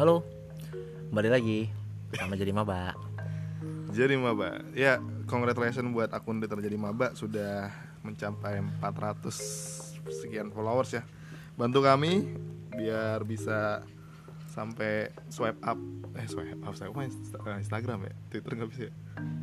Halo, 0.00 0.24
kembali 1.12 1.28
lagi. 1.28 1.68
Sama 2.16 2.32
jadi 2.32 2.56
maba. 2.56 2.96
Jadi 3.92 4.16
maba, 4.16 4.64
ya 4.72 4.96
congratulations 5.28 5.92
buat 5.92 6.08
akun 6.16 6.40
terjadi 6.40 6.72
maba. 6.80 7.12
Sudah 7.12 7.68
mencapai 8.00 8.64
400 8.80 9.28
sekian 10.08 10.48
followers 10.56 10.96
ya. 10.96 11.04
Bantu 11.52 11.84
kami 11.84 12.32
biar 12.72 13.28
bisa 13.28 13.84
sampai 14.48 15.12
swipe 15.28 15.60
up. 15.60 15.76
Eh 16.16 16.24
swipe 16.24 16.64
up. 16.64 16.72
Swipe 16.72 16.96
up 16.96 17.04
Insta- 17.04 17.44
eh, 17.44 17.60
Instagram 17.60 18.08
ya? 18.08 18.12
Twitter 18.32 18.56
nggak 18.56 18.70
bisa 18.72 18.82
ya? 18.88 18.92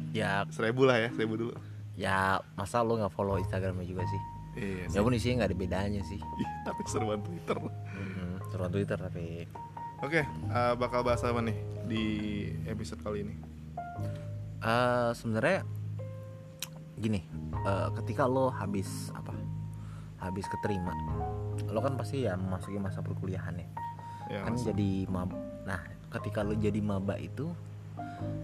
Ya, 0.10 0.32
seribu 0.50 0.90
lah 0.90 0.98
ya 0.98 1.14
seribu 1.14 1.38
dulu. 1.38 1.54
Ya 1.94 2.42
masa 2.58 2.82
lo 2.82 2.98
nggak 2.98 3.14
follow 3.14 3.38
Instagramnya 3.38 3.86
juga 3.86 4.10
sih? 4.10 4.22
iya 4.58 4.90
Ya 4.90 5.06
pun 5.06 5.14
isinya 5.14 5.46
nggak 5.46 5.54
ada 5.54 5.58
bedanya 5.70 6.02
sih. 6.02 6.18
Ih, 6.18 6.50
tapi 6.66 6.82
seruan 6.90 7.22
Twitter. 7.22 7.62
Hmm, 7.62 8.42
seruan 8.50 8.74
Twitter 8.74 8.98
tapi 8.98 9.46
oke 10.02 10.22
eh, 10.26 10.74
bakal 10.78 11.02
bahas 11.06 11.24
apa 11.24 11.40
nih 11.42 11.58
di 11.88 12.04
episode 12.68 13.02
kali 13.02 13.24
ini 13.24 13.36
eh 14.58 15.12
sebenarnya 15.14 15.78
gini, 16.98 17.22
eh, 17.62 17.90
ketika 18.02 18.26
lo 18.26 18.50
habis 18.50 19.14
apa? 19.14 19.34
Habis 20.18 20.50
keterima, 20.50 20.98
lo 21.70 21.78
kan 21.78 21.94
pasti 21.94 22.26
ya 22.26 22.34
memasuki 22.34 22.82
masa 22.82 23.06
perkuliahan 23.06 23.54
ya. 23.54 23.70
ya 24.34 24.40
kan 24.44 24.58
Mas. 24.58 24.66
jadi 24.66 25.06
mab 25.08 25.30
nah 25.64 25.80
ketika 26.10 26.42
lo 26.42 26.58
jadi 26.58 26.82
maba 26.82 27.16
itu 27.22 27.54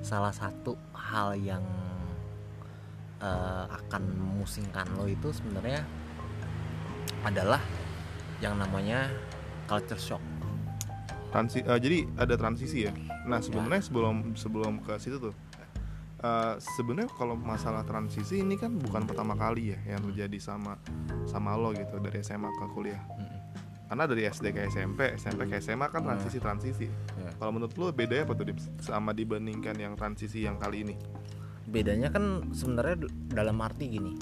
salah 0.05 0.31
satu 0.31 0.77
hal 0.93 1.33
yang 1.33 1.65
eh, 3.17 3.65
akan 3.73 4.03
memusingkan 4.05 4.85
lo 4.93 5.09
itu 5.09 5.33
sebenarnya 5.33 5.81
adalah 7.25 7.59
yang 8.37 8.53
namanya 8.59 9.09
culture 9.65 9.99
shock 9.99 10.21
Transi, 11.33 11.65
eh, 11.65 11.79
jadi 11.81 12.05
ada 12.13 12.37
transisi 12.37 12.85
ya. 12.85 12.93
Nah 13.25 13.41
sebenarnya 13.41 13.81
sebelum 13.81 14.37
sebelum 14.37 14.85
ke 14.85 15.01
situ 15.01 15.17
tuh, 15.17 15.33
eh, 16.21 16.53
sebenarnya 16.77 17.09
kalau 17.17 17.33
masalah 17.33 17.81
transisi 17.81 18.45
ini 18.45 18.53
kan 18.53 18.77
bukan 18.77 19.09
pertama 19.09 19.33
kali 19.33 19.73
ya 19.73 19.97
yang 19.97 20.05
terjadi 20.13 20.37
sama 20.37 20.77
sama 21.25 21.57
lo 21.57 21.73
gitu 21.73 21.97
dari 21.97 22.21
SMA 22.21 22.53
ke 22.53 22.65
kuliah. 22.77 23.01
Karena 23.89 24.05
dari 24.05 24.29
SD 24.29 24.53
ke 24.53 24.61
SMP, 24.69 25.17
SMP 25.17 25.49
ke 25.49 25.57
SMA 25.57 25.89
kan 25.89 26.05
transisi 26.05 26.37
transisi. 26.37 26.85
Ya. 27.17 27.29
Kalau 27.41 27.49
menurut 27.49 27.73
lo 27.81 27.89
bedanya 27.89 28.29
apa 28.29 28.37
tuh 28.37 28.53
sama 28.77 29.13
dibandingkan 29.13 29.73
yang 29.77 29.97
transisi 29.97 30.45
yang 30.45 30.61
kali 30.61 30.85
ini? 30.85 30.95
bedanya 31.67 32.11
kan 32.11 32.51
sebenarnya 32.51 33.07
dalam 33.31 33.57
arti 33.63 33.97
gini 33.97 34.13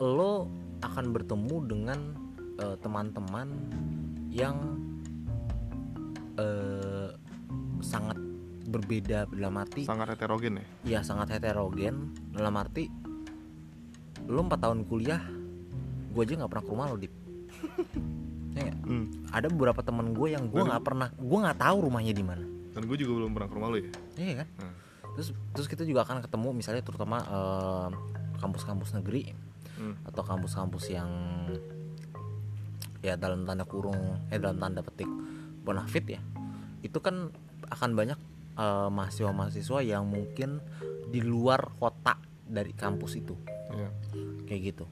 lo 0.00 0.48
akan 0.80 1.06
bertemu 1.10 1.56
dengan 1.68 1.98
eh, 2.58 2.76
teman-teman 2.80 3.48
yang 4.30 4.87
eh, 6.38 7.08
sangat 7.80 8.18
berbeda 8.64 9.26
dalam 9.28 9.56
arti 9.56 9.82
Sangat 9.82 10.12
heterogen 10.12 10.60
ya. 10.60 10.66
ya 10.84 11.00
sangat 11.00 11.32
heterogen 11.32 12.12
dalam 12.30 12.52
arti 12.54 12.86
lo 14.24 14.40
empat 14.40 14.60
tahun 14.60 14.84
kuliah 14.84 15.22
gue 16.08 16.20
aja 16.20 16.34
nggak 16.36 16.50
pernah 16.50 16.64
ke 16.64 16.70
rumah 16.70 16.86
lo 16.86 16.96
dip 16.96 17.14
ya? 18.58 18.74
Hmm. 18.78 19.08
ada 19.30 19.48
beberapa 19.48 19.80
teman 19.80 20.12
gue 20.12 20.28
yang 20.30 20.46
gue 20.46 20.60
nggak 20.60 20.82
pernah 20.82 21.08
gue 21.10 21.38
nggak 21.38 21.58
tahu 21.58 21.76
rumahnya 21.82 22.12
di 22.12 22.22
mana 22.22 22.44
Dan 22.70 22.84
gue 22.84 22.96
juga 22.96 23.12
belum 23.16 23.32
pernah 23.32 23.48
ke 23.48 23.54
rumah 23.54 23.68
lo 23.68 23.76
ya. 23.78 23.90
iya 24.16 24.34
kan 24.44 24.48
Hmm. 24.58 24.74
terus 25.14 25.28
terus 25.50 25.66
kita 25.66 25.82
juga 25.82 26.04
akan 26.04 26.20
ketemu 26.20 26.48
misalnya 26.52 26.82
terutama 26.82 27.16
eh, 27.20 27.88
kampus-kampus 28.36 28.92
negeri 28.94 29.32
Hmm. 29.78 29.94
atau 30.04 30.22
kampus-kampus 30.22 30.90
yang 30.90 31.08
ya 32.98 33.14
dalam 33.14 33.46
tanda 33.46 33.62
kurung 33.62 33.96
eh 34.26 34.36
dalam 34.36 34.58
tanda 34.58 34.82
petik 34.82 35.06
bonafit 35.68 36.04
ya 36.08 36.20
itu 36.80 36.96
kan 37.04 37.28
akan 37.68 37.90
banyak 37.92 38.16
eh, 38.56 38.88
mahasiswa-mahasiswa 38.88 39.78
yang 39.84 40.08
mungkin 40.08 40.64
di 41.08 41.20
luar 41.20 41.72
kota 41.76 42.16
dari 42.48 42.72
kampus 42.72 43.20
itu. 43.20 43.36
Iya. 43.68 43.90
kayak 44.48 44.60
gitu. 44.72 44.84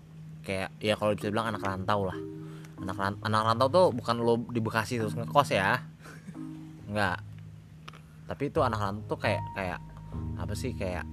Kayak 0.45 0.69
ya 0.85 0.95
kalau 1.01 1.17
bisa 1.17 1.33
bilang 1.33 1.49
anak 1.49 1.65
rantau 1.65 2.05
lah. 2.05 2.19
Anak 2.77 2.97
ran- 3.01 3.21
anak 3.25 3.43
rantau 3.49 3.69
tuh 3.73 3.87
bukan 3.97 4.21
lo 4.21 4.37
di 4.53 4.61
Bekasi 4.61 5.01
terus 5.01 5.17
ngekos 5.17 5.49
ya. 5.57 5.81
Nggak 6.93 7.19
tapi 8.27 8.51
itu 8.53 8.61
anak 8.61 8.81
rantau 8.83 9.17
tuh 9.17 9.19
kayak 9.25 9.43
kayak 9.57 9.81
apa 10.37 10.53
sih 10.53 10.77
kayak 10.77 11.09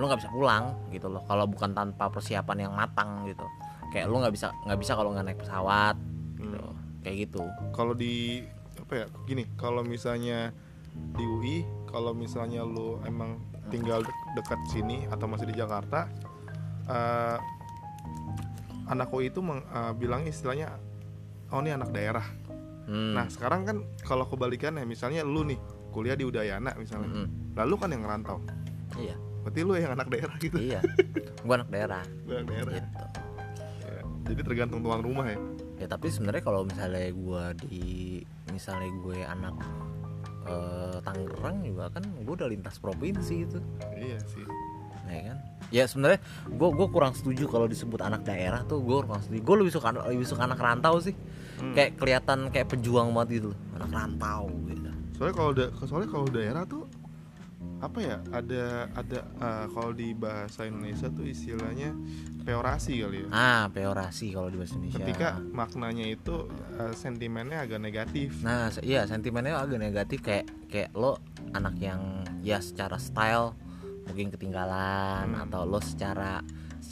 lo 0.00 0.08
nggak 0.08 0.24
bisa 0.24 0.32
pulang 0.32 0.64
gitu 0.88 1.12
loh. 1.12 1.20
Kalau 1.28 1.44
bukan 1.44 1.76
tanpa 1.76 2.08
persiapan 2.08 2.68
yang 2.68 2.72
matang 2.72 3.28
gitu. 3.28 3.44
Kayak 3.92 4.08
lo 4.08 4.24
nggak 4.24 4.32
bisa 4.32 4.48
nggak 4.64 4.80
bisa 4.80 4.92
kalau 4.96 5.12
nggak 5.12 5.26
naik 5.28 5.40
pesawat 5.44 5.96
gitu. 6.40 6.56
Hmm. 6.56 6.74
kayak 7.04 7.16
gitu. 7.28 7.44
Kalau 7.76 7.92
di 7.92 8.40
apa 8.92 9.08
ya 9.08 9.24
gini 9.24 9.48
kalau 9.56 9.80
misalnya 9.80 10.52
di 11.16 11.24
UI 11.24 11.64
kalau 11.88 12.12
misalnya 12.12 12.60
lu 12.60 13.00
emang 13.08 13.40
tinggal 13.72 14.04
de- 14.04 14.20
dekat 14.36 14.60
sini 14.68 15.08
atau 15.08 15.24
masih 15.24 15.48
di 15.48 15.56
Jakarta 15.56 16.12
eh 16.92 17.40
anak 18.92 19.08
UI 19.08 19.32
itu 19.32 19.40
meng, 19.40 19.64
eh, 19.64 19.92
bilangnya 19.96 20.28
istilahnya 20.28 20.76
oh 21.56 21.64
ini 21.64 21.72
anak 21.72 21.88
daerah. 21.96 22.26
Hmm. 22.84 23.16
nah 23.16 23.24
sekarang 23.32 23.64
kan 23.64 23.76
kalau 24.04 24.28
kebalikannya 24.28 24.84
misalnya 24.84 25.24
lu 25.24 25.40
nih 25.48 25.56
kuliah 25.88 26.12
di 26.12 26.28
Udayana 26.28 26.76
misalnya 26.76 27.08
Mm-mm. 27.08 27.56
lalu 27.56 27.74
kan 27.80 27.88
yang 27.96 28.04
ngerantau. 28.04 28.44
Iya. 29.00 29.16
Berarti 29.40 29.60
lu 29.64 29.72
yang 29.72 29.96
anak 29.96 30.12
daerah 30.12 30.36
gitu. 30.36 30.60
Iya. 30.60 30.84
Gua 31.48 31.64
anak 31.64 31.72
daerah. 31.72 32.04
Lu 32.28 32.36
anak 32.36 32.48
daerah. 32.52 32.72
Gitu. 32.76 33.04
Ya, 33.88 34.00
jadi 34.28 34.40
tergantung 34.44 34.84
tuan 34.84 35.00
rumah 35.00 35.32
ya 35.32 35.38
ya 35.82 35.90
tapi 35.90 36.06
sebenarnya 36.08 36.46
kalau 36.46 36.62
misalnya 36.62 37.10
gue 37.10 37.44
di 37.66 37.82
misalnya 38.48 38.86
gue 39.02 39.18
anak 39.26 39.54
eh, 40.46 40.96
Tangerang 41.02 41.66
juga 41.66 41.90
kan 41.90 42.06
gue 42.06 42.32
udah 42.32 42.46
lintas 42.46 42.78
provinsi 42.78 43.34
gitu. 43.42 43.58
Iya 43.98 44.18
sih. 44.30 44.46
Ya 45.10 45.20
kan? 45.34 45.38
Ya 45.72 45.84
sebenarnya 45.90 46.20
gue 46.46 46.68
gue 46.70 46.86
kurang 46.88 47.18
setuju 47.18 47.50
kalau 47.50 47.66
disebut 47.66 47.98
anak 47.98 48.22
daerah 48.22 48.62
tuh 48.62 48.78
gue 48.78 49.02
kurang 49.02 49.18
setuju. 49.20 49.40
Gue 49.42 49.56
lebih 49.66 49.72
suka 49.74 49.90
lebih 50.06 50.26
suka 50.28 50.46
anak 50.46 50.62
rantau 50.62 51.02
sih. 51.02 51.16
Hmm. 51.52 51.78
kayak 51.78 51.94
kelihatan 51.94 52.50
kayak 52.50 52.74
pejuang 52.74 53.14
banget 53.14 53.38
gitu 53.38 53.46
loh, 53.54 53.58
anak 53.78 53.90
rantau 53.94 54.50
gitu. 54.66 54.90
Soalnya 55.14 55.34
kalau 55.36 55.50
da- 55.54 55.72
soalnya 55.86 56.10
kalau 56.10 56.26
daerah 56.26 56.62
tuh 56.66 56.82
apa 57.82 57.98
ya 57.98 58.16
ada 58.30 58.86
ada 58.94 59.18
eh, 59.26 59.66
kalau 59.68 59.90
di 59.90 60.14
bahasa 60.14 60.64
Indonesia 60.64 61.10
tuh 61.10 61.26
istilahnya 61.26 61.90
peorasi 62.42 63.02
kali 63.02 63.26
ya. 63.26 63.28
Ah 63.34 63.62
peorasi 63.68 64.30
kalau 64.30 64.46
di 64.46 64.56
bahasa 64.56 64.78
Indonesia. 64.78 65.02
Ketika 65.02 65.28
maknanya 65.50 66.06
itu 66.06 66.46
eh, 66.78 66.94
sentimennya 66.94 67.66
agak 67.66 67.82
negatif. 67.82 68.38
Nah, 68.40 68.70
iya 68.80 69.02
sentimennya 69.04 69.58
agak 69.58 69.82
negatif 69.82 70.22
kayak 70.22 70.46
kayak 70.70 70.94
lo 70.94 71.18
anak 71.50 71.74
yang 71.76 72.22
ya 72.40 72.62
secara 72.62 72.96
style 72.96 73.58
mungkin 74.02 74.30
ketinggalan 74.30 75.34
Hmm. 75.34 75.42
atau 75.46 75.62
lo 75.62 75.78
secara 75.78 76.38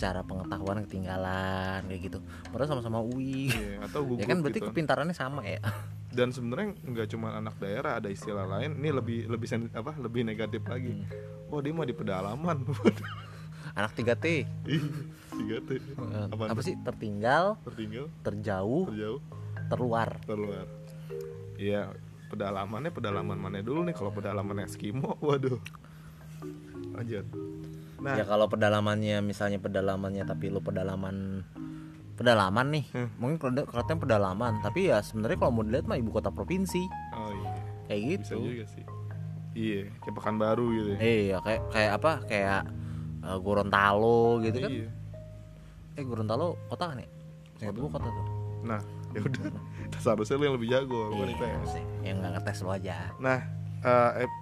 secara 0.01 0.25
pengetahuan 0.25 0.81
ketinggalan 0.81 1.85
kayak 1.85 2.01
gitu. 2.03 2.19
Padahal 2.49 2.73
sama-sama 2.73 3.05
UI. 3.05 3.53
Iya, 3.53 3.85
atau 3.85 4.01
gugup 4.09 4.19
ya 4.19 4.27
kan 4.27 4.41
berarti 4.41 4.59
gitu. 4.59 4.73
kepintarannya 4.73 5.13
sama 5.13 5.45
ya. 5.45 5.61
dan 6.17 6.33
sebenarnya 6.33 6.73
nggak 6.81 7.07
cuma 7.07 7.37
anak 7.37 7.55
daerah 7.55 7.95
ada 7.95 8.09
istilah 8.09 8.43
lain 8.45 8.75
ini 8.75 8.91
lebih 8.91 9.29
lebih 9.29 9.47
sen- 9.47 9.71
apa 9.71 9.95
lebih 9.95 10.25
negatif 10.25 10.65
lagi 10.65 10.91
Hmm. 10.91 11.07
oh 11.53 11.61
dia 11.61 11.71
mah 11.71 11.85
di 11.85 11.93
pedalaman 11.93 12.65
Anak 13.79 13.95
3T. 13.95 14.27
Ih, 14.67 14.83
tiga 15.31 15.63
tuh 15.63 15.79
Eh, 15.79 16.27
Apaan 16.27 16.51
apa 16.51 16.59
tuh? 16.59 16.65
sih? 16.65 16.75
Tertinggal, 16.81 17.55
tertinggal 17.63 18.11
terjauh, 18.21 18.89
terjauh 18.89 19.21
terluar. 19.69 20.09
terluar 20.25 20.67
iya 21.55 21.93
pedalamannya 22.27 22.91
pedalaman 22.91 23.37
mana 23.37 23.61
dulu 23.61 23.85
nih 23.85 23.93
kalau 23.93 24.11
pedalaman 24.11 24.65
Eskimo 24.65 25.15
waduh 25.21 25.61
lanjut 26.93 27.23
nah 28.01 28.15
Ya 28.15 28.25
kalau 28.25 28.47
pedalamannya 28.47 29.21
misalnya 29.21 29.57
pedalamannya 29.57 30.25
tapi 30.25 30.49
lo 30.49 30.59
pedalaman 30.59 31.45
pedalaman 32.15 32.67
nih. 32.71 32.85
Hmm. 32.91 33.09
Mungkin 33.17 33.37
kalau 33.39 33.65
katanya 33.67 33.99
pedalaman, 33.99 34.53
tapi 34.61 34.89
ya 34.89 35.01
sebenarnya 35.01 35.37
kalau 35.39 35.53
mau 35.53 35.65
dilihat 35.65 35.85
mah 35.85 35.97
ibu 35.97 36.11
kota 36.11 36.29
provinsi. 36.29 36.85
oh 37.11 37.31
iya 37.31 37.51
Kayak 37.87 38.01
bisa 38.19 38.35
gitu. 38.35 38.37
juga 38.47 38.65
sih 38.69 38.85
iya 39.51 39.83
kayak 39.99 40.15
Pekanbaru 40.15 40.67
gitu 40.71 40.89
ya 40.91 40.99
Iya, 41.01 41.37
kayak 41.41 41.61
kayak 41.69 41.91
apa? 41.93 42.13
Kayak 42.25 42.61
eh, 43.21 43.39
Gorontalo 43.41 44.21
gitu 44.41 44.59
kan. 44.59 44.71
iya 44.71 44.89
Eh 45.93 46.05
Gorontalo 46.05 46.55
kota 46.67 46.85
kan 46.87 46.99
ya? 46.99 47.09
Gua 47.69 47.91
kota 47.91 48.07
tuh. 48.07 48.27
nah 48.63 48.81
ya 49.17 49.21
udah 49.21 49.51
seharusnya 49.99 50.37
lu 50.37 50.45
yang 50.45 50.57
lebih 50.57 50.71
jago 50.71 51.11
Iya, 51.11 51.25
IPS 51.35 51.69
sih. 51.73 51.85
Yang 52.01 52.17
nggak 52.17 52.33
ngetes 52.37 52.59
lo 52.61 52.71
aja. 52.71 52.97
nah 53.19 53.39
eh, 53.81 54.23
ep- 54.23 54.41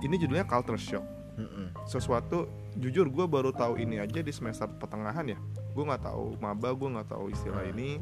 ini 0.00 0.14
judulnya 0.16 0.44
culture 0.44 0.76
shock 0.76 1.06
Mm-mm. 1.34 1.72
sesuatu 1.86 2.44
jujur 2.76 3.06
gue 3.06 3.26
baru 3.26 3.50
tahu 3.50 3.76
ini 3.76 3.98
aja 3.98 4.20
di 4.20 4.30
semester 4.30 4.68
pertengahan 4.68 5.26
ya 5.26 5.38
gue 5.70 5.82
nggak 5.82 6.04
tahu 6.04 6.36
maba 6.36 6.70
gue 6.70 6.88
nggak 6.88 7.08
tahu 7.08 7.28
istilah 7.28 7.64
ini 7.64 7.98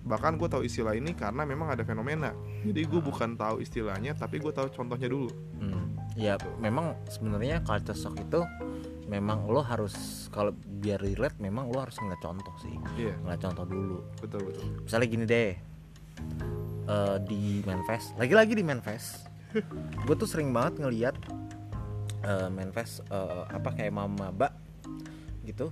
bahkan 0.00 0.32
gue 0.34 0.48
tahu 0.48 0.62
istilah 0.62 0.92
ini 0.92 1.12
karena 1.12 1.44
memang 1.44 1.68
ada 1.68 1.82
fenomena 1.82 2.32
jadi 2.62 2.80
gue 2.82 3.00
bukan 3.00 3.36
tahu 3.36 3.60
istilahnya 3.60 4.14
tapi 4.14 4.38
gue 4.38 4.48
tahu 4.48 4.68
contohnya 4.70 5.06
dulu 5.06 5.28
Hmm. 5.60 5.92
Ya 6.16 6.34
memang 6.56 6.96
sebenarnya 7.06 7.60
culture 7.60 7.94
shock 7.94 8.16
itu 8.16 8.40
memang 9.06 9.44
lo 9.44 9.60
harus 9.60 9.92
kalau 10.28 10.50
biar 10.74 10.96
relate 10.98 11.36
memang 11.36 11.68
lo 11.68 11.78
harus 11.78 11.94
ngeliat 11.96 12.18
contoh 12.18 12.50
sih. 12.58 12.72
iya 12.96 13.12
Ngeliat 13.20 13.40
contoh 13.40 13.64
dulu. 13.64 13.98
betul 14.18 14.40
betul 14.42 14.64
Misalnya 14.80 15.06
gini 15.06 15.24
deh. 15.24 15.52
eh, 16.86 17.16
di 17.22 17.42
Manfest, 17.62 18.16
lagi-lagi 18.16 18.52
di 18.52 18.64
Manfest. 18.64 19.28
gue 20.06 20.14
tuh 20.14 20.24
sering 20.24 20.50
banget 20.50 20.80
ngeliat 20.80 21.14
uh, 22.22 22.48
manifest 22.48 23.04
uh, 23.08 23.46
apa 23.46 23.72
kayak 23.72 23.92
mama 23.92 24.30
mbak 24.30 24.52
gitu 25.42 25.68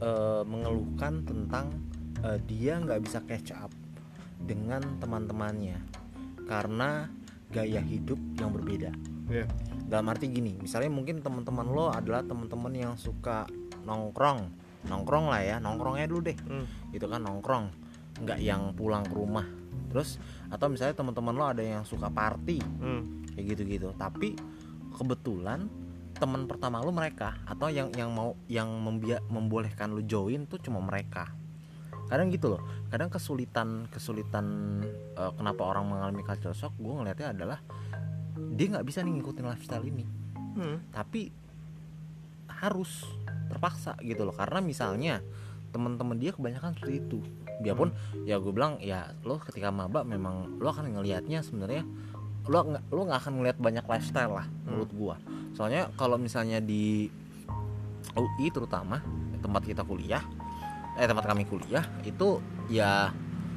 uh, 0.00 0.42
mengeluhkan 0.42 1.22
tentang 1.22 1.70
uh, 2.20 2.38
dia 2.44 2.78
nggak 2.78 3.00
bisa 3.00 3.18
catch 3.24 3.52
up 3.52 3.70
dengan 4.38 4.82
teman-temannya 4.98 5.78
karena 6.44 7.08
gaya 7.48 7.80
hidup 7.80 8.18
yang 8.36 8.50
berbeda 8.50 8.92
Iya. 9.24 9.48
dalam 9.88 10.12
arti 10.12 10.28
gini 10.28 10.52
misalnya 10.54 10.92
mungkin 10.92 11.24
teman-teman 11.24 11.64
lo 11.64 11.88
adalah 11.88 12.20
teman-teman 12.20 12.72
yang 12.76 12.92
suka 12.94 13.48
nongkrong 13.82 14.52
nongkrong 14.84 15.32
lah 15.32 15.40
ya 15.40 15.56
nongkrongnya 15.56 16.04
dulu 16.04 16.20
deh 16.28 16.36
Hmm. 16.36 16.68
gitu 16.92 17.08
kan 17.08 17.24
nongkrong 17.24 17.72
nggak 18.20 18.36
yang 18.38 18.76
pulang 18.76 19.00
ke 19.00 19.16
rumah 19.16 19.48
terus 19.88 20.20
atau 20.52 20.68
misalnya 20.68 20.92
teman-teman 20.92 21.32
lo 21.32 21.44
ada 21.48 21.64
yang 21.64 21.88
suka 21.88 22.12
party 22.12 22.60
Hmm. 22.60 23.24
kayak 23.32 23.56
gitu-gitu 23.56 23.96
tapi 23.96 24.36
kebetulan 24.94 25.66
teman 26.14 26.46
pertama 26.46 26.78
lo 26.78 26.94
mereka 26.94 27.34
atau 27.44 27.66
yang 27.68 27.90
yang 27.98 28.14
mau 28.14 28.38
yang 28.46 28.70
membia, 28.70 29.18
membolehkan 29.26 29.90
lo 29.90 30.02
join 30.06 30.46
tuh 30.46 30.62
cuma 30.62 30.78
mereka. 30.78 31.34
Kadang 32.06 32.30
gitu 32.30 32.54
loh 32.54 32.62
kadang 32.88 33.10
kesulitan 33.10 33.90
kesulitan 33.90 34.46
eh, 35.18 35.32
kenapa 35.34 35.66
orang 35.66 35.90
mengalami 35.90 36.22
culture 36.22 36.54
shock 36.54 36.72
gue 36.78 36.92
ngelihatnya 36.94 37.34
adalah 37.34 37.58
dia 38.54 38.66
nggak 38.70 38.86
bisa 38.86 39.02
nih 39.02 39.12
ngikutin 39.18 39.44
lifestyle 39.44 39.84
ini. 39.84 40.06
Hmm. 40.54 40.78
tapi 40.94 41.34
harus 42.46 43.02
terpaksa 43.50 43.98
gitu 44.06 44.22
loh 44.22 44.38
karena 44.38 44.62
misalnya 44.62 45.18
teman-teman 45.74 46.14
dia 46.14 46.30
kebanyakan 46.30 46.78
seperti 46.78 47.02
itu. 47.02 47.18
Biarpun 47.58 47.90
ya 48.22 48.38
gue 48.38 48.54
bilang 48.54 48.78
ya 48.78 49.10
lo 49.26 49.42
ketika 49.42 49.74
maba 49.74 50.06
memang 50.06 50.62
lo 50.62 50.70
akan 50.70 50.94
ngelihatnya 50.94 51.42
sebenarnya 51.42 51.82
lo 52.44 52.60
nggak 52.60 52.84
lo 52.92 53.00
nggak 53.08 53.20
akan 53.24 53.32
ngelihat 53.40 53.58
banyak 53.60 53.84
lifestyle 53.88 54.32
lah 54.36 54.46
menurut 54.68 54.90
gua. 54.92 55.16
Soalnya 55.56 55.88
kalau 55.96 56.20
misalnya 56.20 56.60
di 56.60 57.08
UI 58.14 58.46
terutama 58.52 59.00
tempat 59.40 59.62
kita 59.64 59.82
kuliah 59.84 60.24
eh 60.94 61.06
tempat 61.08 61.26
kami 61.26 61.44
kuliah 61.48 61.82
itu 62.06 62.38
ya 62.70 63.10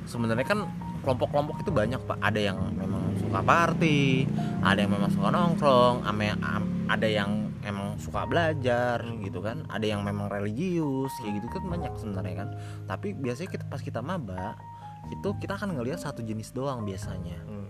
sebenarnya 0.10 0.48
kan 0.48 0.60
kelompok-kelompok 1.04 1.62
itu 1.64 1.72
banyak 1.72 2.02
pak. 2.08 2.18
Ada 2.24 2.40
yang 2.54 2.60
memang 2.76 3.16
suka 3.20 3.40
party 3.44 4.28
ada 4.64 4.80
yang 4.80 4.92
memang 4.94 5.12
suka 5.12 5.28
nongkrong 5.32 6.06
ada 6.88 7.08
yang 7.08 7.52
emang 7.68 8.00
suka 8.00 8.24
belajar 8.24 9.04
gitu 9.20 9.44
kan. 9.44 9.68
Ada 9.68 9.96
yang 9.98 10.02
memang 10.08 10.32
religius 10.32 11.12
kayak 11.20 11.44
gitu 11.44 11.48
kan 11.60 11.64
banyak 11.68 11.94
sebenarnya 12.00 12.36
kan. 12.46 12.50
Tapi 12.88 13.12
biasanya 13.12 13.50
kita 13.52 13.66
pas 13.68 13.84
kita 13.84 14.00
maba 14.00 14.56
itu 15.12 15.30
kita 15.40 15.56
akan 15.56 15.76
ngelihat 15.76 16.00
satu 16.00 16.24
jenis 16.24 16.56
doang 16.56 16.88
biasanya. 16.88 17.40
Hmm. 17.44 17.68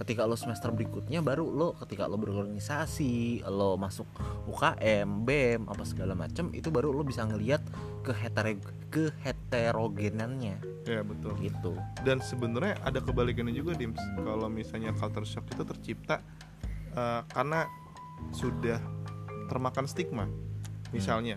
Ketika 0.00 0.24
lo 0.24 0.32
semester 0.32 0.72
berikutnya 0.72 1.20
baru 1.20 1.44
lo 1.44 1.76
ketika 1.76 2.08
lo 2.08 2.16
berorganisasi 2.16 3.44
lo 3.44 3.76
masuk 3.76 4.08
UKM 4.48 5.28
BEM 5.28 5.68
apa 5.68 5.84
segala 5.84 6.16
macam 6.16 6.48
itu 6.56 6.72
baru 6.72 6.90
lo 6.90 7.04
bisa 7.04 7.28
ngelihat 7.28 7.60
ke 8.00 8.16
hetero 8.16 8.56
ke 8.88 9.12
heterogenannya 9.20 10.56
Ya 10.88 11.04
betul. 11.04 11.36
gitu 11.44 11.76
Dan 12.00 12.24
sebenarnya 12.24 12.80
ada 12.80 13.04
kebalikannya 13.04 13.52
juga 13.52 13.76
Dims. 13.76 14.00
Kalau 14.16 14.48
misalnya 14.48 14.96
culture 14.96 15.28
shock 15.28 15.44
itu 15.52 15.60
tercipta 15.62 16.24
eh, 16.96 17.20
karena 17.28 17.68
sudah 18.32 18.80
termakan 19.46 19.84
stigma. 19.84 20.24
Misalnya 20.90 21.36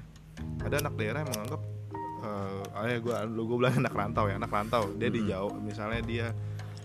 ada 0.64 0.80
anak 0.80 0.96
daerah 0.96 1.28
yang 1.28 1.32
menganggap 1.36 1.62
eh 2.24 2.64
ayah 2.88 2.98
gue 3.04 3.16
lu 3.36 3.44
gue 3.52 3.58
bilang 3.60 3.84
anak 3.84 3.92
rantau 3.92 4.32
ya 4.32 4.40
anak 4.40 4.48
rantau 4.48 4.88
dia 4.96 5.12
di 5.12 5.20
Hmm. 5.20 5.30
Jawa 5.30 5.52
misalnya 5.60 6.02
dia 6.08 6.26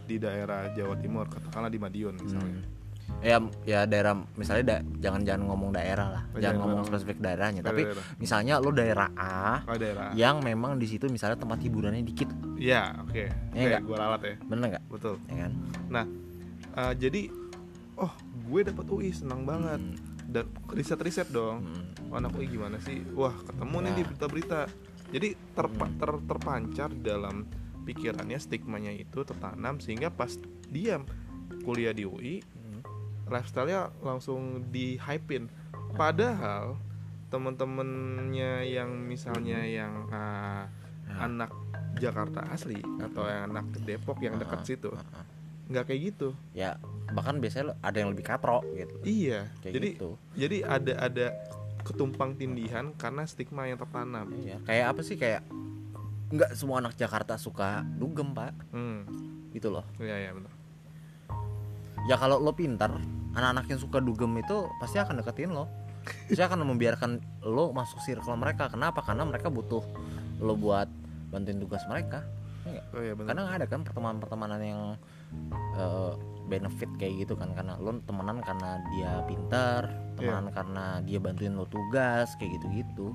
di 0.09 0.17
daerah 0.17 0.73
Jawa 0.73 0.97
Timur 0.97 1.29
katakanlah 1.29 1.69
di 1.69 1.77
Madiun 1.77 2.17
misalnya. 2.17 2.65
Hmm. 2.65 2.77
ya 3.19 3.41
ya 3.65 3.81
daerah 3.83 4.13
misalnya 4.37 4.65
da- 4.69 4.85
jangan 5.01 5.25
jangan 5.25 5.43
ngomong 5.47 5.71
daerah 5.73 6.07
lah. 6.11 6.23
Oh, 6.29 6.37
jangan 6.37 6.41
jangan 6.41 6.57
ngomong 6.61 6.85
spesifik 6.87 7.19
daerahnya. 7.19 7.61
Tapi 7.61 7.83
Daerah. 7.83 8.05
misalnya 8.17 8.55
lo 8.57 8.71
daerah 8.71 9.09
A 9.17 9.65
oh 9.65 9.77
daerah 9.77 10.13
yang 10.15 10.41
memang 10.41 10.77
di 10.77 10.85
situ 10.85 11.09
misalnya 11.09 11.37
tempat 11.37 11.57
hiburannya 11.59 12.01
dikit. 12.01 12.29
Ya 12.57 12.97
oke. 13.01 13.25
Iya 13.25 13.29
oke 13.51 13.65
nggak? 13.67 13.83
gue 13.83 13.97
ralat 13.97 14.23
ya. 14.23 14.35
Bener 14.45 14.67
nggak? 14.71 14.85
Betul. 14.89 15.15
Ya 15.27 15.37
kan? 15.41 15.53
Eh, 16.79 16.93
jadi 16.97 17.23
oh 17.97 18.13
gue 18.45 18.61
dapat 18.63 18.87
UI 18.87 19.11
senang 19.11 19.43
banget. 19.45 19.81
Hmm. 19.81 19.97
dan 20.29 20.45
riset 20.69 21.01
riset 21.01 21.29
dong. 21.33 21.65
Hmm. 21.65 22.13
Oh, 22.13 22.21
anak 22.21 22.37
UI 22.37 22.45
gimana 22.47 22.77
sih? 22.79 23.01
Wah 23.17 23.33
ketemu 23.33 23.77
nih 23.81 23.91
di 23.91 23.97
Nah. 23.97 24.07
berita-berita. 24.07 24.61
Jadi 25.09 25.29
terpa- 25.57 25.95
ter- 25.97 26.23
terpancar 26.23 26.93
dalam 26.95 27.49
pikirannya 27.89 28.37
stigmanya 28.37 28.93
itu 28.93 29.25
tertanam 29.25 29.81
sehingga 29.81 30.13
pas 30.13 30.37
dia 30.69 31.01
kuliah 31.65 31.91
di 31.91 32.05
UI 32.05 32.45
Hmm. 32.45 32.85
lifestyle-nya 33.27 33.89
langsung 33.99 34.69
di 34.69 35.01
hypein 35.01 35.49
padahal 35.95 36.77
temen-temennya 37.29 38.65
yang 38.65 38.93
misalnya 39.01 39.65
yang 39.65 40.05
ah, 40.11 40.69
Ya. 41.09 41.25
anak 41.25 41.49
Jakarta 41.97 42.45
asli 42.47 42.77
atau 43.01 43.25
yang 43.25 43.49
anak 43.49 43.73
Depok 43.81 44.21
yang 44.21 44.37
dekat 44.37 44.61
Ah, 44.61 44.67
situ 44.67 44.91
nggak 45.69 45.85
kayak 45.85 46.01
gitu. 46.07 46.29
Ya 46.53 46.77
bahkan 47.09 47.41
biasanya 47.41 47.73
ada 47.81 47.97
yang 47.97 48.13
lebih 48.13 48.25
katro 48.25 48.61
gitu. 48.71 48.93
Iya 49.03 49.49
kayak 49.59 49.73
jadi 49.73 49.89
gitu. 49.97 50.11
jadi 50.37 50.57
ada 50.65 50.93
ada 51.01 51.27
ketumpang 51.81 52.37
tindihan 52.37 52.93
karena 52.95 53.25
stigma 53.25 53.65
yang 53.65 53.77
tertanam. 53.77 54.29
Iya, 54.37 54.61
kayak 54.65 54.85
apa 54.93 55.01
sih? 55.01 55.17
Kayak 55.17 55.49
nggak 56.29 56.53
semua 56.57 56.85
anak 56.85 56.95
Jakarta 56.97 57.41
suka 57.41 57.85
dugem 57.97 58.37
pak, 58.37 58.53
hmm 58.73 59.01
gitu 59.53 59.73
loh. 59.73 59.85
iya 59.97 60.29
iya 60.29 60.31
benar 60.37 60.53
Ya 62.07 62.15
kalau 62.17 62.39
lo 62.39 62.55
pintar, 62.55 62.95
anak-anak 63.35 63.69
yang 63.69 63.81
suka 63.83 63.99
dugem 63.99 64.33
itu 64.39 64.71
pasti 64.81 64.97
akan 64.97 65.21
deketin 65.21 65.51
lo. 65.53 65.67
Pasti 66.31 66.41
akan 66.41 66.65
membiarkan 66.65 67.21
lo 67.45 67.75
masuk 67.75 68.01
circle 68.01 68.39
mereka. 68.39 68.71
Kenapa? 68.71 69.05
Karena 69.05 69.29
mereka 69.29 69.51
butuh 69.51 69.83
lo 70.39 70.55
buat 70.55 70.87
bantuin 71.29 71.59
tugas 71.59 71.83
mereka. 71.91 72.25
Iya 72.65 72.83
oh 72.97 73.01
iya 73.01 73.13
benar 73.17 73.29
Kadang 73.33 73.47
ada 73.49 73.67
kan 73.69 73.81
pertemanan-pertemanan 73.85 74.61
yang 74.65 74.81
eh, 75.77 76.13
benefit 76.49 76.89
kayak 76.97 77.29
gitu 77.29 77.37
kan 77.37 77.53
karena 77.53 77.77
lo 77.77 78.01
temenan 78.09 78.41
karena 78.41 78.81
dia 78.89 79.21
pintar, 79.29 79.93
temenan 80.17 80.49
karena 80.49 81.05
dia 81.05 81.19
bantuin 81.21 81.53
lo 81.53 81.69
tugas 81.69 82.33
kayak 82.41 82.57
gitu-gitu. 82.57 83.13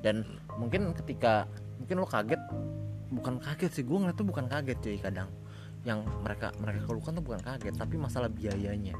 Dan 0.00 0.24
mungkin 0.56 0.96
ketika 0.96 1.44
mungkin 1.76 2.00
lo 2.00 2.08
kaget 2.08 2.39
bukan 3.20 3.36
kaget 3.38 3.70
sih 3.70 3.84
gue 3.84 3.94
ngeliat 3.94 4.16
tuh 4.16 4.24
bukan 4.24 4.48
kaget 4.48 4.78
cuy 4.80 4.96
kadang. 4.96 5.28
Yang 5.80 6.04
mereka 6.20 6.52
mereka 6.56 6.84
keluhkan 6.84 7.12
tuh 7.12 7.24
bukan 7.24 7.40
kaget 7.40 7.74
tapi 7.74 7.94
masalah 7.94 8.28
biayanya. 8.28 8.96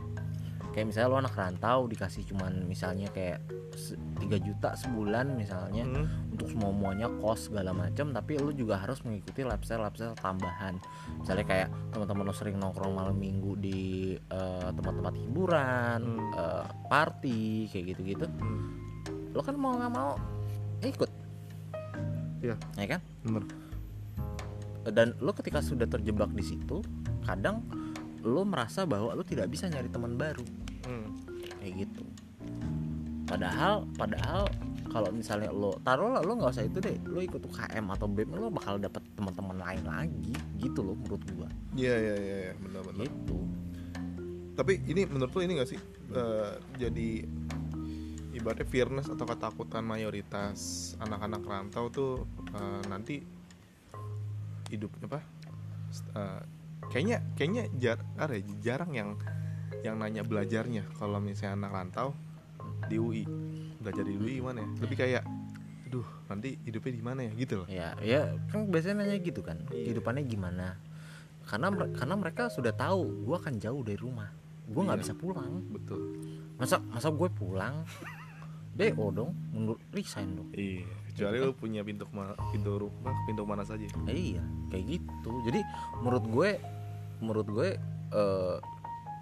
Kayak 0.70 0.86
misalnya 0.86 1.08
lo 1.08 1.18
anak 1.18 1.34
rantau 1.34 1.84
dikasih 1.84 2.22
cuman 2.24 2.62
misalnya 2.62 3.10
kayak 3.10 3.42
se- 3.74 3.98
3 4.22 4.38
juta 4.38 4.76
sebulan 4.76 5.34
misalnya 5.34 5.82
Hmm, 5.82 6.06
untuk 6.30 6.46
semua 6.46 6.70
muanya 6.70 7.10
kos 7.18 7.50
segala 7.50 7.74
macam 7.74 8.14
tapi 8.14 8.38
lu 8.38 8.52
juga 8.52 8.78
harus 8.78 9.02
mengikuti 9.02 9.42
lifestyle 9.42 9.82
lifestyle 9.82 10.14
tambahan. 10.14 10.78
Misalnya 11.18 11.42
kayak 11.42 11.68
teman-teman 11.90 12.22
lo 12.22 12.30
sering 12.30 12.54
nongkrong 12.54 12.94
malam 12.94 13.18
minggu 13.18 13.58
di 13.58 13.80
eh, 14.14 14.68
tempat-tempat 14.70 15.14
hiburan 15.18 16.00
Hmm. 16.06 16.38
eh, 16.38 16.64
party 16.86 17.40
kayak 17.66 17.84
gitu-gitu. 17.90 18.26
Hmm. 18.30 18.78
lo 19.30 19.42
kan 19.42 19.54
mau 19.54 19.74
nggak 19.74 19.90
mau 19.90 20.14
ikut. 20.80 21.10
Iya. 22.40 22.54
ya 22.74 22.86
kan? 22.88 23.00
Bener 23.20 23.44
dan 24.88 25.12
lo 25.20 25.36
ketika 25.36 25.60
sudah 25.60 25.84
terjebak 25.84 26.32
di 26.32 26.44
situ 26.44 26.80
kadang 27.24 27.60
lo 28.24 28.44
merasa 28.44 28.84
bahwa 28.84 29.16
lo 29.16 29.24
tidak 29.24 29.48
bisa 29.48 29.68
nyari 29.68 29.88
teman 29.88 30.16
baru. 30.16 30.44
Hmm, 30.84 31.08
kayak 31.60 31.88
gitu. 31.88 32.04
Padahal 33.24 33.86
padahal 33.96 34.44
kalau 34.90 35.08
misalnya 35.14 35.54
lo 35.54 35.78
taruh 35.86 36.18
lo 36.20 36.32
nggak 36.36 36.52
usah 36.52 36.66
itu 36.66 36.78
deh. 36.80 36.96
Lo 37.08 37.20
ikut 37.24 37.40
UKM 37.40 37.84
atau 37.92 38.06
BEM 38.10 38.36
lo 38.36 38.52
bakal 38.52 38.76
dapet 38.76 39.00
teman-teman 39.16 39.56
lain 39.56 39.84
lagi 39.86 40.34
gitu 40.60 40.84
loh 40.84 40.96
menurut 40.98 41.22
gua. 41.36 41.48
Iya 41.76 41.94
iya 41.96 42.14
iya 42.16 42.36
iya, 42.50 42.54
benar 42.58 42.82
benar. 42.84 43.06
Gitu. 43.08 43.38
Tapi 44.58 44.72
ini 44.84 45.02
menurut 45.08 45.32
lo 45.32 45.40
ini 45.40 45.52
gak 45.56 45.70
sih 45.72 45.80
eh, 46.12 46.52
jadi 46.76 47.24
ibaratnya 48.36 48.68
fearness 48.68 49.08
atau 49.08 49.24
ketakutan 49.24 49.84
mayoritas 49.84 50.92
anak-anak 51.00 51.42
rantau 51.44 51.88
tuh 51.88 52.12
eh, 52.52 52.82
nanti 52.90 53.39
hidup 54.70 54.90
apa 55.02 55.20
eh, 56.14 56.40
kayaknya 56.88 57.18
kayaknya 57.34 57.62
jar 57.76 57.98
ada 58.16 58.34
ya, 58.38 58.42
jarang 58.62 58.92
yang 58.94 59.10
yang 59.80 59.96
nanya 59.96 60.22
belajarnya. 60.22 60.84
Kalau 60.96 61.18
misalnya 61.18 61.66
anak 61.66 61.72
rantau 61.72 62.08
di 62.86 62.96
UI 63.00 63.24
belajar 63.80 64.04
di 64.04 64.14
UI 64.16 64.38
gimana 64.40 64.62
ya? 64.62 64.68
Lebih 64.86 64.96
kayak 64.96 65.22
aduh 65.90 66.06
nanti 66.30 66.54
hidupnya 66.62 66.92
di 66.94 67.02
mana 67.02 67.20
ya? 67.26 67.32
Gitu 67.34 67.54
loh. 67.64 67.66
Ya 67.66 67.96
ya 68.04 68.30
kan 68.52 68.68
biasanya 68.70 69.02
nanya 69.04 69.18
gitu 69.18 69.40
kan 69.42 69.58
Iya. 69.72 69.90
kehidupannya 69.90 70.22
gimana? 70.28 70.76
Karena 71.48 71.66
karena 71.96 72.14
mereka 72.14 72.46
sudah 72.52 72.70
tahu 72.70 73.26
gua 73.26 73.42
akan 73.42 73.58
jauh 73.58 73.82
dari 73.82 73.98
rumah. 73.98 74.30
Gua 74.70 74.86
nggak 74.86 74.98
Iya. 75.00 75.04
bisa 75.08 75.14
pulang. 75.18 75.52
Betul. 75.72 76.00
Masa 76.60 76.76
masa 76.92 77.08
gue 77.08 77.28
pulang? 77.32 77.82
Do 78.76 79.10
dong 79.10 79.34
mundur 79.50 79.76
resign 79.90 80.36
dong. 80.38 80.48
Iya 80.54 80.99
kecuali 81.20 81.38
lo 81.44 81.52
punya 81.52 81.80
pintu 81.84 82.04
pintu 82.50 82.70
rumah 82.80 83.14
pintu 83.28 83.42
mana 83.44 83.62
saja. 83.62 83.84
Eh, 84.08 84.36
iya 84.36 84.42
kayak 84.72 84.84
gitu. 84.96 85.30
Jadi 85.44 85.60
menurut 86.00 86.24
gue 86.26 86.50
menurut 87.20 87.46
gue 87.46 87.68
eh, 88.10 88.56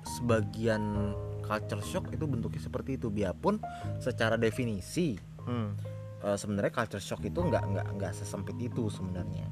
sebagian 0.06 1.12
culture 1.42 1.82
shock 1.82 2.08
itu 2.12 2.24
bentuknya 2.24 2.62
seperti 2.62 2.96
itu. 2.96 3.10
Biarpun 3.10 3.58
secara 3.98 4.38
definisi 4.38 5.18
Hmm. 5.42 5.74
eh, 6.20 6.36
sebenarnya 6.36 6.70
culture 6.70 7.00
shock 7.00 7.24
itu 7.24 7.40
nggak 7.40 7.64
nggak 7.64 7.86
nggak 7.96 8.12
sesempit 8.12 8.56
itu 8.60 8.86
sebenarnya. 8.88 9.48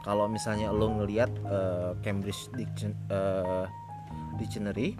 Kalau 0.00 0.26
misalnya 0.26 0.72
lo 0.72 0.90
ngelihat 0.96 1.30
eh, 1.44 1.92
Cambridge 2.00 2.50
Diction- 2.52 2.96
eh, 3.08 3.66
Dictionary 4.36 4.96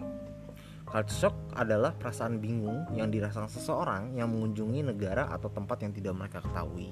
culture 0.91 1.31
shock 1.31 1.35
adalah 1.55 1.95
perasaan 1.95 2.37
bingung 2.37 2.83
yang 2.91 3.07
dirasakan 3.07 3.47
seseorang 3.47 4.11
yang 4.13 4.27
mengunjungi 4.27 4.83
negara 4.85 5.31
atau 5.31 5.47
tempat 5.47 5.79
yang 5.81 5.95
tidak 5.95 6.13
mereka 6.13 6.43
ketahui. 6.43 6.91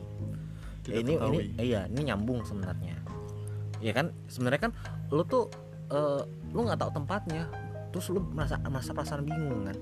Tidak 0.82 0.96
Ya, 0.96 1.00
ini 1.04 1.12
ini 1.12 1.16
ketahui. 1.20 1.44
eh, 1.60 1.66
iya 1.68 1.82
ini 1.86 2.02
nyambung 2.08 2.42
sebenarnya. 2.42 2.96
Ya 3.80 3.92
kan? 3.92 4.16
Sebenarnya 4.26 4.70
kan 4.70 4.72
lo 5.12 5.24
tuh 5.24 5.52
eh, 5.92 6.22
lo 6.56 6.60
nggak 6.64 6.80
tahu 6.80 6.92
tempatnya 6.96 7.44
terus 7.92 8.08
lo 8.08 8.22
merasa 8.24 8.56
merasa 8.64 8.96
perasaan 8.96 9.28
bingung 9.28 9.68
kan? 9.68 9.78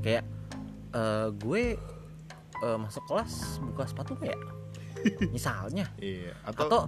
Kayak 0.00 0.24
eh, 0.94 1.28
gue 1.34 1.62
eh, 2.62 2.78
masuk 2.78 3.02
kelas 3.10 3.58
buka 3.66 3.84
sepatu 3.84 4.14
nggak 4.14 4.30
ya? 4.30 4.38
Misalnya. 5.34 5.86
Iya. 5.98 6.34
Atau, 6.46 6.66
atau 6.70 6.80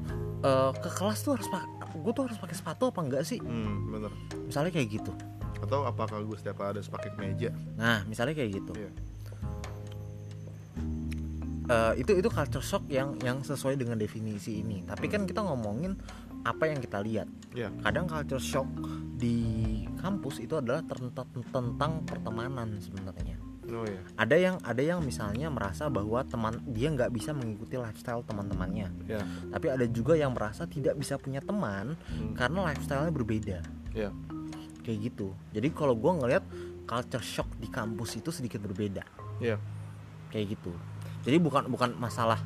eh, 0.47 0.71
ke 0.79 0.91
kelas 0.95 1.19
tuh 1.23 1.35
harus 1.35 1.49
pakai 1.51 1.67
gue 1.99 2.13
tuh 2.15 2.25
harus 2.31 2.39
pakai 2.39 2.55
sepatu 2.55 2.95
apa 2.95 3.01
enggak 3.03 3.23
sih? 3.27 3.43
Hmm, 3.43 3.91
bener. 3.91 4.13
misalnya 4.47 4.71
kayak 4.71 4.89
gitu 5.03 5.11
Atau 5.59 5.83
apakah 5.83 6.21
gue 6.21 6.37
setiap 6.37 6.63
ada 6.63 6.79
pakai 6.81 7.11
kemeja? 7.13 7.51
nah 7.75 8.03
misalnya 8.05 8.35
kayak 8.35 8.51
gitu 8.57 8.73
Iya. 8.75 8.91
Eh, 11.69 12.01
itu 12.01 12.17
itu 12.17 12.29
culture 12.29 12.65
shock 12.65 12.89
yang 12.89 13.13
yang 13.21 13.45
sesuai 13.45 13.77
dengan 13.77 13.95
definisi 13.95 14.65
ini 14.65 14.81
tapi 14.83 15.05
kan 15.05 15.29
kita 15.29 15.45
ngomongin 15.45 16.01
apa 16.41 16.65
yang 16.65 16.81
kita 16.81 17.05
lihat 17.05 17.29
Iya. 17.53 17.69
kadang 17.83 18.09
culture 18.09 18.41
shock 18.41 18.65
di 19.15 19.37
kampus 19.95 20.41
itu 20.41 20.57
adalah 20.57 20.81
tentang 20.81 21.29
tentang 21.45 21.93
pertemanan 22.03 22.81
sebenarnya 22.81 23.37
Oh 23.69 23.85
iya. 23.85 24.01
ada 24.17 24.33
yang 24.33 24.57
ada 24.65 24.81
yang 24.81 25.05
misalnya 25.05 25.53
merasa 25.53 25.93
bahwa 25.93 26.25
teman 26.25 26.57
dia 26.67 26.89
nggak 26.89 27.13
bisa 27.13 27.37
mengikuti 27.37 27.77
lifestyle 27.77 28.25
teman-temannya 28.25 28.89
Ya. 29.05 29.21
tapi 29.53 29.69
ada 29.69 29.85
juga 29.85 30.17
yang 30.17 30.33
merasa 30.33 30.65
tidak 30.65 30.97
bisa 30.97 31.21
punya 31.21 31.45
teman 31.45 32.01
Hmm. 32.09 32.33
karena 32.33 32.65
lifestyle-nya 32.65 33.13
berbeda 33.13 33.59
Ya. 33.93 34.09
Kayak 34.89 35.13
gitu. 35.13 35.37
Jadi 35.53 35.69
kalau 35.77 35.93
gue 35.93 36.09
ngelihat 36.17 36.45
culture 36.89 37.21
shock 37.21 37.53
di 37.61 37.69
kampus 37.69 38.17
itu 38.17 38.33
sedikit 38.33 38.65
berbeda. 38.65 39.05
Iya. 39.39 39.61
kayak 40.29 40.57
gitu. 40.57 40.73
Jadi 41.25 41.41
bukan 41.41 41.69
bukan 41.73 41.97
masalah 41.97 42.41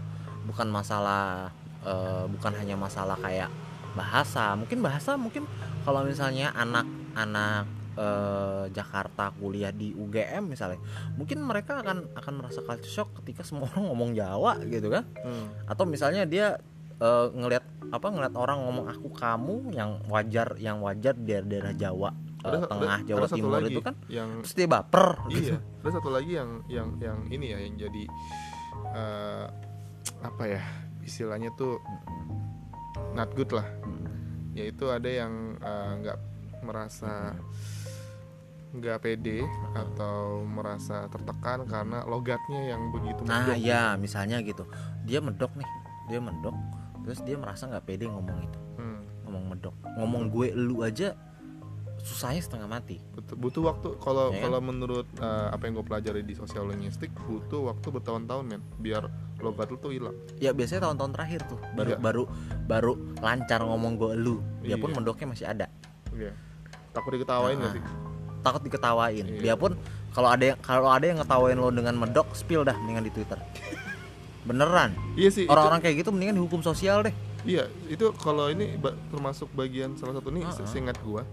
bukan 0.47 0.71
masalah 0.71 1.51
eh, 1.87 2.27
bukan 2.27 2.53
hanya 2.59 2.75
masalah 2.75 3.15
kayak 3.23 3.47
bahasa. 3.95 4.59
Mungkin 4.59 4.83
bahasa 4.83 5.15
mungkin 5.15 5.47
kalau 5.87 6.03
misalnya 6.03 6.51
anak-anak 6.55 7.67
eh, 7.95 8.65
Jakarta 8.75 9.35
kuliah 9.39 9.71
di 9.75 9.95
UGM 9.95 10.51
misalnya 10.51 10.79
mungkin 11.15 11.43
mereka 11.43 11.83
akan 11.83 12.11
akan 12.15 12.33
merasa 12.39 12.63
culture 12.63 12.91
shock 12.91 13.09
ketika 13.23 13.47
semua 13.47 13.67
orang 13.75 13.87
ngomong 13.91 14.11
Jawa 14.19 14.59
gitu 14.67 14.91
kan. 14.91 15.07
Hmm. 15.23 15.51
atau 15.67 15.83
misalnya 15.87 16.23
dia 16.23 16.59
eh, 17.03 17.27
ngelihat 17.35 17.67
apa 17.93 18.07
ngelihat 18.09 18.35
orang 18.39 18.63
ngomong 18.65 18.87
aku 18.89 19.11
kamu 19.13 19.75
yang 19.75 20.01
wajar 20.09 20.57
yang 20.57 20.81
wajar 20.81 21.13
di 21.13 21.35
daerah 21.35 21.75
Jawa 21.77 22.32
Ada- 22.43 22.67
tengah 22.67 22.97
ada- 22.99 23.07
Jawa 23.07 23.19
ada 23.23 23.35
Timur 23.35 23.53
lagi 23.55 23.73
itu 23.73 23.81
kan 23.81 23.95
yang 24.07 24.31
terus 24.43 24.55
dia 24.55 24.67
baper 24.67 25.09
gitu. 25.31 25.55
Iya 25.55 25.59
ada 25.83 25.91
satu 25.91 26.09
lagi 26.11 26.33
yang 26.35 26.51
yang 26.67 26.89
yang 26.99 27.19
ini 27.27 27.47
ya 27.51 27.59
yang 27.59 27.75
jadi 27.77 28.03
eh, 28.93 29.47
apa 30.23 30.43
ya 30.47 30.63
istilahnya 31.03 31.51
tuh 31.55 31.79
not 33.15 33.31
good 33.35 33.51
lah. 33.51 33.67
Yaitu 34.53 34.85
ada 34.87 35.09
yang 35.09 35.33
eh, 35.57 35.91
nggak 36.03 36.19
merasa 36.63 37.35
nggak 38.73 39.05
pede 39.05 39.45
atau 39.77 40.41
merasa 40.49 41.05
tertekan 41.13 41.69
karena 41.69 42.09
logatnya 42.09 42.73
yang 42.73 42.89
begitu 42.89 43.21
Nah 43.23 43.53
ya 43.53 44.01
misalnya 44.01 44.41
gitu. 44.41 44.65
Dia 45.05 45.21
medok 45.21 45.53
nih 45.55 45.69
Dia 46.09 46.19
medok 46.19 46.57
Terus 47.03 47.21
dia 47.21 47.37
merasa 47.37 47.67
nggak 47.67 47.85
pede 47.85 48.07
ngomong 48.09 48.39
itu. 48.47 48.59
Hmm, 48.79 49.03
Ngomong 49.27 49.45
medok. 49.51 49.75
Ngomong 49.99 50.23
gue 50.31 50.55
lu 50.55 50.81
aja 50.81 51.13
Susahnya 52.03 52.39
setengah 52.39 52.67
mati 52.67 52.99
butuh, 53.13 53.37
butuh 53.37 53.63
waktu 53.65 53.89
kalau 53.97 54.29
Ya 54.29 54.37
kan? 54.37 54.43
kalau 54.45 54.59
menurut 54.61 55.07
eh, 55.15 55.47
apa 55.49 55.63
yang 55.63 55.75
gue 55.75 55.87
pelajari 55.87 56.21
di 56.21 56.35
sosial 56.35 56.67
linguistik 56.67 57.15
butuh 57.21 57.71
waktu 57.71 57.87
bertahun-tahun 57.89 58.43
men 58.45 58.59
biar 58.77 59.07
logat 59.39 59.71
lu 59.71 59.79
tuh 59.79 59.91
hilang 59.91 60.15
Ya 60.37 60.51
biasanya 60.51 60.83
tahun-tahun 60.85 61.13
terakhir 61.13 61.41
tuh 61.47 61.59
Baru 61.73 61.89
Iya. 61.89 61.99
baru 61.99 62.23
baru 62.65 62.93
lancar 63.17 63.61
ngomong 63.61 63.93
gue 63.97 64.13
lu 64.17 64.35
Dia 64.61 64.75
pun 64.77 64.91
Iya. 64.91 64.97
medoknya 64.97 65.27
masih 65.29 65.47
ada 65.47 65.67
Iya. 66.11 66.35
takut 66.91 67.11
diketawain 67.13 67.55
Nah, 67.55 67.65
gak 67.65 67.73
sih 67.73 67.83
Takut 68.41 68.63
diketawain 68.63 69.25
Iya. 69.25 69.39
Dia 69.41 69.55
pun 69.55 69.79
kalau 70.11 70.29
ada 70.29 70.45
yang 70.45 70.59
kalau 70.59 70.89
ada 70.89 71.05
yang 71.05 71.17
ngetawain 71.17 71.57
lo 71.57 71.71
dengan 71.71 71.95
medok 71.97 72.27
Spill 72.33 72.63
dah 72.63 72.75
mendingan 72.77 73.03
di 73.03 73.13
Twitter 73.13 73.39
Beneran 74.43 74.91
iya 75.15 75.31
sih 75.31 75.47
itu- 75.47 75.51
Orang-orang 75.51 75.79
kayak 75.81 76.03
gitu 76.03 76.11
mendingan 76.11 76.35
dihukum 76.35 76.61
sosial 76.61 77.03
deh 77.03 77.15
Iya, 77.43 77.67
itu 77.87 78.11
kalau 78.15 78.47
ini 78.49 78.75
ba- 78.77 78.95
termasuk 79.09 79.51
bagian 79.51 79.95
salah 79.95 80.15
satu 80.15 80.31
nih 80.31 80.43
Uh-uh. 80.45 80.63
seingat 80.65 80.95
gua 81.01 81.27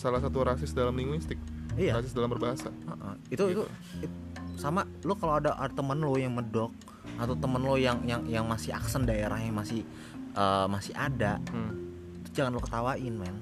salah 0.00 0.18
satu 0.18 0.40
rasis 0.42 0.72
dalam 0.72 0.96
linguistik, 0.96 1.36
Iya 1.72 1.94
rasis 1.94 2.10
dalam 2.10 2.28
berbahasa. 2.28 2.72
Heeh. 2.72 3.14
itu 3.28 3.42
Gitu. 3.44 3.44
itu 3.52 3.62
it- 4.00 4.16
sama 4.56 4.84
lo 5.02 5.12
kalau 5.14 5.36
ada, 5.36 5.52
ada 5.54 5.68
temen 5.70 5.96
lo 5.98 6.16
yang 6.16 6.32
medok 6.32 6.72
atau 7.14 7.32
temen 7.34 7.60
lo 7.60 7.76
yang 7.76 8.00
yang 8.02 8.24
yang 8.26 8.44
masih 8.44 8.72
aksen 8.72 9.04
daerahnya 9.04 9.48
masih 9.50 9.84
eh, 10.32 10.66
masih 10.66 10.92
ada 10.94 11.36
Hmm. 11.46 11.72
itu 12.18 12.30
jangan 12.34 12.52
lo 12.52 12.60
ketawain 12.60 13.12
men 13.12 13.36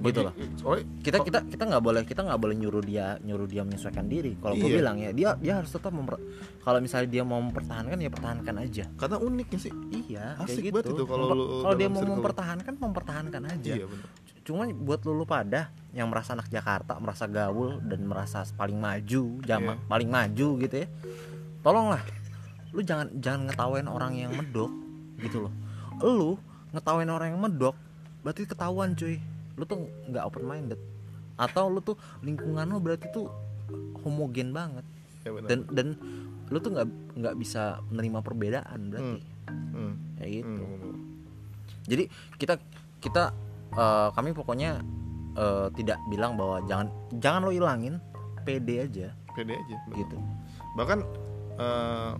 gitu 0.00 0.24
loh 0.24 0.34
kita 0.98 1.20
kita 1.20 1.38
kita 1.44 1.62
nggak 1.64 1.78
boleh 1.80 2.02
kita 2.02 2.24
nggak 2.24 2.40
boleh 2.40 2.56
nyuruh 2.56 2.80
dia 2.80 3.20
nyuruh 3.20 3.44
dia 3.44 3.62
menyesuaikan 3.62 4.02
diri 4.04 4.34
kalau 4.36 4.56
gue 4.56 4.66
Iya. 4.66 4.76
bilang 4.80 4.96
ya 4.96 5.10
dia 5.12 5.30
dia 5.36 5.52
harus 5.54 5.70
tetap 5.70 5.92
memper 5.92 6.18
kalau 6.58 6.78
misalnya 6.78 7.06
dia 7.08 7.22
mau 7.22 7.38
mempertahankan 7.38 7.94
ya 7.96 8.08
pertahankan 8.08 8.56
aja 8.58 8.84
karena 8.96 9.16
uniknya 9.20 9.60
sih. 9.60 9.70
iya 10.02 10.34
Asik 10.40 10.58
kayak 10.64 10.74
banget 10.74 10.84
gitu 10.88 10.90
itu 10.96 11.04
kalau 11.06 11.74
dia 11.76 11.88
mau 11.88 12.02
mempertahankan 12.02 12.72
mempertahankan 12.76 13.42
aja 13.48 13.72
Iya. 13.76 13.86
Cuma 14.42 14.66
buat 14.68 15.02
lu, 15.02 15.14
lu 15.14 15.24
pada 15.24 15.70
yang 15.92 16.08
merasa 16.08 16.32
anak 16.32 16.48
Jakarta 16.48 16.96
merasa 16.96 17.24
gaul 17.26 17.78
dan 17.80 18.02
merasa 18.02 18.42
paling 18.52 18.74
maju 18.74 19.22
zaman 19.42 19.76
Iya. 19.76 19.86
paling 19.86 20.08
maju 20.08 20.48
gitu 20.58 20.74
ya 20.76 20.88
tolonglah. 21.62 22.02
Lu 22.72 22.80
jangan 22.80 23.06
jangan 23.20 23.46
ngetawain 23.46 23.86
orang 23.86 24.12
yang 24.16 24.32
medok 24.32 24.72
gitu 25.20 25.46
loh. 25.46 25.52
Lu 26.00 26.34
ngetawain 26.72 27.06
orang 27.06 27.36
yang 27.36 27.40
medok 27.40 27.76
berarti 28.24 28.48
ketahuan 28.48 28.96
cuy. 28.96 29.20
Lu 29.54 29.62
tuh 29.62 29.84
nggak 30.08 30.24
open 30.24 30.42
minded 30.42 30.80
atau 31.36 31.68
lu 31.68 31.78
tuh 31.78 31.94
lingkungan 32.20 32.66
lu 32.66 32.80
berarti 32.80 33.06
tuh 33.12 33.28
homogen 34.02 34.50
banget. 34.50 34.82
Ya 35.22 35.30
dan 35.44 35.68
dan 35.70 35.86
lu 36.50 36.58
tuh 36.58 36.72
nggak 36.74 36.88
nggak 37.20 37.34
bisa 37.38 37.78
menerima 37.92 38.18
perbedaan 38.20 38.80
berarti. 38.90 39.20
Hmm. 39.72 39.94
kayak 40.16 40.30
gitu. 40.42 40.62
Hmm, 40.62 40.98
jadi 41.84 42.04
kita 42.38 42.54
kita 43.02 43.34
eh, 43.72 44.08
kami 44.10 44.30
pokoknya 44.30 44.80
eh, 45.32 45.66
tidak 45.74 45.98
bilang 46.06 46.34
bahwa 46.34 46.60
jangan 46.62 46.88
jangan 47.14 47.40
lo 47.42 47.50
ilangin 47.50 47.96
PD 48.42 48.82
aja 48.82 49.08
Pede 49.32 49.54
aja. 49.54 49.76
benar. 49.82 49.96
gitu 49.96 50.16
Bahkan 50.72 50.98
eh, 51.54 52.12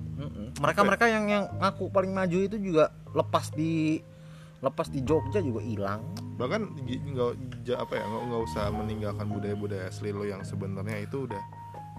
mereka 0.56 0.80
mereka 0.82 1.04
yang 1.06 1.24
yang 1.26 1.44
ngaku 1.56 1.88
paling 1.88 2.10
maju 2.10 2.38
itu 2.38 2.56
juga 2.56 2.88
lepas 3.10 3.48
di 3.50 4.00
lepas 4.58 4.86
di 4.86 5.02
Jogja 5.02 5.42
juga 5.42 5.58
hilang 5.58 6.06
bahkan 6.32 6.70
nggak 6.78 7.34
apa 7.76 7.92
ya 7.92 8.04
nggak 8.06 8.42
usah 8.46 8.70
meninggalkan 8.70 9.26
budaya-budaya 9.26 9.90
asli 9.90 10.10
lo 10.10 10.22
yang 10.22 10.40
sebenarnya 10.40 11.02
itu 11.02 11.26
udah 11.26 11.42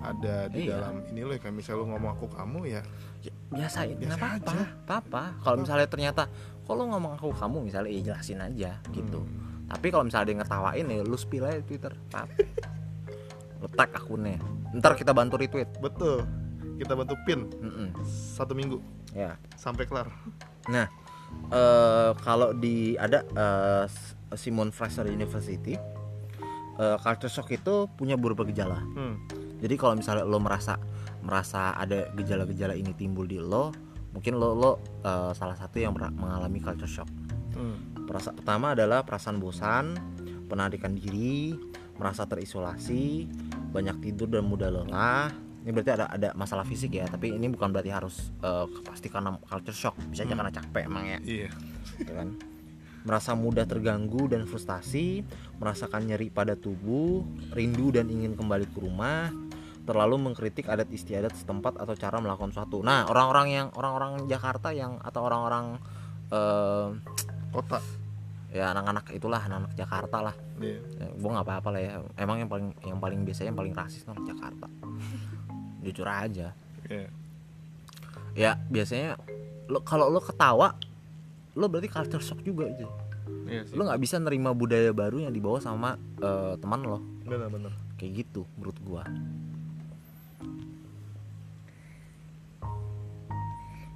ada 0.01 0.47
di 0.47 0.65
Iya. 0.65 0.79
dalam 0.79 1.03
ini 1.05 1.21
lo 1.21 1.35
kayak 1.35 1.51
misalnya 1.51 1.79
lo 1.79 1.91
ngomong 1.91 2.11
aku 2.13 2.27
kamu 2.29 2.59
ya 2.69 2.81
Ya, 3.23 3.31
Biasa 3.47 3.87
nggak 3.87 4.15
apa-apa 4.15 4.51
aja. 4.51 4.67
apa 4.89 5.23
kalau 5.39 5.57
misalnya 5.57 5.87
ternyata 5.87 6.27
kalau 6.63 6.87
ngomong 6.87 7.15
aku 7.15 7.31
kamu 7.31 7.57
misalnya 7.63 7.91
ya 7.91 8.01
jelasin 8.09 8.39
aja 8.39 8.71
gitu 8.89 9.19
Hmm. 9.19 9.67
tapi 9.69 9.87
kalau 9.89 10.03
misalnya 10.03 10.27
dia 10.27 10.37
ngetawain 10.39 10.85
ya 10.85 11.01
lu 11.01 11.15
spill 11.15 11.43
aja 11.43 11.59
Twitter 11.61 11.93
Pap. 12.07 12.27
lu 13.57 13.67
tag 13.69 13.89
akunnya 13.91 14.37
ntar 14.73 14.93
kita 14.93 15.11
bantu 15.11 15.37
retweet 15.37 15.69
betul 15.77 16.23
kita 16.75 16.93
bantu 16.93 17.15
pin 17.23 17.47
Mm-mm. 17.53 17.95
satu 18.05 18.51
minggu 18.51 18.81
ya 19.11 19.37
sampai 19.53 19.85
kelar 19.85 20.09
Nah, 20.63 20.87
eh, 21.49 22.11
kalau 22.17 22.51
di 22.51 22.95
ada 22.95 23.19
eh, 23.27 23.85
Simon 24.33 24.71
Fraser 24.71 25.03
University, 25.05 25.75
eh, 26.73 26.97
culture 26.97 27.27
shock 27.27 27.51
itu 27.51 27.91
punya 27.91 28.15
beberapa 28.15 28.41
gejala. 28.43 28.79
hmm. 28.79 29.15
Jadi 29.59 29.75
kalau 29.75 29.93
misalnya 29.93 30.23
lo 30.23 30.39
merasa 30.39 30.79
merasa 31.19 31.75
ada 31.75 32.07
gejala-gejala 32.15 32.73
ini 32.73 32.95
timbul 32.95 33.23
di 33.23 33.37
lo, 33.37 33.75
mungkin 34.13 34.37
lo 34.37 34.53
lo 34.53 34.71
eh, 35.03 35.31
salah 35.35 35.57
satu 35.57 35.81
yang 35.81 35.93
mengalami 35.93 36.61
culture 36.61 36.89
shock. 36.89 37.09
Hmm. 37.53 38.05
Perasa, 38.07 38.33
pertama 38.33 38.73
adalah 38.77 39.01
perasaan 39.05 39.37
bosan, 39.41 39.97
penarikan 40.47 40.93
diri, 40.93 41.57
merasa 41.97 42.25
terisolasi, 42.29 43.29
banyak 43.73 43.99
tidur 44.01 44.29
dan 44.29 44.45
mudah 44.45 44.69
lelah. 44.69 45.29
Ini 45.63 45.71
berarti 45.71 45.91
ada 45.95 46.05
ada 46.11 46.29
masalah 46.35 46.67
fisik 46.67 46.99
ya, 46.99 47.07
tapi 47.07 47.31
ini 47.31 47.47
bukan 47.47 47.71
berarti 47.71 47.91
harus 47.91 48.31
eh, 48.43 48.65
pasti 48.85 49.07
karena 49.09 49.35
culture 49.41 49.75
shock, 49.75 49.95
bisa 50.11 50.23
aja 50.23 50.33
Hmm. 50.33 50.39
karena 50.39 50.53
capek 50.53 50.83
emang 50.87 51.05
ya 51.07 51.19
iya 51.23 51.49
gitu 51.97 52.13
kan 52.13 52.29
merasa 53.03 53.35
mudah 53.35 53.67
terganggu 53.67 54.31
dan 54.31 54.47
frustasi, 54.47 55.27
merasakan 55.59 56.07
nyeri 56.07 56.31
pada 56.31 56.55
tubuh, 56.55 57.27
rindu 57.51 57.91
dan 57.91 58.07
ingin 58.07 58.31
kembali 58.33 58.63
ke 58.71 58.79
rumah, 58.79 59.27
terlalu 59.83 60.15
mengkritik 60.31 60.71
adat 60.71 60.87
istiadat 60.87 61.35
setempat 61.35 61.75
atau 61.75 61.91
cara 61.99 62.23
melakukan 62.23 62.55
sesuatu. 62.55 62.79
Nah, 62.79 63.03
orang-orang 63.11 63.47
yang 63.51 63.67
orang-orang 63.75 64.25
Jakarta 64.31 64.71
yang 64.71 64.95
atau 65.03 65.27
orang-orang 65.27 65.75
eh, 66.31 66.87
kota 67.51 67.79
ya 68.53 68.69
anak-anak 68.69 69.09
itulah 69.11 69.41
anak-anak 69.43 69.73
Jakarta 69.75 70.17
lah. 70.23 70.35
Iya. 70.61 70.79
Ya, 70.79 71.07
gue 71.09 71.29
nggak 71.29 71.45
apa-apa 71.45 71.69
lah 71.73 71.81
ya. 71.81 71.91
Emang 72.15 72.37
yang 72.39 72.49
paling 72.49 72.69
yang 72.85 72.99
paling 73.01 73.25
biasanya 73.25 73.49
yang 73.51 73.59
paling 73.59 73.73
rasis 73.73 74.05
orang 74.07 74.23
Jakarta. 74.23 74.67
Jujur 75.83 76.07
aja. 76.07 76.53
Iya. 76.87 77.09
Ya 78.33 78.51
biasanya 78.71 79.19
lo 79.67 79.81
kalau 79.83 80.07
lo 80.09 80.21
ketawa 80.21 80.77
lo 81.53 81.65
berarti 81.69 81.89
culture 81.91 82.23
shock 82.23 82.39
juga 82.45 82.69
itu. 82.69 82.87
Iya 83.49 83.67
sih. 83.67 83.75
Lo 83.75 83.83
nggak 83.83 83.99
bisa 83.99 84.21
nerima 84.21 84.55
budaya 84.55 84.93
baru 84.95 85.27
yang 85.27 85.33
dibawa 85.33 85.59
sama 85.59 85.99
eh, 86.21 86.53
teman 86.61 86.81
lo 86.87 87.01
Benar-benar. 87.27 87.73
kayak 87.99 88.25
gitu 88.25 88.47
menurut 88.55 88.77
gua. 88.85 89.03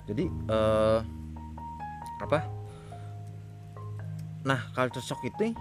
Jadi 0.08 0.26
eh 0.26 1.00
apa? 2.18 2.40
Nah 4.42 4.60
culture 4.72 5.04
shock 5.04 5.22
itu 5.22 5.52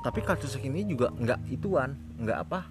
tapi 0.00 0.22
culture 0.22 0.46
shock 0.46 0.62
ini 0.62 0.86
juga 0.86 1.10
nggak 1.12 1.50
ituan, 1.50 1.98
nggak 2.16 2.38
apa, 2.46 2.64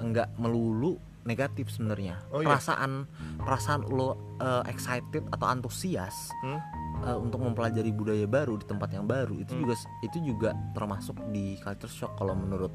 nggak 0.00 0.40
melulu 0.40 0.96
negatif 1.22 1.68
sebenarnya. 1.68 2.16
Oh, 2.32 2.40
iya? 2.40 2.56
Perasaan 2.56 3.04
perasaan 3.38 3.84
lo 3.86 4.16
eh, 4.40 4.64
excited 4.66 5.24
atau 5.28 5.46
antusias 5.46 6.32
Hmm? 6.40 6.56
eh, 7.04 7.12
untuk 7.14 7.44
mempelajari 7.44 7.92
budaya 7.92 8.24
baru 8.24 8.56
di 8.56 8.64
tempat 8.64 8.88
yang 8.90 9.04
baru 9.04 9.36
itu 9.36 9.52
juga 9.54 9.74
itu 10.00 10.18
juga 10.24 10.50
termasuk 10.72 11.14
di 11.28 11.60
culture 11.60 11.92
shock 11.92 12.16
kalau 12.16 12.32
menurut 12.32 12.72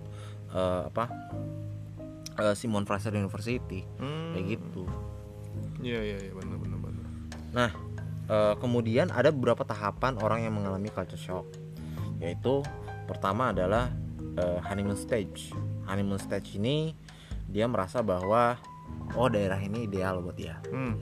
eh, 0.53 0.81
apa 0.87 1.09
eh, 2.37 2.53
Simon 2.53 2.85
Fraser 2.85 3.11
University 3.11 3.81
Hmm. 3.97 4.37
kayak 4.37 4.45
gitu. 4.55 4.85
Iya 5.81 5.99
iya 5.99 6.17
iya 6.29 6.33
benar. 6.37 6.52
Nah, 7.53 7.69
eh, 8.27 8.53
kemudian 8.57 9.13
ada 9.13 9.29
beberapa 9.29 9.61
tahapan 9.63 10.17
orang 10.19 10.43
yang 10.43 10.53
mengalami 10.57 10.89
culture 10.89 11.19
shock, 11.19 11.45
yaitu 12.17 12.65
pertama 13.05 13.53
adalah 13.53 13.93
eh, 14.35 14.59
honeymoon 14.65 14.97
stage. 14.97 15.53
Honeymoon 15.85 16.17
stage 16.17 16.57
ini 16.57 16.97
dia 17.45 17.69
merasa 17.69 18.01
bahwa 18.01 18.57
oh 19.13 19.29
daerah 19.29 19.61
ini 19.61 19.85
ideal 19.85 20.19
buat 20.25 20.35
dia. 20.35 20.57
Hmm. 20.73 20.97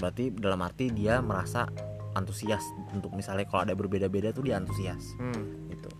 Berarti 0.00 0.32
dalam 0.32 0.64
arti 0.64 0.88
dia 0.88 1.20
merasa 1.20 1.68
antusias 2.16 2.64
untuk 2.90 3.14
misalnya 3.14 3.46
kalau 3.46 3.68
ada 3.68 3.74
berbeda-beda 3.76 4.34
tuh 4.34 4.42
dia 4.48 4.58
antusias 4.58 5.14
Hmm. 5.20 5.68
gitu. 5.68 5.90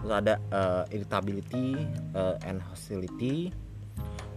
Terus 0.00 0.12
ada 0.12 0.34
eh, 0.40 0.96
irritability 0.96 1.76
eh, 2.16 2.48
and 2.48 2.64
hostility. 2.64 3.52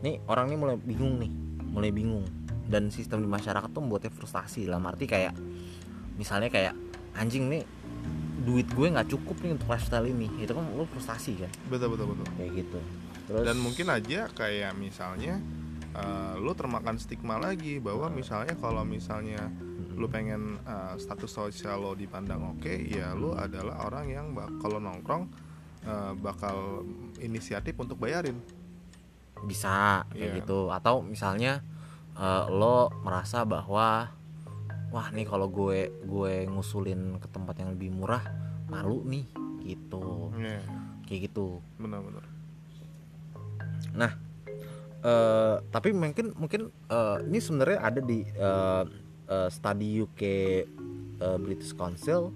Nih 0.04 0.20
orang 0.28 0.52
ini 0.52 0.58
mulai 0.60 0.76
bingung 0.78 1.16
nih, 1.18 1.32
mulai 1.72 1.90
bingung 1.96 2.26
dan 2.66 2.90
sistem 2.90 3.22
di 3.22 3.30
masyarakat 3.30 3.70
tuh 3.70 3.82
membuatnya 3.82 4.10
frustasi. 4.10 4.66
Dalam 4.66 4.82
arti 4.86 5.06
kayak 5.06 5.34
misalnya 6.16 6.50
kayak 6.50 6.74
anjing 7.14 7.48
nih 7.48 7.64
duit 8.42 8.70
gue 8.70 8.88
nggak 8.88 9.10
cukup 9.10 9.42
nih 9.42 9.52
untuk 9.54 9.70
lifestyle 9.70 10.06
ini. 10.06 10.30
Itu 10.38 10.54
kan 10.54 10.66
lo 10.70 10.86
frustasi 10.86 11.34
kan? 11.40 11.52
Betul 11.68 11.94
betul 11.94 12.14
betul. 12.14 12.28
kayak 12.36 12.52
gitu. 12.56 12.80
Terus 13.26 13.42
Dan 13.42 13.58
mungkin 13.58 13.88
aja 13.90 14.30
kayak 14.30 14.74
misalnya 14.76 15.42
eh, 15.92 16.34
lu 16.38 16.54
termakan 16.54 16.98
stigma 16.98 17.38
lagi 17.38 17.82
bahwa 17.82 18.10
misalnya 18.10 18.54
kalau 18.56 18.86
misalnya 18.86 19.50
lu 19.96 20.06
pengen 20.06 20.60
eh, 20.62 20.94
status 20.98 21.32
sosial 21.32 21.82
lo 21.82 21.94
dipandang 21.94 22.58
oke, 22.58 22.70
ya 22.86 23.14
lu 23.14 23.34
adalah 23.34 23.86
orang 23.86 24.06
yang 24.10 24.26
kalau 24.60 24.78
nongkrong 24.78 25.26
eh, 25.86 26.14
bakal 26.18 26.86
inisiatif 27.18 27.74
untuk 27.78 27.98
bayarin. 27.98 28.38
bisa 29.36 30.02
kayak 30.10 30.22
Iya. 30.32 30.36
gitu. 30.42 30.72
Atau 30.72 31.04
misalnya 31.04 31.60
eh, 32.16 32.46
lo 32.52 32.90
merasa 33.04 33.44
bahwa 33.44 34.12
wah 34.96 35.08
nih 35.12 35.28
kalau 35.28 35.52
gue 35.52 35.92
gue 36.08 36.34
ngusulin 36.48 37.20
ke 37.20 37.28
tempat 37.28 37.60
yang 37.60 37.76
lebih 37.76 37.92
murah 37.92 38.24
malu 38.72 39.04
nih 39.04 39.28
gitu. 39.66 40.32
Iya, 40.40 40.62
kayak 41.10 41.32
gitu. 41.32 41.60
Benar-benar. 41.78 42.26
nah 43.96 44.12
eh, 45.04 45.56
tapi 45.72 45.96
mungkin 45.96 46.36
mungkin 46.36 46.68
eh, 46.92 47.18
ini 47.28 47.40
sebenarnya 47.40 47.80
ada 47.80 48.02
di 48.04 48.24
eh, 48.24 48.84
eh, 49.30 49.50
study 49.52 50.04
UK 50.04 50.22
eh, 51.20 51.38
British 51.40 51.76
Council. 51.76 52.32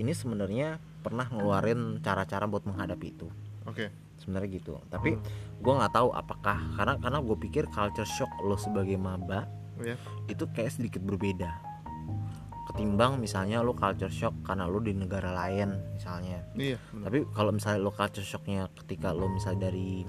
Ini 0.00 0.12
sebenarnya 0.16 0.80
pernah 1.00 1.28
ngeluarin 1.28 2.00
cara-cara 2.00 2.44
buat 2.48 2.64
menghadapi 2.64 3.06
itu. 3.10 3.28
Oke. 3.68 3.88
sebenarnya 4.20 4.60
gitu. 4.60 4.76
Tapi 4.92 5.16
gue 5.60 5.72
nggak 5.72 5.92
tahu 5.92 6.08
apakah 6.10 6.56
karena 6.74 6.96
karena 6.96 7.18
gue 7.20 7.36
pikir 7.38 7.64
culture 7.68 8.08
shock 8.08 8.32
lo 8.40 8.56
sebagai 8.56 8.96
maba 8.96 9.44
Iya. 9.76 9.96
itu 10.26 10.44
kayak 10.50 10.72
sedikit 10.74 11.00
berbeda 11.00 11.48
ketimbang 12.66 13.16
misalnya 13.16 13.60
lo 13.60 13.72
culture 13.72 14.08
shock 14.08 14.32
karena 14.40 14.64
lo 14.64 14.78
di 14.78 14.92
negara 14.92 15.32
lain 15.32 15.74
misalnya 15.92 16.44
Iya. 16.54 16.76
benar. 16.90 17.04
tapi 17.06 17.18
kalau 17.30 17.50
misalnya 17.50 17.80
lo 17.80 17.90
culture 17.90 18.22
shocknya 18.22 18.68
ketika 18.76 19.10
lo 19.10 19.26
misalnya 19.26 19.68
dari 19.68 20.04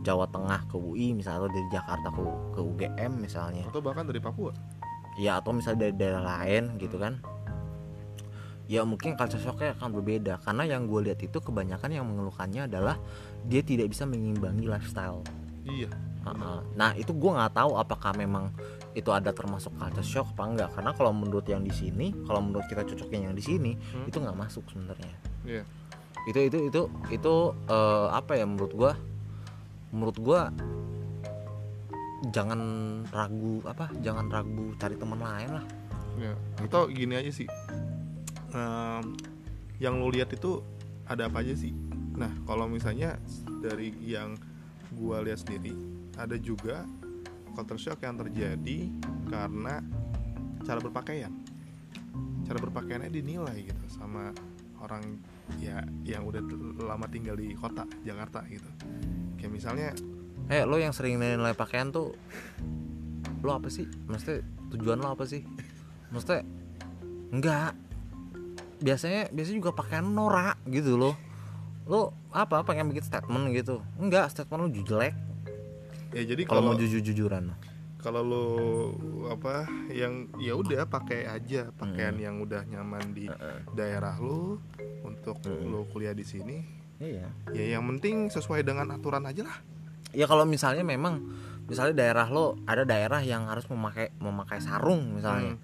Jawa 0.00 0.24
Tengah 0.26 0.64
ke 0.64 0.74
UI 0.74 1.12
misalnya 1.12 1.44
atau 1.44 1.52
dari 1.52 1.68
Jakarta 1.70 2.08
ke, 2.08 2.22
ke 2.50 2.60
UGM 2.62 3.12
misalnya 3.14 3.64
Atau 3.68 3.80
bahkan 3.80 4.04
dari 4.04 4.18
Papua. 4.18 4.52
ya 5.16 5.36
atau 5.36 5.52
misalnya 5.52 5.86
dari 5.86 5.94
daerah 5.94 6.22
lain 6.24 6.80
gitu 6.80 6.96
kan 6.96 7.20
ya 8.70 8.86
mungkin 8.86 9.18
culture 9.18 9.42
shocknya 9.42 9.74
akan 9.74 9.90
berbeda 9.98 10.38
karena 10.40 10.62
yang 10.64 10.86
gue 10.86 11.10
lihat 11.10 11.18
itu 11.18 11.42
kebanyakan 11.42 11.90
yang 11.90 12.06
mengeluhkannya 12.06 12.70
adalah 12.70 13.02
dia 13.42 13.66
tidak 13.66 13.90
bisa 13.90 14.06
mengimbangi 14.06 14.64
lifestyle 14.64 15.26
Iya. 15.60 15.90
Uh-uh. 16.20 16.62
Nah 16.72 16.94
itu 16.94 17.12
gue 17.12 17.30
nggak 17.30 17.52
tahu 17.52 17.76
apakah 17.76 18.12
memang 18.14 18.48
itu 18.92 19.10
ada 19.10 19.28
termasuk 19.30 19.74
culture 19.74 20.04
shock 20.04 20.26
apa 20.32 20.42
enggak 20.46 20.68
karena 20.72 20.90
kalau 20.92 21.10
menurut 21.10 21.44
yang 21.44 21.60
di 21.60 21.70
sini 21.70 22.14
kalau 22.24 22.40
menurut 22.40 22.64
kita 22.64 22.80
cocoknya 22.82 23.28
yang 23.28 23.34
di 23.34 23.42
sini 23.42 23.72
Hmm. 23.76 24.06
itu 24.06 24.16
nggak 24.16 24.38
masuk 24.38 24.64
sebenarnya 24.68 25.14
Iya. 25.42 25.62
itu 26.26 26.38
itu 26.46 26.58
itu 26.68 26.80
itu 27.10 27.34
eh, 27.66 28.06
apa 28.10 28.32
ya 28.34 28.44
menurut 28.44 28.72
gue 28.72 28.92
menurut 29.90 30.16
gue 30.16 30.40
jangan 32.30 32.60
ragu 33.08 33.64
apa 33.64 33.88
jangan 33.98 34.28
ragu 34.28 34.76
cari 34.76 34.94
teman 34.94 35.18
lain 35.18 35.50
lah 35.58 35.66
Ya. 36.18 36.36
Atau 36.60 36.92
gini 36.92 37.16
aja 37.16 37.32
sih. 37.32 37.48
Ehm, 38.50 39.14
yang 39.78 39.98
lo 39.98 40.10
lihat 40.10 40.34
itu 40.34 40.60
ada 41.06 41.26
apa 41.30 41.42
aja 41.42 41.54
sih? 41.54 41.72
Nah, 42.18 42.30
kalau 42.44 42.66
misalnya 42.66 43.16
dari 43.62 43.94
yang 44.02 44.36
gua 44.94 45.22
lihat 45.22 45.46
sendiri, 45.46 45.72
ada 46.18 46.36
juga 46.36 46.84
culture 47.54 47.80
shock 47.80 48.02
yang 48.02 48.18
terjadi 48.18 48.90
karena 49.30 49.82
cara 50.66 50.78
berpakaian. 50.82 51.32
Cara 52.44 52.58
berpakaiannya 52.58 53.10
dinilai 53.10 53.70
gitu 53.70 53.84
sama 53.88 54.34
orang 54.80 55.02
ya 55.60 55.84
yang 56.02 56.26
udah 56.26 56.42
lama 56.82 57.06
tinggal 57.06 57.38
di 57.38 57.54
kota 57.54 57.86
Jakarta 58.02 58.42
gitu. 58.50 58.66
Kayak 59.38 59.52
misalnya 59.52 59.88
eh 60.50 60.66
lo 60.66 60.82
yang 60.82 60.90
sering 60.90 61.22
nilai 61.22 61.54
pakaian 61.54 61.94
tuh 61.94 62.10
lo 63.40 63.50
apa 63.54 63.70
sih 63.70 63.86
maksudnya 64.10 64.42
tujuan 64.74 64.98
lo 64.98 65.14
apa 65.14 65.24
sih 65.24 65.46
maksudnya 66.12 66.42
enggak 67.30 67.72
biasanya 68.80 69.28
biasanya 69.30 69.56
juga 69.60 69.72
pakaian 69.72 70.04
norak 70.04 70.56
gitu 70.66 70.96
loh. 70.96 71.14
Lo 71.86 72.12
apa 72.30 72.64
pengen 72.64 72.88
bikin 72.88 73.04
statement 73.04 73.52
gitu? 73.52 73.84
Enggak 73.96 74.32
statement 74.32 74.60
lo 74.64 74.68
jelek. 74.68 75.14
Ya 76.10 76.22
jadi 76.26 76.42
kalau 76.42 76.64
mau 76.64 76.74
jujur 76.74 76.98
jujuran 76.98 77.54
kalau 78.00 78.24
lo 78.24 78.44
apa 79.28 79.68
yang 79.92 80.24
ya 80.40 80.56
udah 80.56 80.88
pakai 80.88 81.28
aja 81.28 81.68
pakaian 81.76 82.16
Hmm. 82.16 82.24
yang 82.24 82.34
udah 82.40 82.64
nyaman 82.64 83.12
di 83.12 83.28
daerah 83.76 84.16
lo 84.16 84.56
untuk 85.04 85.36
Hmm. 85.44 85.68
lo 85.68 85.84
kuliah 85.86 86.16
di 86.16 86.24
sini. 86.24 86.64
Iya. 86.96 87.28
Ya 87.52 87.76
yang 87.76 87.84
penting 87.86 88.32
sesuai 88.32 88.64
dengan 88.64 88.88
aturan 88.90 89.24
aja 89.28 89.44
lah. 89.44 89.58
Ya 90.16 90.24
kalau 90.24 90.48
misalnya 90.48 90.80
memang 90.80 91.20
misalnya 91.68 91.94
daerah 91.94 92.26
lo 92.26 92.56
ada 92.64 92.82
daerah 92.82 93.20
yang 93.20 93.46
harus 93.46 93.68
memakai 93.68 94.10
memakai 94.16 94.58
sarung 94.64 95.14
misalnya. 95.14 95.60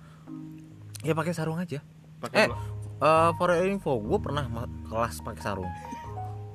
Ya 1.03 1.17
pakai 1.17 1.33
sarung 1.33 1.57
aja. 1.57 1.81
Pakai 2.21 2.47
Eh, 2.47 2.49
Eh, 2.97 3.31
for 3.37 3.53
your 3.53 3.69
info 3.69 4.01
gue 4.01 4.19
pernah 4.21 4.49
kelas 4.89 5.21
pakai 5.21 5.43
sarung. 5.43 5.73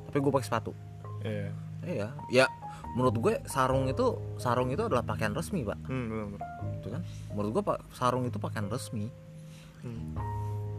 Tapi 0.09 0.17
gue 0.17 0.31
pakai 0.33 0.47
sepatu. 0.47 0.71
Iya. 1.21 1.51
iya. 1.85 2.07
Ya 2.33 2.45
menurut 2.97 3.15
gue 3.23 3.33
sarung 3.47 3.87
itu 3.87 4.19
sarung 4.35 4.67
itu 4.73 4.83
adalah 4.83 5.05
pakaian 5.05 5.31
resmi 5.31 5.61
pak. 5.63 5.79
Hmm, 5.85 6.35
itu 6.81 6.87
kan? 6.89 7.01
Menurut 7.31 7.49
gue 7.55 7.63
pak 7.63 7.79
sarung 7.93 8.25
itu 8.25 8.41
pakaian 8.41 8.67
resmi. 8.67 9.09
Hmm. 9.81 10.13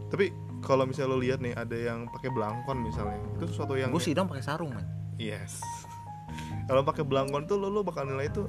tapi 0.07 0.31
kalau 0.63 0.87
misalnya 0.87 1.11
lo 1.11 1.19
lihat 1.19 1.43
nih 1.43 1.51
ada 1.59 1.75
yang 1.75 2.07
pakai 2.07 2.31
belangkon 2.31 2.79
misalnya 2.79 3.19
itu 3.35 3.51
sesuatu 3.51 3.75
yang 3.75 3.91
gue 3.91 3.99
sidang 3.99 4.31
pakai 4.31 4.43
sarung 4.45 4.71
man 4.71 4.87
yes. 5.19 5.59
Kalau 6.71 6.87
pakai 6.87 7.03
belangkon 7.03 7.43
tuh 7.45 7.59
lo 7.59 7.67
lo 7.67 7.83
bakal 7.83 8.07
nilai 8.07 8.31
itu 8.31 8.47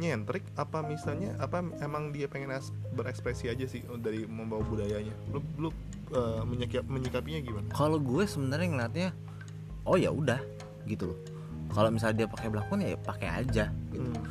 nyentrik 0.00 0.42
apa 0.58 0.82
misalnya 0.82 1.38
apa 1.38 1.62
emang 1.84 2.10
dia 2.10 2.26
pengen 2.26 2.50
berekspresi 2.98 3.46
aja 3.46 3.64
sih 3.68 3.84
dari 4.02 4.26
membawa 4.26 4.64
budayanya. 4.66 5.14
Lu 5.30 5.38
lu 5.60 5.68
eh, 6.12 6.42
menyikap, 6.42 6.84
menyikapinya 6.84 7.40
gimana 7.40 7.68
kalau 7.70 7.96
gue 7.96 8.24
sebenarnya 8.24 8.68
ngeliatnya 8.68 9.08
oh 9.82 9.96
ya 9.96 10.08
udah 10.08 10.38
gitu 10.84 11.08
loh 11.08 11.18
kalau 11.68 11.88
misalnya 11.88 12.24
dia 12.24 12.28
pakai 12.28 12.48
blakon 12.48 12.78
ya 12.80 12.94
pakai 12.94 13.28
aja 13.34 13.64
gitu. 13.88 14.04
Hmm. 14.04 14.22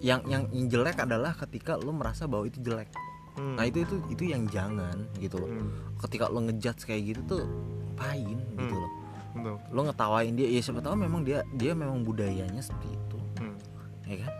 yang 0.00 0.20
yang 0.24 0.42
yang 0.50 0.66
jelek 0.66 0.98
adalah 0.98 1.36
ketika 1.36 1.76
lo 1.76 1.92
merasa 1.92 2.24
bahwa 2.24 2.44
itu 2.44 2.58
jelek 2.60 2.88
Hmm. 3.32 3.56
nah 3.56 3.64
itu 3.64 3.80
itu 3.80 3.96
itu 4.10 4.22
yang 4.28 4.44
jangan 4.46 5.08
gitu 5.16 5.36
loh 5.36 5.48
Hmm. 5.48 5.72
ketika 5.98 6.28
lo 6.28 6.40
ngejudge 6.42 6.84
kayak 6.84 7.02
gitu 7.06 7.20
tuh 7.26 7.42
pain 7.94 8.36
gitu 8.52 8.68
Hmm. 8.68 8.76
loh 8.78 8.92
Betul. 9.32 9.56
lo 9.72 9.80
ngetawain 9.82 10.32
dia 10.32 10.48
ya 10.48 10.60
siapa 10.60 10.80
tahu 10.80 10.96
memang 10.98 11.24
dia 11.24 11.40
dia 11.54 11.72
memang 11.72 12.04
budayanya 12.04 12.60
seperti 12.60 12.92
itu 12.92 13.18
Hmm. 13.38 13.56
ya 14.04 14.16
kan 14.20 14.32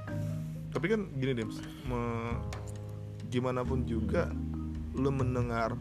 tapi 0.68 0.86
kan 0.88 1.08
gini 1.14 1.32
Dems 1.34 1.56
me- 1.84 2.36
gimana 3.28 3.60
pun 3.60 3.80
juga 3.82 4.28
lu 4.92 5.08
mendengar. 5.08 5.72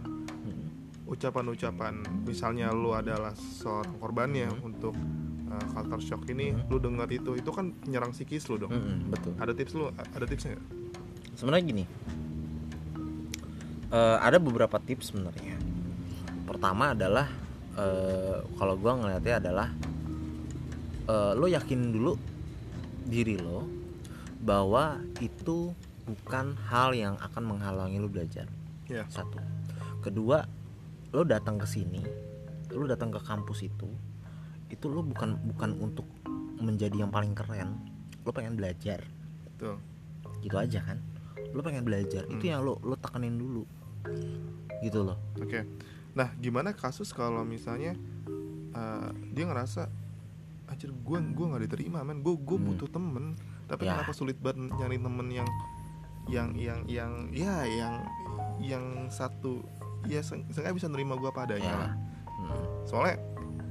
Ucapan-ucapan 1.12 2.24
misalnya 2.24 2.72
lu 2.72 2.96
adalah 2.96 3.36
seorang 3.36 4.00
korbannya 4.00 4.48
untuk 4.64 4.96
uh, 5.52 5.66
culture 5.76 6.00
shock 6.00 6.24
ini 6.32 6.56
Hmm. 6.56 6.72
lu 6.72 6.80
dengar 6.80 7.12
itu 7.12 7.36
itu 7.36 7.52
kan 7.52 7.76
menyerang 7.84 8.16
psikis 8.16 8.48
lu 8.48 8.56
dong. 8.56 8.72
Mm-mm, 8.72 9.12
betul. 9.12 9.36
Ada 9.36 9.52
tips 9.52 9.72
lu 9.76 9.92
ada 9.92 10.26
tipsnya 10.26 10.56
nggak? 10.56 10.68
sebenarnya 11.32 11.64
gini 11.64 11.84
eh, 13.92 14.18
ada 14.20 14.38
beberapa 14.40 14.78
tips 14.80 15.12
sebenarnya. 15.12 15.56
Pertama 16.48 16.92
adalah 16.96 17.28
eh, 17.76 18.40
kalau 18.56 18.76
gua 18.80 19.00
ngeliatnya 19.00 19.36
adalah 19.40 19.68
eh, 21.08 21.32
lo 21.36 21.48
yakin 21.48 21.92
dulu 21.92 22.14
diri 23.08 23.36
lo 23.40 23.68
bahwa 24.42 25.00
itu 25.20 25.72
bukan 26.08 26.58
hal 26.68 26.92
yang 26.98 27.16
akan 27.20 27.44
menghalangi 27.56 27.98
lo 28.02 28.08
belajar. 28.12 28.48
Ya. 28.90 29.08
Satu. 29.08 29.40
Kedua 30.02 30.44
lo 31.12 31.24
datang 31.24 31.60
ke 31.60 31.68
sini 31.68 32.02
lo 32.72 32.88
datang 32.88 33.12
ke 33.12 33.20
kampus 33.20 33.68
itu 33.68 33.90
itu 34.72 34.88
lo 34.88 35.04
bukan 35.04 35.36
bukan 35.52 35.76
untuk 35.84 36.08
menjadi 36.56 37.04
yang 37.04 37.12
paling 37.12 37.36
keren. 37.36 37.76
Lo 38.24 38.32
pengen 38.32 38.56
belajar. 38.56 39.04
Tuh 39.60 39.76
gitu 40.40 40.56
aja 40.56 40.80
kan? 40.80 41.04
Lo 41.52 41.60
pengen 41.60 41.84
belajar. 41.84 42.24
Itu 42.32 42.40
Hmm. 42.48 42.52
yang 42.56 42.62
lo 42.64 42.80
lo 42.80 42.96
tekanin 42.96 43.36
dulu. 43.36 43.68
Gitu 44.80 45.04
loh. 45.04 45.20
Oke. 45.36 45.68
Nah 46.16 46.32
gimana 46.40 46.72
kasus 46.72 47.12
kalau 47.12 47.44
misalnya 47.44 48.00
uh, 48.72 49.12
dia 49.36 49.44
ngerasa 49.44 49.92
anjir 50.72 50.96
gue 50.96 51.18
gue 51.20 51.46
nggak 51.52 51.64
diterima 51.68 52.08
men. 52.08 52.24
Gue 52.24 52.40
gue 52.40 52.56
Hmm. 52.56 52.72
butuh 52.72 52.88
temen. 52.88 53.36
Tapi 53.68 53.84
Ya. 53.84 54.00
kenapa 54.00 54.16
sulit 54.16 54.40
banget 54.40 54.72
nyari 54.72 54.96
temen 54.96 55.28
yang 55.28 55.50
yang 56.30 56.56
yang 56.56 56.80
yang 56.88 57.12
ya 57.34 57.68
yang 57.68 57.96
yang 58.62 58.86
satu 59.12 59.60
ya 60.06 60.20
se- 60.20 60.42
seenggaknya 60.48 60.76
bisa 60.76 60.88
nerima 60.88 61.14
gue 61.16 61.30
padanya 61.30 61.66
ya 61.66 61.76
lah 61.78 61.94
Mm. 62.32 62.58
soalnya 62.84 63.16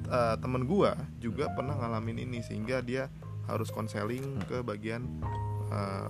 uh, 0.06 0.36
temen 0.36 0.62
gua 0.62 0.94
juga 1.18 1.50
pernah 1.50 1.74
ngalamin 1.74 2.22
ini 2.22 2.38
sehingga 2.40 2.78
dia 2.78 3.10
harus 3.44 3.66
konseling 3.68 4.38
Hmm. 4.38 4.46
ke 4.46 4.56
bagian 4.62 5.10
uh, 5.68 6.06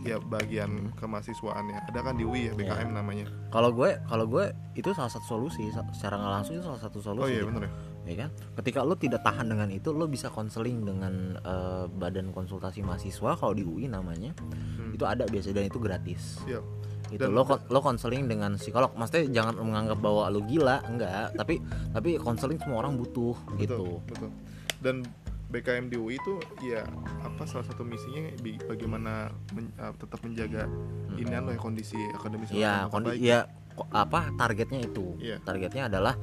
ya 0.00 0.16
bagian 0.18 0.88
kemahasiswaannya 0.94 1.84
ada 1.84 2.00
kan 2.00 2.14
di 2.14 2.24
UI 2.24 2.48
ya 2.48 2.52
BKM 2.54 2.94
namanya 2.94 3.28
kalau 3.50 3.68
gue 3.68 3.98
kalau 4.04 4.24
gue 4.24 4.46
itu 4.72 4.88
salah 4.94 5.10
satu 5.10 5.36
solusi 5.36 5.68
secara 5.68 6.16
nggak 6.16 6.32
langsung 6.32 6.54
itu 6.54 6.64
salah 6.64 6.80
satu 6.80 6.98
solusi 6.98 7.20
oh 7.20 7.28
iya 7.28 7.42
gitu. 7.42 7.50
bener 7.50 7.62
ya 7.66 7.70
ya 8.06 8.14
kan 8.16 8.30
ketika 8.56 8.80
lo 8.80 8.96
tidak 8.96 9.20
tahan 9.20 9.50
dengan 9.50 9.68
itu 9.68 9.92
lo 9.92 10.06
bisa 10.06 10.30
konseling 10.30 10.80
dengan 10.80 11.36
eh, 11.36 11.84
badan 11.90 12.30
konsultasi 12.30 12.80
mahasiswa 12.80 13.36
kalau 13.36 13.52
di 13.52 13.60
UI 13.62 13.84
namanya 13.84 14.32
Hmm. 14.78 14.94
itu 14.94 15.04
ada 15.04 15.26
biasa 15.26 15.50
dan 15.50 15.66
itu 15.66 15.76
gratis 15.76 16.40
Siap. 16.40 16.64
Itu 17.08 17.20
Dan- 17.20 17.32
lo 17.32 17.42
lo 17.44 17.78
konseling 17.80 18.28
dengan 18.28 18.56
psikolog 18.56 18.92
maksudnya 18.92 19.28
jangan 19.32 19.56
menganggap 19.58 19.98
bahwa 19.98 20.28
lo 20.28 20.40
gila 20.44 20.84
enggak 20.84 21.32
tapi 21.34 21.60
tapi 21.90 22.20
konseling 22.20 22.60
semua 22.60 22.84
orang 22.84 22.96
butuh 22.96 23.36
gitu 23.56 24.00
betul 24.04 24.04
betul 24.04 24.30
dan 24.78 24.96
BKM 25.48 25.88
di 25.88 25.96
UI 25.96 26.20
itu 26.20 26.36
ya 26.60 26.84
apa 27.24 27.48
salah 27.48 27.64
satu 27.64 27.80
misinya 27.80 28.28
bagaimana 28.68 29.32
men- 29.56 29.72
uh, 29.80 29.96
tetap 29.96 30.20
menjaga 30.20 30.68
inian 31.16 31.48
lo 31.48 31.56
ya 31.56 31.60
kondisi 31.60 31.96
akademis 32.12 32.52
lo 32.52 32.60
ya 32.60 32.84
tetap 32.84 32.92
kondi 32.92 33.10
baik. 33.16 33.20
ya 33.24 33.38
apa 33.88 34.20
targetnya 34.36 34.80
itu 34.84 35.16
Iya. 35.16 35.40
targetnya 35.40 35.88
adalah 35.88 36.14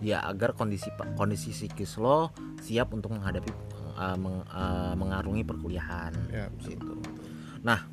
ya 0.00 0.24
agar 0.24 0.56
kondisi 0.56 0.88
kondisi 1.12 1.52
psikis 1.52 2.00
lo 2.00 2.32
siap 2.64 2.96
untuk 2.96 3.12
menghadapi 3.12 3.52
uh, 4.00 4.16
meng- 4.16 4.48
uh, 4.48 4.96
mengarungi 4.96 5.44
perkuliahan 5.44 6.16
ya 6.32 6.48
betul, 6.48 6.68
gitu. 6.72 6.92
betul. 6.96 7.14
Nah, 7.60 7.84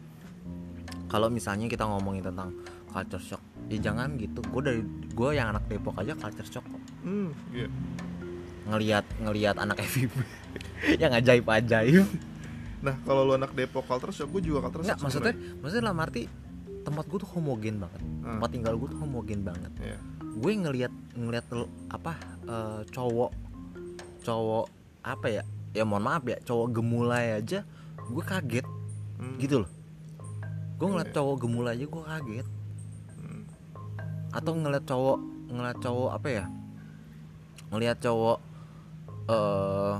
kalau 1.07 1.27
misalnya 1.27 1.65
kita 1.65 1.83
ngomongin 1.83 2.21
tentang 2.21 2.51
culture 2.87 3.19
shock, 3.21 3.39
ya 3.67 3.79
jangan 3.81 4.15
gitu. 4.15 4.43
Gue 4.45 4.61
dari 4.61 4.81
gue 5.07 5.29
yang 5.31 5.49
anak 5.49 5.65
Depok 5.65 5.95
aja 5.95 6.13
culture 6.13 6.45
shock 6.45 6.63
kok. 6.63 6.81
hmm 7.01 7.29
iya 7.51 7.67
Ngelihat 8.67 9.05
ngelihat 9.17 9.55
anak 9.55 9.79
FIB 9.79 10.11
yang 11.01 11.11
ajaib 11.11 11.47
ajaib. 11.47 12.03
nah 12.77 12.93
kalau 13.01 13.23
lu 13.23 13.33
anak 13.33 13.51
Depok 13.51 13.83
culture 13.83 14.11
shock 14.11 14.29
gue 14.29 14.43
juga 14.45 14.61
culture 14.61 14.83
Enggak, 14.83 14.97
shock 14.97 15.05
maksudnya 15.07 15.33
maksudnya 15.57 15.83
dalam 15.83 15.99
arti 15.99 16.21
tempat 16.83 17.03
gue 17.05 17.19
tuh 17.19 17.31
homogen 17.33 17.75
banget. 17.79 18.01
Hmm. 18.03 18.37
Tempat 18.37 18.49
tinggal 18.51 18.73
gue 18.75 18.87
tuh 18.89 18.99
homogen 18.99 19.39
banget. 19.41 19.71
Iya. 19.79 19.97
Gue 20.37 20.51
ngelihat 20.53 20.93
ngelihat 21.13 21.45
apa 21.89 22.13
eh, 22.45 22.81
cowok 22.87 23.31
cowok 24.21 24.65
apa 25.03 25.27
ya? 25.31 25.43
Ya 25.71 25.83
mohon 25.83 26.03
maaf 26.03 26.23
ya, 26.23 26.35
cowok 26.41 26.67
gemulai 26.73 27.37
aja 27.37 27.63
gue 27.97 28.23
kaget 28.23 28.65
Hmm. 29.17 29.33
gitu 29.41 29.65
loh. 29.65 29.69
Gue 30.77 30.87
ngeliat 30.87 31.09
Iya. 31.09 31.15
cowok 31.17 31.35
gemulai 31.41 31.73
aja 31.73 31.85
gue 31.85 32.03
kaget. 32.05 32.47
Hmm. 33.17 33.43
atau 34.29 34.51
ngeliat 34.53 34.85
cowok 34.85 35.17
ngeliat 35.47 35.77
cowok 35.79 36.09
apa 36.13 36.27
ya 36.29 36.45
ngeliat 37.67 37.97
cowok 37.97 38.37
eh 39.27 39.95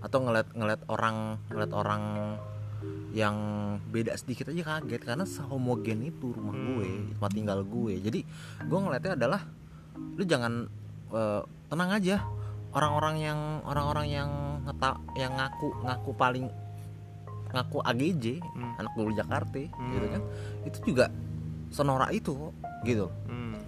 atau 0.00 0.18
ngeliat 0.20 0.48
ngeliat 0.52 0.82
orang 0.88 1.16
ngeliat 1.48 1.72
orang 1.72 2.02
yang 3.10 3.36
beda 3.88 4.16
sedikit 4.16 4.48
aja 4.48 4.78
kaget 4.78 5.02
karena 5.04 5.24
sehomogen 5.24 6.02
itu 6.02 6.32
rumah 6.32 6.52
Hmm. 6.52 6.66
gue 6.76 6.88
tempat 7.14 7.30
tinggal 7.32 7.60
gue 7.64 7.94
jadi 8.00 8.20
gue 8.64 8.78
ngeliatnya 8.78 9.12
adalah 9.16 9.40
lu 10.16 10.22
jangan 10.24 10.66
eh, 11.10 11.42
tenang 11.68 11.90
aja 11.90 12.16
orang-orang 12.70 13.16
yang 13.18 13.40
orang-orang 13.64 14.06
yang 14.08 14.30
ngeta 14.66 14.98
yang 15.16 15.32
ngaku 15.34 15.68
ngaku 15.82 16.10
paling 16.14 16.46
ngaku 17.50 17.78
AGJ 17.82 18.24
Hmm. 18.40 18.72
anak 18.76 18.92
dulu 18.94 19.10
Jakarta 19.10 19.58
Hmm. 19.58 19.90
gitu 19.90 20.06
kan 20.08 20.22
itu 20.64 20.78
juga 20.84 21.06
senorak 21.68 22.10
itu 22.10 22.34
gitu 22.82 23.06
Hmm. 23.26 23.58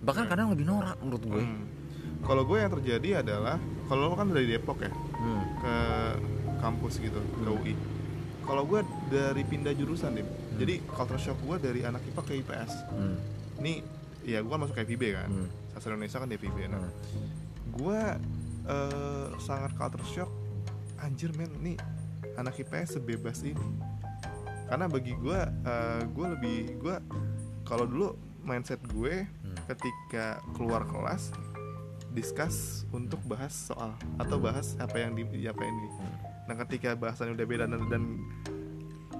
bahkan 0.00 0.26
kadang 0.26 0.50
lebih 0.50 0.64
norak 0.64 0.98
menurut 1.00 1.24
gue 1.24 1.44
Hmm. 1.44 1.64
Kalau 2.24 2.40
gue 2.40 2.56
yang 2.56 2.72
terjadi 2.72 3.20
adalah 3.20 3.60
kalau 3.84 4.08
lo 4.08 4.16
kan 4.16 4.32
dari 4.32 4.48
Depok 4.48 4.80
ya 4.80 4.88
Hmm. 4.88 5.44
ke 5.60 5.74
kampus 6.56 6.96
gitu 6.96 7.20
ke 7.20 7.42
Hmm. 7.42 7.52
UI. 7.54 7.74
Kalau 8.40 8.64
gue 8.64 8.80
dari 9.08 9.40
pindah 9.42 9.72
jurusan 9.72 10.16
deh. 10.16 10.24
Jadi 10.56 10.80
culture 10.86 11.20
shock 11.20 11.36
gue 11.42 11.56
dari 11.58 11.84
anak 11.84 12.00
IPA 12.06 12.22
ke 12.22 12.32
IPS. 12.34 12.72
Hmm. 12.88 13.16
Ini 13.60 13.72
ya 14.24 14.40
gue 14.40 14.48
kan 14.48 14.56
masuk 14.58 14.76
FIB 14.78 15.12
kan. 15.12 15.28
Hmm. 15.28 15.48
Sastra 15.72 15.92
Indonesia 15.92 16.16
kan 16.16 16.28
di 16.28 16.36
FIB. 16.38 16.58
Nah, 16.64 16.80
Hmm. 16.80 17.28
gue 17.74 18.00
eh, 18.64 19.26
sangat 19.38 19.76
culture 19.76 20.06
shock. 20.06 20.30
Anjir 20.96 21.28
men, 21.36 21.52
nih 21.60 21.76
anak 22.36 22.58
IPS 22.60 22.98
sebebas 23.00 23.42
ini. 23.42 23.68
Karena 24.64 24.88
bagi 24.88 25.12
gue, 25.14 25.40
eh, 25.44 26.02
gue 26.08 26.26
lebih 26.38 26.58
gue 26.80 26.96
kalau 27.64 27.84
dulu 27.88 28.08
mindset 28.44 28.80
gue 28.92 29.24
Hmm. 29.54 29.70
ketika 29.70 30.42
keluar 30.58 30.82
kelas 30.84 31.30
discuss 32.10 32.86
untuk 32.94 33.18
bahas 33.26 33.54
soal 33.54 33.94
atau 34.18 34.38
bahas 34.38 34.74
apa 34.78 34.98
yang 34.98 35.14
di 35.14 35.46
apa 35.46 35.62
yang 35.62 35.76
di. 35.78 35.88
Nah 36.50 36.54
ketika 36.66 36.94
bahasannya 36.94 37.34
udah 37.38 37.46
beda 37.46 37.64
dan, 37.70 37.82
dan 37.90 38.02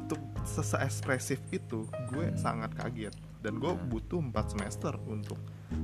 itu 0.05 0.15
sese 0.45 0.79
ekspresif 0.79 1.41
itu 1.51 1.87
gue 2.13 2.27
sangat 2.39 2.75
kaget. 2.75 3.15
Dan 3.45 3.61
gue 3.61 3.73
butuh 3.89 4.21
4 4.25 4.57
semester 4.57 4.97
untuk 5.05 5.37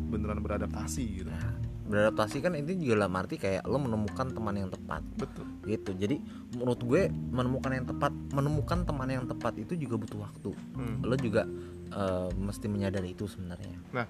beneran 0.08 0.40
beradaptasi 0.40 1.04
gitu. 1.20 1.28
Nah, 1.28 1.52
beradaptasi 1.90 2.38
kan 2.38 2.54
itu 2.54 2.78
juga 2.78 3.02
dalam 3.02 3.18
arti 3.18 3.34
kayak 3.34 3.66
lo 3.66 3.76
menemukan 3.76 4.30
teman 4.30 4.54
yang 4.54 4.70
tepat 4.70 5.02
betul 5.18 5.42
gitu 5.66 5.90
jadi 5.92 6.16
menurut 6.54 6.80
gue 6.80 7.02
menemukan 7.10 7.72
yang 7.74 7.86
tepat 7.86 8.12
menemukan 8.30 8.78
teman 8.86 9.08
yang 9.10 9.26
tepat 9.26 9.58
itu 9.58 9.74
juga 9.74 9.98
butuh 9.98 10.18
waktu 10.22 10.50
Hmm. 10.78 11.02
lo 11.02 11.18
juga 11.18 11.42
eh, 11.90 12.28
mesti 12.30 12.70
menyadari 12.70 13.12
itu 13.12 13.26
sebenarnya 13.26 13.74
nah 13.90 14.06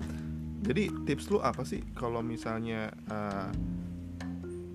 jadi 0.61 0.93
tips 1.09 1.33
lu 1.33 1.41
apa 1.41 1.65
sih 1.65 1.81
kalau 1.97 2.21
misalnya 2.21 2.93
eh, 3.09 3.49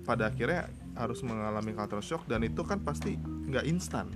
pada 0.02 0.28
akhirnya 0.28 0.66
harus 0.94 1.22
mengalami 1.22 1.70
culture 1.72 2.02
shock 2.02 2.26
dan 2.26 2.42
itu 2.42 2.62
kan 2.62 2.82
pasti 2.82 3.14
nggak 3.20 3.66
instan 3.66 4.10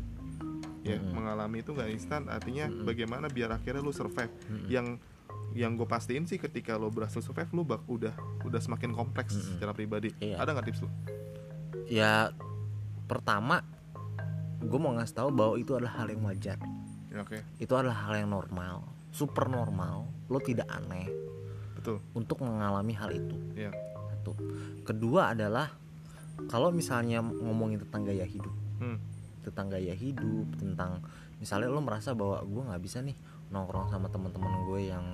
ya 0.80 0.96
Mm-mm. 0.96 1.12
mengalami 1.12 1.60
itu 1.60 1.76
nggak 1.76 1.90
instan 1.92 2.24
artinya 2.26 2.66
Mm-mm. 2.66 2.88
bagaimana 2.88 3.28
biar 3.28 3.52
akhirnya 3.52 3.84
lu 3.84 3.92
survive 3.92 4.32
Mm-mm. 4.48 4.66
yang 4.66 4.96
yang 5.52 5.74
gue 5.74 5.84
pastiin 5.84 6.24
sih 6.24 6.38
ketika 6.38 6.78
lo 6.78 6.88
berhasil 6.88 7.18
survive 7.20 7.50
lu 7.50 7.62
bak 7.62 7.82
udah 7.86 8.14
udah 8.42 8.60
semakin 8.60 8.94
kompleks 8.94 9.34
Mm-mm. 9.34 9.58
secara 9.58 9.72
pribadi 9.72 10.14
Iya. 10.18 10.38
ada 10.38 10.54
nggak 10.54 10.66
tips 10.66 10.80
lu 10.84 10.90
ya 11.86 12.30
pertama 13.04 13.62
gue 14.60 14.78
mau 14.78 14.94
ngasih 14.94 15.16
tahu 15.16 15.28
bahwa 15.32 15.54
itu 15.56 15.74
adalah 15.74 15.98
hal 15.98 16.06
yang 16.06 16.22
wajar 16.22 16.58
ya, 17.10 17.24
oke 17.24 17.38
itu 17.58 17.72
adalah 17.74 17.98
hal 18.06 18.14
yang 18.16 18.30
normal 18.30 18.86
super 19.10 19.50
normal 19.50 20.06
lo 20.30 20.38
tidak 20.38 20.70
aneh 20.70 21.10
betul 21.74 21.98
untuk 22.14 22.44
mengalami 22.44 22.94
hal 22.94 23.10
itu 23.10 23.34
Iya. 23.58 23.74
satu 24.14 24.36
kedua 24.86 25.34
adalah 25.34 25.74
kalau 26.46 26.70
misalnya 26.70 27.18
ngomongin 27.20 27.82
tentang 27.82 28.06
gaya 28.06 28.22
hidup 28.22 28.54
hmm. 28.78 28.98
tentang 29.42 29.66
gaya 29.72 29.96
hidup 29.96 30.46
tentang 30.54 31.02
misalnya 31.40 31.72
lo 31.72 31.80
merasa 31.82 32.14
bahwa 32.14 32.38
gue 32.44 32.62
nggak 32.70 32.82
bisa 32.84 33.00
nih 33.02 33.16
nongkrong 33.50 33.90
sama 33.90 34.06
teman-teman 34.06 34.62
gue 34.70 34.80
yang 34.86 35.04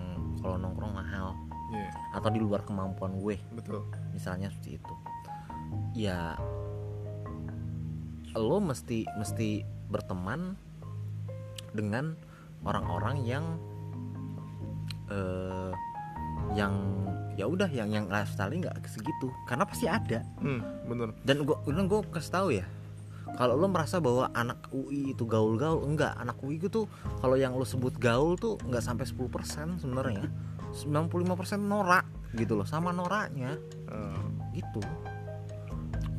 kalau 0.41 0.57
nongkrong 0.61 0.95
mahal. 0.95 1.37
Iya, 1.67 1.91
atau 2.15 2.31
di 2.31 2.39
luar 2.39 2.63
kemampuan 2.63 3.19
gue. 3.19 3.37
Betul. 3.51 3.83
Misalnya 4.15 4.55
seperti 4.55 4.79
itu. 4.79 4.95
Ya 5.99 6.39
lo 8.37 8.61
mesti 8.61 9.09
mesti 9.17 9.65
berteman 9.89 10.55
dengan 11.73 12.15
orang-orang 12.63 13.25
yang 13.25 13.45
eh 15.11 15.73
yang 16.55 16.75
ya 17.35 17.51
udah 17.51 17.67
yang 17.69 17.91
yang 17.91 18.07
lifestyle 18.07 18.55
nggak 18.55 18.79
segitu. 18.87 19.35
Karena 19.51 19.67
pasti 19.67 19.91
ada. 19.91 20.23
Hmm, 20.39 20.63
bener. 20.87 21.17
Dan 21.27 21.43
udah 21.43 21.85
gua 21.91 22.07
kasih 22.15 22.33
tahu 22.33 22.49
ya 22.63 22.67
kalau 23.35 23.59
lo 23.59 23.67
merasa 23.67 23.99
bahwa 23.99 24.31
anak 24.31 24.71
UI 24.71 25.11
itu 25.11 25.27
gaul-gaul 25.27 25.83
enggak. 25.83 26.15
Anak 26.15 26.39
UI 26.47 26.63
itu 26.63 26.87
kalau 27.19 27.35
yang 27.35 27.59
lo 27.59 27.67
sebut 27.67 27.99
gaul 27.99 28.39
tuh 28.39 28.55
nggak 28.63 28.79
sampai 28.79 29.03
10% 29.03 29.83
sebenarnya. 29.83 30.31
95% 30.71 31.59
norak 31.59 32.07
gitu 32.39 32.55
loh 32.55 32.69
sama 32.69 32.95
noraknya. 32.95 33.59
Eh, 33.91 34.23
gitu. 34.63 34.79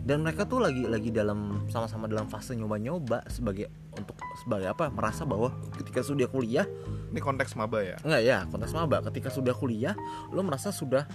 Dan 0.08 0.24
mereka 0.24 0.48
tuh 0.48 0.64
lagi 0.64 0.88
lagi 0.88 1.12
dalam 1.12 1.68
sama-sama 1.68 2.08
dalam 2.08 2.32
fase 2.32 2.56
nyoba-nyoba 2.56 3.28
sebagai 3.28 3.72
untuk 3.96 4.16
sebagai 4.44 4.72
apa? 4.72 4.92
Merasa 4.92 5.24
bahwa 5.24 5.52
ketika 5.80 6.04
sudah 6.04 6.28
kuliah 6.28 6.68
ini 7.12 7.20
konteks 7.24 7.56
maba 7.56 7.84
ya? 7.84 7.96
Enggak 8.04 8.22
ya 8.24 8.38
konteks 8.52 8.72
maba. 8.76 9.00
Ketika 9.08 9.32
sudah 9.32 9.56
kuliah 9.56 9.96
lo 10.32 10.44
merasa 10.44 10.76
sudah 10.76 11.08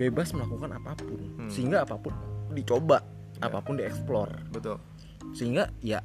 bebas 0.00 0.32
melakukan 0.32 0.80
apa 0.80 0.96
pun. 0.96 1.20
Hmm. 1.36 1.50
sehingga 1.52 1.84
apa 1.84 2.00
pun 2.00 2.16
dicoba 2.56 3.04
Ya. 3.40 3.48
apa 3.48 3.64
pun 3.64 3.80
dieksplor. 3.80 4.28
Betul 4.52 4.76
sehingga 5.32 5.70
ya 5.80 6.02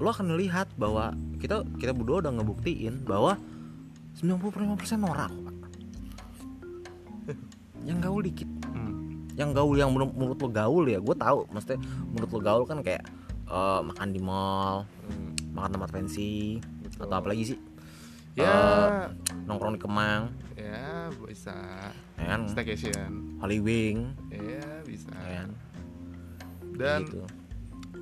lo 0.00 0.10
akan 0.10 0.34
melihat 0.34 0.66
bahwa 0.74 1.14
kita 1.38 1.62
kita 1.78 1.92
berdua 1.94 2.24
udah 2.24 2.32
ngebuktiin 2.34 3.04
bahwa 3.06 3.38
95% 4.18 4.98
norak 4.98 5.32
yang 7.82 7.98
gaul 7.98 8.22
dikit. 8.22 8.46
Hmm. 8.72 9.26
yang 9.34 9.50
gaul 9.56 9.74
yang 9.74 9.90
menurut, 9.90 10.12
menurut 10.14 10.38
lo 10.38 10.48
gaul 10.52 10.84
ya 10.86 10.98
gue 11.00 11.16
tahu. 11.16 11.48
Maksudnya 11.50 11.80
menurut 12.06 12.30
lo 12.30 12.40
gaul 12.40 12.64
kan 12.68 12.78
kayak 12.84 13.02
eh, 13.48 13.80
makan 13.82 14.08
di 14.12 14.20
mall 14.22 14.86
Hmm. 15.02 15.34
makan 15.50 15.70
tempat 15.76 15.90
fancy 15.90 16.62
Betul. 16.86 17.10
atau 17.10 17.16
apa 17.18 17.28
lagi 17.34 17.44
sih? 17.52 17.58
Ya. 18.38 18.48
Eh, 18.48 19.04
nongkrong 19.44 19.76
di 19.76 19.80
Kemang. 19.82 20.30
Ya 20.56 21.10
bisa. 21.26 21.52
Ya 22.16 22.24
kan? 22.32 22.48
Staycation. 22.48 23.36
Holy 23.42 23.58
Wing. 23.60 24.14
Ya 24.30 24.80
bisa. 24.86 25.10
Ya 25.26 25.44
kan? 25.44 25.50
Dan 26.78 27.00
gitu. 27.04 27.24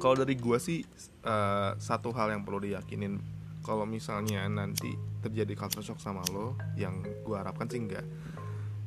Kalau 0.00 0.16
dari 0.16 0.34
gua 0.40 0.56
sih 0.56 0.82
eh, 1.24 1.70
satu 1.76 2.10
hal 2.16 2.32
yang 2.32 2.42
perlu 2.42 2.64
diyakinin 2.64 3.20
kalau 3.60 3.84
misalnya 3.84 4.48
nanti 4.48 4.96
terjadi 5.20 5.52
culture 5.52 5.84
shock 5.84 6.00
sama 6.00 6.24
lo 6.32 6.56
yang 6.80 7.04
gua 7.22 7.44
harapkan 7.44 7.68
sih 7.68 7.78
enggak 7.78 8.08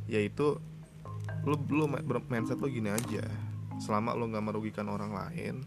yaitu 0.09 0.59
lo 1.43 1.55
lo 1.71 1.85
mindset 2.27 2.59
lo 2.59 2.67
gini 2.67 2.91
aja. 2.91 3.23
Selama 3.79 4.15
lo 4.15 4.29
nggak 4.29 4.43
merugikan 4.43 4.87
orang 4.87 5.11
lain 5.11 5.63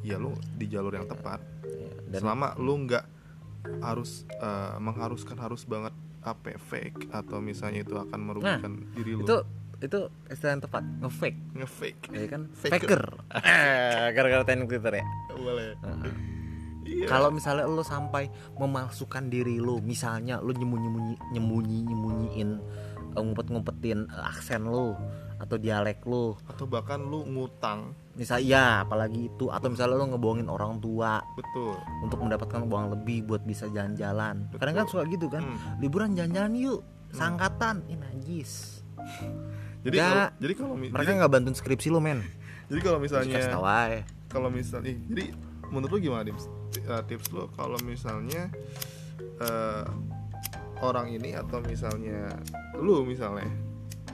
ya 0.00 0.16
lo 0.16 0.34
di 0.56 0.66
jalur 0.70 0.94
yang 0.96 1.06
tepat. 1.06 1.40
Ya, 1.66 2.16
dan 2.16 2.20
selama 2.24 2.56
lo 2.58 2.74
nggak 2.74 3.04
harus 3.84 4.24
eh, 4.28 4.76
mengharuskan 4.80 5.36
harus 5.36 5.62
banget 5.68 5.92
apa 6.20 6.52
fake 6.60 7.08
atau 7.12 7.40
misalnya 7.40 7.80
itu 7.80 7.96
akan 7.96 8.20
merugikan 8.20 8.84
diri 8.92 9.16
lo. 9.16 9.24
itu 9.24 9.36
itu 9.80 9.98
istilah 10.28 10.52
yang 10.56 10.62
tepat 10.62 10.84
ngefake. 11.00 11.40
Ngefake. 11.56 12.02
Ya 12.12 12.26
kan? 12.28 12.42
Faker. 12.52 12.76
faker. 12.76 13.04
Eh, 13.50 14.08
gara-gara 14.12 14.44
teknik 14.44 14.68
Twitter 14.68 15.00
ya? 15.00 15.04
Boleh. 15.32 15.72
Heeh. 15.80 16.12
iya. 16.84 17.06
Kalau 17.08 17.32
misalnya 17.32 17.64
lo 17.64 17.80
sampai 17.80 18.28
memalsukan 18.60 19.32
diri 19.32 19.56
lo 19.56 19.80
misalnya 19.80 20.42
lo 20.42 20.52
nyembunyi 20.52 21.16
nyembunyi 21.32 21.78
nyembunyiin 21.88 22.50
eh, 23.16 23.20
ngumpet-ngumpetin 23.20 24.10
eh, 24.10 24.30
aksen 24.30 24.68
lo 24.68 24.96
atau 25.40 25.56
dialek 25.56 26.04
lo. 26.04 26.36
Atau 26.44 26.68
bahkan 26.68 27.00
lu 27.00 27.24
ngutang. 27.24 27.96
Misalnya 28.12 28.44
ya 28.44 28.64
apalagi 28.84 29.32
itu. 29.32 29.48
Atau 29.48 29.72
misalnya 29.72 29.96
lo 29.96 30.12
ngebohongin 30.12 30.52
orang 30.52 30.76
tua. 30.84 31.24
Betul. 31.32 31.80
Untuk 32.04 32.20
mendapatkan 32.20 32.68
uang 32.68 32.92
lebih 33.00 33.24
buat 33.24 33.40
bisa 33.48 33.64
jalan-jalan. 33.72 34.52
Kadang 34.60 34.76
kan 34.76 34.86
suka 34.86 35.08
gitu 35.08 35.32
kan? 35.32 35.40
Hmm. 35.40 35.80
liburan 35.80 36.12
jalan-jalan 36.12 36.52
yuk 36.60 36.80
sangkatan 37.10 37.82
ini 37.90 37.98
najis 37.98 38.80
jadi 39.80 39.96
kalau 39.96 40.26
jadi 40.36 40.54
kalau 40.56 40.74
mereka 40.76 41.10
nggak 41.16 41.30
bantuin 41.32 41.56
skripsi 41.56 41.88
lo 41.88 42.00
men. 42.00 42.20
Jadi 42.70 42.80
kalau 42.84 42.98
misalnya 43.02 43.34
aja. 43.40 44.00
kalau 44.30 44.48
misalnya 44.52 44.94
jadi 45.10 45.34
menurut 45.72 45.90
lu 45.96 45.98
gimana 46.10 46.22
tips 46.26 46.46
eh, 46.78 47.02
tips 47.08 47.26
lu 47.34 47.50
kalau 47.58 47.78
misalnya 47.82 48.50
eh, 49.40 49.84
orang 50.84 51.10
ini 51.10 51.34
atau 51.34 51.58
misalnya 51.64 52.34
lu 52.78 53.02
misalnya 53.02 53.48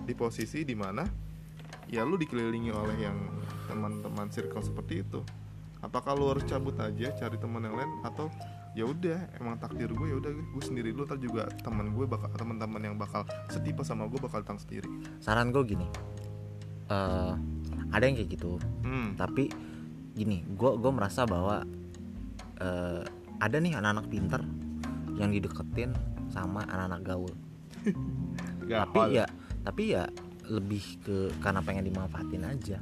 di 0.07 0.15
posisi 0.15 0.63
di 0.63 0.75
mana 0.79 1.03
ya 1.91 2.07
lu 2.07 2.19
dikelilingi 2.19 2.71
oleh 2.71 2.97
yang 2.99 3.19
teman-teman 3.67 4.31
circle 4.31 4.63
seperti 4.63 5.03
itu. 5.03 5.21
Apakah 5.83 6.17
lu 6.17 6.31
harus 6.33 6.47
cabut 6.49 6.75
aja 6.81 7.13
cari 7.15 7.37
teman 7.39 7.63
yang 7.63 7.77
lain 7.77 7.93
atau 8.03 8.31
ya 8.77 8.85
udah 8.85 9.41
emang 9.41 9.57
takdir 9.57 9.89
gue 9.89 10.07
ya 10.13 10.17
udah 10.21 10.33
gue 10.37 10.63
sendiri 10.63 10.93
lu 10.93 11.09
ntar 11.09 11.17
juga 11.17 11.49
teman 11.65 11.97
gue 11.97 12.05
bakal 12.05 12.29
teman-teman 12.37 12.93
yang 12.93 12.97
bakal 13.01 13.25
setipe 13.49 13.81
sama 13.81 14.05
gue 14.05 14.21
bakal 14.21 14.45
datang 14.45 14.61
sendiri. 14.61 14.85
Saran 15.17 15.49
gue 15.49 15.65
gini 15.65 15.89
eh 16.87 17.35
ada 17.91 18.05
yang 18.05 18.15
kayak 18.15 18.31
gitu 18.37 18.63
hmm. 18.85 19.19
tapi 19.19 19.51
gini 20.13 20.45
gue 20.45 20.71
gue 20.77 20.93
merasa 20.93 21.25
bahwa 21.25 21.65
eh, 22.61 23.03
ada 23.41 23.57
nih 23.57 23.81
anak-anak 23.81 24.07
pinter 24.13 24.41
yang 25.17 25.33
dideketin 25.33 25.97
sama 26.29 26.63
anak-anak 26.69 27.01
gaul. 27.09 27.33
Tapi 28.69 29.01
ya 29.17 29.25
tapi 29.65 29.97
ya 29.97 30.05
lebih 30.53 30.85
ke 31.03 31.17
karena 31.43 31.65
pengen 31.65 31.89
dimanfaatin 31.89 32.45
aja 32.45 32.79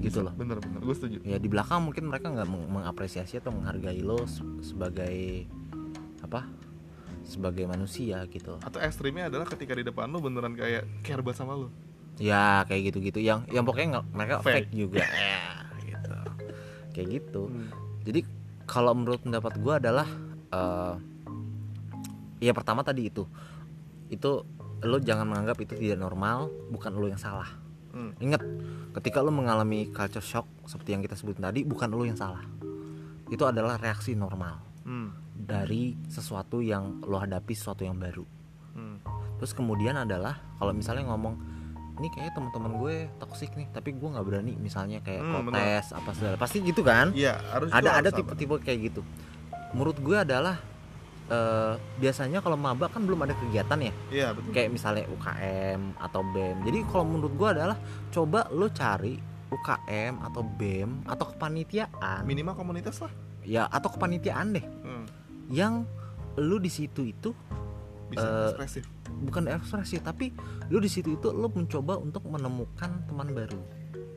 gitu 0.00 0.22
loh. 0.22 0.32
Bener 0.32 0.58
bener. 0.58 0.78
Gue 0.78 0.94
setuju. 0.94 1.18
Ya 1.22 1.36
di 1.36 1.46
belakang 1.46 1.82
mungkin 1.82 2.06
mereka 2.06 2.30
nggak 2.30 2.46
meng- 2.46 2.70
mengapresiasi 2.70 3.38
atau 3.38 3.50
menghargai 3.50 4.00
lo 4.00 4.22
se- 4.24 4.42
sebagai 4.62 5.46
apa 6.20 6.46
sebagai 7.22 7.66
manusia 7.66 8.24
gitu. 8.26 8.56
Atau 8.62 8.78
ekstrimnya 8.78 9.28
adalah 9.28 9.44
ketika 9.44 9.74
di 9.74 9.84
depan 9.84 10.08
lu 10.08 10.18
beneran 10.18 10.54
kayak 10.54 10.86
care 11.02 11.20
banget 11.20 11.42
sama 11.42 11.54
lu 11.54 11.68
ya 12.18 12.62
kayak 12.64 12.90
gitu-gitu. 12.90 13.18
Yang 13.20 13.46
yang 13.50 13.62
pokoknya 13.62 13.88
nggak 13.98 14.06
mereka 14.10 14.34
Fake. 14.40 14.66
fake, 14.66 14.70
juga. 14.72 15.02
Ya 15.12 15.42
gitu. 15.84 16.14
Kayak 16.94 17.08
gitu. 17.14 17.42
Hmm. 17.46 17.68
jadi 18.02 18.20
kalau 18.64 18.92
menurut 18.92 19.20
pendapat 19.20 19.54
gue 19.56 19.74
adalah 19.74 20.08
eh 20.48 20.94
ya 22.40 22.52
pertama 22.54 22.82
tadi 22.82 23.10
itu. 23.10 23.26
Itu 24.08 24.46
lo 24.78 24.96
jangan 24.98 25.26
menganggap 25.26 25.58
itu 25.58 25.74
tidak 25.74 25.98
normal 25.98 26.46
bukan 26.70 26.94
lo 26.94 27.10
yang 27.10 27.18
salah 27.18 27.50
Hmm. 27.88 28.12
ingat 28.18 28.42
ketika 28.94 29.18
lo 29.18 29.30
mengalami 29.30 29.88
culture 29.88 30.20
shock 30.20 30.44
seperti 30.64 30.92
yang 30.92 31.00
kita 31.00 31.14
sebutin 31.14 31.42
tadi 31.42 31.62
bukan 31.62 31.88
lo 31.88 32.02
yang 32.02 32.14
salah. 32.14 32.44
Itu 33.26 33.44
adalah 33.44 33.76
reaksi 33.76 34.12
normal 34.12 34.60
Hmm. 34.82 35.12
dari 35.30 35.96
sesuatu 36.06 36.58
yang 36.58 37.00
lo 37.02 37.16
hadapi 37.16 37.52
sesuatu 37.52 37.82
yang 37.82 37.96
baru. 37.96 38.24
Hmm. 38.72 39.02
terus 39.38 39.54
kemudian 39.54 39.94
adalah 39.94 40.38
kalau 40.54 40.70
misalnya 40.70 41.06
ngomong 41.08 41.34
ini 41.94 42.10
kayak 42.10 42.30
teman-teman 42.32 42.74
gue 42.76 42.96
toksik 43.18 43.54
nih 43.54 43.66
tapi 43.70 43.90
gue 43.90 44.06
nggak 44.06 44.22
berani 44.22 44.54
misalnya 44.54 44.98
kayak 44.98 45.18
Hmm, 45.20 45.46
protes 45.46 45.90
apa 45.90 46.10
segala. 46.12 46.34
Pasti 46.38 46.58
gitu 46.60 46.82
kan? 46.82 47.10
Iya, 47.10 47.38
harus 47.50 47.70
ada 47.70 47.98
ada 47.98 48.10
tipe-tipe 48.10 48.54
kayak 48.60 48.78
gitu. 48.88 49.02
Menurut 49.74 49.98
gue 49.98 50.14
adalah 50.14 50.62
eh, 51.28 51.72
biasanya 51.96 52.38
kalau 52.38 52.56
maba 52.56 52.86
kan 52.86 53.02
belum 53.02 53.20
ada 53.20 53.34
kegiatan 53.34 53.78
ya. 53.78 53.92
Iya, 54.08 54.26
betul. 54.32 54.50
kayak 54.50 54.70
misalnya 54.70 55.04
UKM 55.08 55.80
atau 55.98 56.20
BEM 56.26 56.56
jadi 56.62 56.78
kalau 56.84 57.04
menurut 57.06 57.32
gue 57.32 57.48
adalah 57.50 57.76
coba 58.08 58.48
lo 58.50 58.68
cari 58.70 59.16
UKM 59.48 60.20
atau 60.22 60.42
BEM 60.42 61.04
atau 61.04 61.24
kepanitiaan 61.28 62.22
Minimal 62.22 62.52
komunitas 62.54 63.00
lah. 63.00 63.12
ya 63.40 63.64
atau 63.66 63.88
kepanitiaan 63.90 64.52
deh 64.52 64.64
Hmm. 64.80 65.04
yang 65.48 65.84
lu 66.36 66.56
di 66.56 66.68
situ 66.68 67.02
itu 67.02 67.32
Bisa 68.08 68.48
ekspresif. 68.48 68.84
bukan 69.20 69.48
ekspresi 69.48 70.00
tapi 70.00 70.32
lu 70.66 70.78
di 70.78 70.86
situ 70.86 71.12
itu 71.12 71.28
lu 71.28 71.48
mencoba 71.48 71.96
untuk 71.96 72.24
menemukan 72.24 73.04
teman 73.04 73.28
baru 73.30 73.60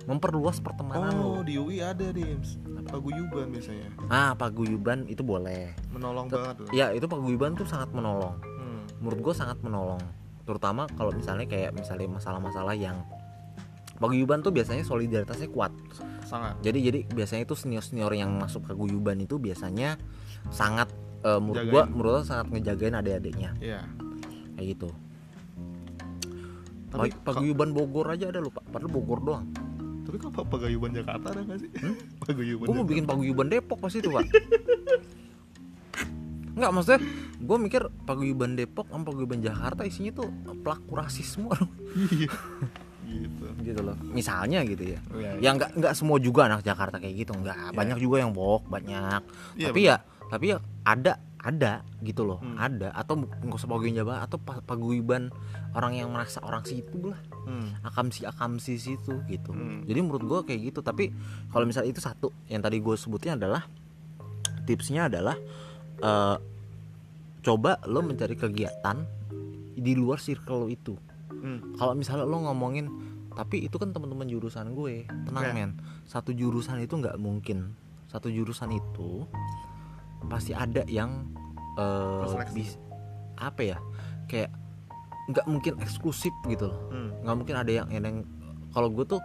memperluas 0.04 0.58
pertemanan 0.58 1.14
Oh, 1.14 1.38
lu 1.38 1.44
di 1.44 1.56
UI 1.56 1.80
ada 1.80 2.10
Dims. 2.10 2.58
Paguyuban 2.84 3.50
biasanya. 3.50 3.88
ah 4.08 4.34
paguyuban 4.34 5.06
itu 5.06 5.22
boleh 5.22 5.72
Menolong 5.90 6.26
Tuh, 6.26 6.36
banget 6.36 6.56
tuh. 6.60 6.66
ya 6.72 6.90
itu 6.90 7.06
paguyuban 7.06 7.54
tuh 7.54 7.64
sangat 7.64 7.90
menolong 7.90 8.36
Hmm. 8.42 8.84
menurut 9.00 9.20
gue 9.22 9.34
sangat 9.34 9.58
menolong 9.60 10.02
terutama 10.42 10.90
kalau 10.92 11.12
misalnya 11.12 11.46
kayak 11.46 11.72
misalnya 11.72 12.10
masalah-masalah 12.12 12.74
yang 12.74 13.00
paguyuban 13.96 14.42
tuh 14.42 14.50
biasanya 14.50 14.82
solidaritasnya 14.82 15.48
kuat 15.48 15.70
Sangat. 16.24 16.58
jadi 16.60 16.80
jadi 16.82 17.00
biasanya 17.08 17.44
itu 17.44 17.54
senior 17.54 17.80
senior 17.80 18.10
yang 18.12 18.34
masuk 18.34 18.66
paguyuban 18.66 19.20
itu 19.20 19.38
biasanya 19.38 19.96
sangat 20.50 20.90
eh, 21.22 21.38
menurut 21.38 21.62
Jagain. 21.62 21.72
gua 21.72 21.84
menurut 21.86 22.12
gua 22.12 22.24
sangat 22.26 22.48
ngejagain 22.50 22.96
adik-adiknya 22.96 23.52
Iya. 23.58 23.86
kayak 24.52 24.68
gitu 24.70 24.90
Tapi 26.90 27.08
Pag- 27.14 27.40
paguyuban 27.40 27.72
Bogor 27.72 28.10
aja 28.10 28.28
ada 28.28 28.40
loh 28.40 28.50
pak 28.50 28.68
padahal 28.68 28.92
Bogor 28.92 29.20
doang 29.22 29.48
Tapi 30.12 30.28
kok 30.28 30.36
apa 30.36 30.44
paguyuban 30.44 30.92
Jakarta 30.92 31.32
ada 31.32 31.40
gak 31.48 31.64
sih? 31.64 31.72
paguyuban 32.28 32.68
gue 32.68 32.76
mau 32.76 32.84
bikin 32.84 33.08
paguyuban 33.08 33.48
Depok 33.48 33.80
pasti 33.80 34.04
itu 34.04 34.12
pak. 34.12 34.28
Enggak 36.52 36.72
maksudnya 36.76 37.00
gue 37.40 37.58
mikir 37.64 37.82
paguyuban 38.04 38.60
Depok 38.60 38.92
sama 38.92 39.08
paguyuban 39.08 39.40
Jakarta 39.40 39.88
isinya 39.88 40.20
tuh 40.20 40.28
pelaku 40.68 41.00
rasis 41.00 41.40
semua 41.40 41.56
Iya. 41.96 42.28
gitu. 43.08 43.46
gitu 43.64 43.80
loh. 43.88 43.96
Misalnya 44.12 44.68
gitu 44.68 44.84
ya. 44.84 45.00
Iya, 45.16 45.32
ya 45.40 45.50
nggak 45.56 45.80
nggak 45.80 45.94
semua 45.96 46.20
juga 46.20 46.52
anak 46.52 46.68
Jakarta 46.68 47.00
kayak 47.00 47.16
gitu. 47.24 47.32
Nggak 47.32 47.72
banyak 47.72 47.96
juga 48.04 48.20
yang 48.20 48.36
bohong 48.36 48.68
banyak. 48.68 49.24
Iya, 49.56 49.68
tapi 49.72 49.80
ya 49.88 49.96
tapi 50.28 50.46
ya 50.52 50.60
ada 50.84 51.24
ada 51.42 51.82
gitu 52.00 52.22
loh 52.22 52.38
Hmm. 52.38 52.54
ada 52.56 52.94
atau 52.94 53.18
nggak 53.18 53.50
usah 53.52 53.66
paguyuban 53.66 53.98
Jawa 53.98 54.22
atau 54.22 54.38
pa- 54.38 54.62
paguyuban 54.62 55.34
orang 55.72 55.94
yang 55.96 56.10
merasa 56.10 56.38
orang 56.40 56.62
situ 56.62 57.10
lah 57.10 57.18
Hmm. 57.42 57.74
akamsi 57.82 58.24
akamsi 58.24 58.78
situ 58.78 59.26
gitu 59.26 59.50
Hmm. 59.50 59.82
jadi 59.84 60.00
menurut 60.00 60.22
gue 60.22 60.40
kayak 60.48 60.62
gitu 60.68 60.80
tapi 60.80 61.10
kalau 61.50 61.66
misalnya 61.66 61.90
itu 61.90 61.98
satu 61.98 62.30
yang 62.46 62.62
tadi 62.62 62.78
gue 62.78 62.94
sebutnya 62.94 63.34
adalah 63.36 63.66
tipsnya 64.64 65.08
adalah 65.08 65.34
eh, 66.00 66.38
coba 67.42 67.82
lo 67.86 68.02
mencari 68.02 68.34
kegiatan 68.36 69.02
di 69.72 69.94
luar 69.94 70.18
circle 70.18 70.60
lo 70.60 70.68
itu 70.68 70.94
Hmm. 71.32 71.74
kalau 71.74 71.94
misalnya 71.94 72.22
lo 72.24 72.38
ngomongin 72.40 72.86
tapi 73.32 73.64
itu 73.64 73.74
kan 73.76 73.90
teman-teman 73.90 74.28
jurusan 74.28 74.74
gue 74.74 75.06
tenang 75.26 75.42
Ya. 75.44 75.54
men 75.56 75.72
satu 76.06 76.30
jurusan 76.32 76.78
itu 76.78 76.94
nggak 76.94 77.18
mungkin 77.18 77.74
satu 78.06 78.28
jurusan 78.28 78.70
itu 78.72 79.26
pasti 80.30 80.52
ada 80.52 80.86
yang 80.86 81.30
eh 81.80 82.22
Terseleksi. 82.28 82.56
bis- 82.56 82.80
apa 83.42 83.62
ya 83.64 83.78
kayak 84.28 84.52
nggak 85.32 85.46
mungkin 85.48 85.74
eksklusif 85.80 86.34
gitu 86.46 86.70
loh. 86.70 86.80
Hmm. 86.92 87.10
nggak 87.24 87.36
mungkin 87.38 87.56
ada 87.56 87.72
yang 87.72 87.88
yang 87.90 88.26
kalau 88.72 88.92
gue 88.92 89.06
tuh 89.08 89.22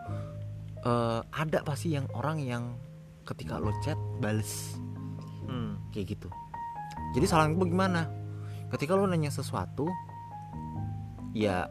eh, 0.83 1.21
ada 1.27 1.59
pasti 1.63 1.93
yang 1.93 2.07
orang 2.15 2.41
yang 2.41 2.65
ketika 3.27 3.59
lo 3.59 3.75
chat 3.83 3.99
bales. 4.23 4.79
Hmm. 5.47 5.79
kayak 5.91 6.19
gitu. 6.19 6.29
Jadi 7.15 7.27
saran 7.27 7.55
gue 7.55 7.67
gimana? 7.67 8.11
Ketika 8.67 8.99
lo 8.99 9.07
nanya 9.07 9.31
sesuatu 9.31 9.87
ya 11.37 11.71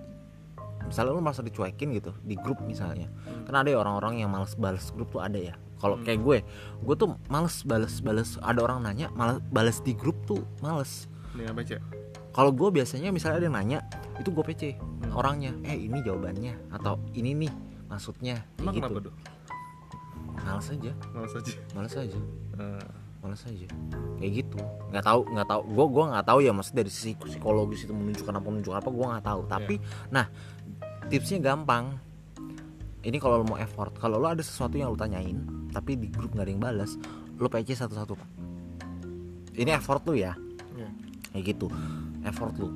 misalnya 0.85 1.17
lo 1.17 1.21
merasa 1.23 1.41
dicuekin 1.41 1.91
gitu 1.91 2.13
di 2.21 2.37
grup 2.37 2.61
misalnya. 2.63 3.09
Kan 3.43 3.55
ada 3.55 3.67
ya 3.67 3.81
orang-orang 3.81 4.21
yang 4.21 4.29
males 4.29 4.53
balas 4.55 4.93
grup 4.93 5.09
tuh 5.11 5.19
ada 5.19 5.35
ya 5.35 5.55
kalau 5.81 5.99
kayak 6.03 6.19
gue 6.23 6.37
gue 6.85 6.95
tuh 6.95 7.15
males 7.27 7.61
balas 7.67 7.99
balas 7.99 8.39
ada 8.39 8.63
orang 8.63 8.83
nanya 8.83 9.11
malas 9.13 9.43
balas 9.51 9.79
di 9.83 9.91
grup 9.95 10.15
tuh 10.27 10.43
males. 10.63 11.07
Nih 11.35 11.51
apa 11.51 11.61
cek? 11.63 12.05
kalau 12.35 12.51
gue 12.51 12.67
biasanya 12.67 13.15
misalnya 13.15 13.39
ada 13.39 13.47
yang 13.47 13.55
nanya 13.55 13.79
itu 14.19 14.27
gue 14.27 14.43
PC 14.43 14.75
orangnya. 15.15 15.55
Eh 15.63 15.87
ini 15.87 16.03
jawabannya 16.03 16.75
atau 16.75 16.99
ini 17.15 17.31
nih 17.31 17.51
maksudnya 17.87 18.43
Emang 18.59 18.75
gitu. 18.75 18.83
kenapa 18.83 18.99
tuh? 19.07 19.15
males 20.43 20.67
aja. 20.67 20.91
Males 21.15 21.33
aja. 21.33 21.53
males 21.71 21.95
aja. 21.95 22.19
Eh, 22.59 22.87
males 23.23 23.41
aja. 23.47 23.67
Kayak 24.19 24.31
gitu. 24.43 24.59
Nggak 24.91 25.03
tahu 25.07 25.21
nggak 25.31 25.47
tahu. 25.47 25.61
Gue 25.71 25.85
gua 25.87 26.03
nggak 26.11 26.25
tahu 26.27 26.39
ya 26.43 26.51
maksudnya 26.51 26.83
dari 26.83 26.91
sisi 26.91 27.15
psikologis 27.15 27.87
itu 27.87 27.95
menunjukkan 27.95 28.35
apa 28.35 28.47
menunjukkan 28.51 28.79
apa 28.83 28.89
gue 28.91 29.05
nggak 29.15 29.25
tahu. 29.31 29.41
Tapi 29.47 29.75
nah 30.11 30.25
tipsnya 31.07 31.39
gampang. 31.39 31.95
Ini 32.99 33.15
kalau 33.21 33.39
lo 33.39 33.45
mau 33.47 33.57
effort 33.61 33.95
kalau 33.95 34.19
lo 34.19 34.27
ada 34.27 34.43
sesuatu 34.43 34.75
yang 34.75 34.91
lo 34.91 34.99
tanyain 34.99 35.39
tapi 35.75 35.99
di 35.99 36.07
grup 36.07 36.31
nggak 36.31 36.47
ada 36.47 36.51
yang 36.55 36.63
balas 36.63 36.95
lo 37.35 37.51
PC 37.51 37.75
satu-satu. 37.75 38.15
Pak 38.15 38.29
ini 39.55 39.71
effort 39.71 40.03
lo 40.07 40.15
ya. 40.15 40.35
Iya. 40.75 40.89
kayak 41.35 41.43
gitu. 41.51 41.67
Effort 42.23 42.55
lo 42.55 42.71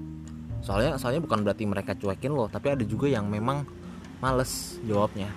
soalnya 0.59 0.99
soalnya 0.99 1.23
bukan 1.23 1.47
berarti 1.47 1.63
mereka 1.63 1.95
cuekin 1.95 2.35
lo 2.35 2.51
tapi 2.51 2.75
ada 2.75 2.83
juga 2.83 3.07
yang 3.07 3.31
memang 3.31 3.63
males 4.19 4.83
jawabnya. 4.83 5.31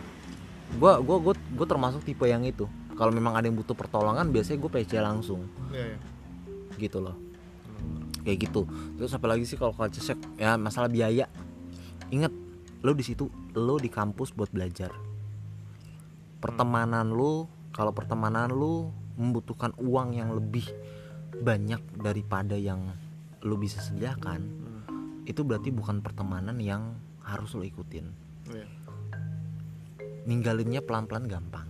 Gue 0.75 0.99
gua 1.07 1.23
gua 1.23 1.35
gua 1.55 1.67
termasuk 1.67 2.03
tipe 2.03 2.27
yang 2.27 2.43
itu. 2.43 2.67
Kalau 2.99 3.15
memang 3.15 3.39
ada 3.39 3.47
yang 3.47 3.55
butuh 3.55 3.73
pertolongan 3.73 4.29
biasanya 4.29 4.59
gue 4.61 4.71
PC 4.71 5.01
langsung. 5.01 5.49
Iya, 5.73 5.97
iya. 5.97 5.99
gitu 6.77 7.01
loh. 7.01 7.17
Kayak 8.21 8.51
gitu. 8.51 8.69
Terus 9.01 9.11
apa 9.17 9.27
lagi 9.33 9.49
sih 9.49 9.57
kalau 9.57 9.73
culture 9.73 10.03
shock 10.03 10.21
ya 10.37 10.61
masalah 10.61 10.93
biaya. 10.93 11.25
Inget 12.13 12.35
lo 12.83 12.93
di 12.93 13.05
situ 13.07 13.31
lo 13.55 13.79
di 13.79 13.89
kampus 13.89 14.35
buat 14.35 14.51
belajar 14.51 15.12
pertemanan 16.43 17.09
lo 17.09 17.47
kalau 17.71 17.95
pertemanan 17.95 18.51
lo 18.51 18.91
membutuhkan 19.15 19.71
uang 19.79 20.13
yang 20.13 20.35
lebih 20.35 20.67
banyak 21.39 21.81
daripada 21.95 22.59
yang 22.59 22.91
lo 23.41 23.55
bisa 23.55 23.79
sediakan 23.79 24.43
itu 25.23 25.41
berarti 25.41 25.71
bukan 25.71 26.03
pertemanan 26.03 26.59
yang 26.59 26.99
harus 27.23 27.55
lo 27.55 27.63
ikutin 27.63 28.11
Iya. 28.45 28.67
ninggalinnya 30.25 30.83
pelan-pelan 30.83 31.27
gampang 31.27 31.69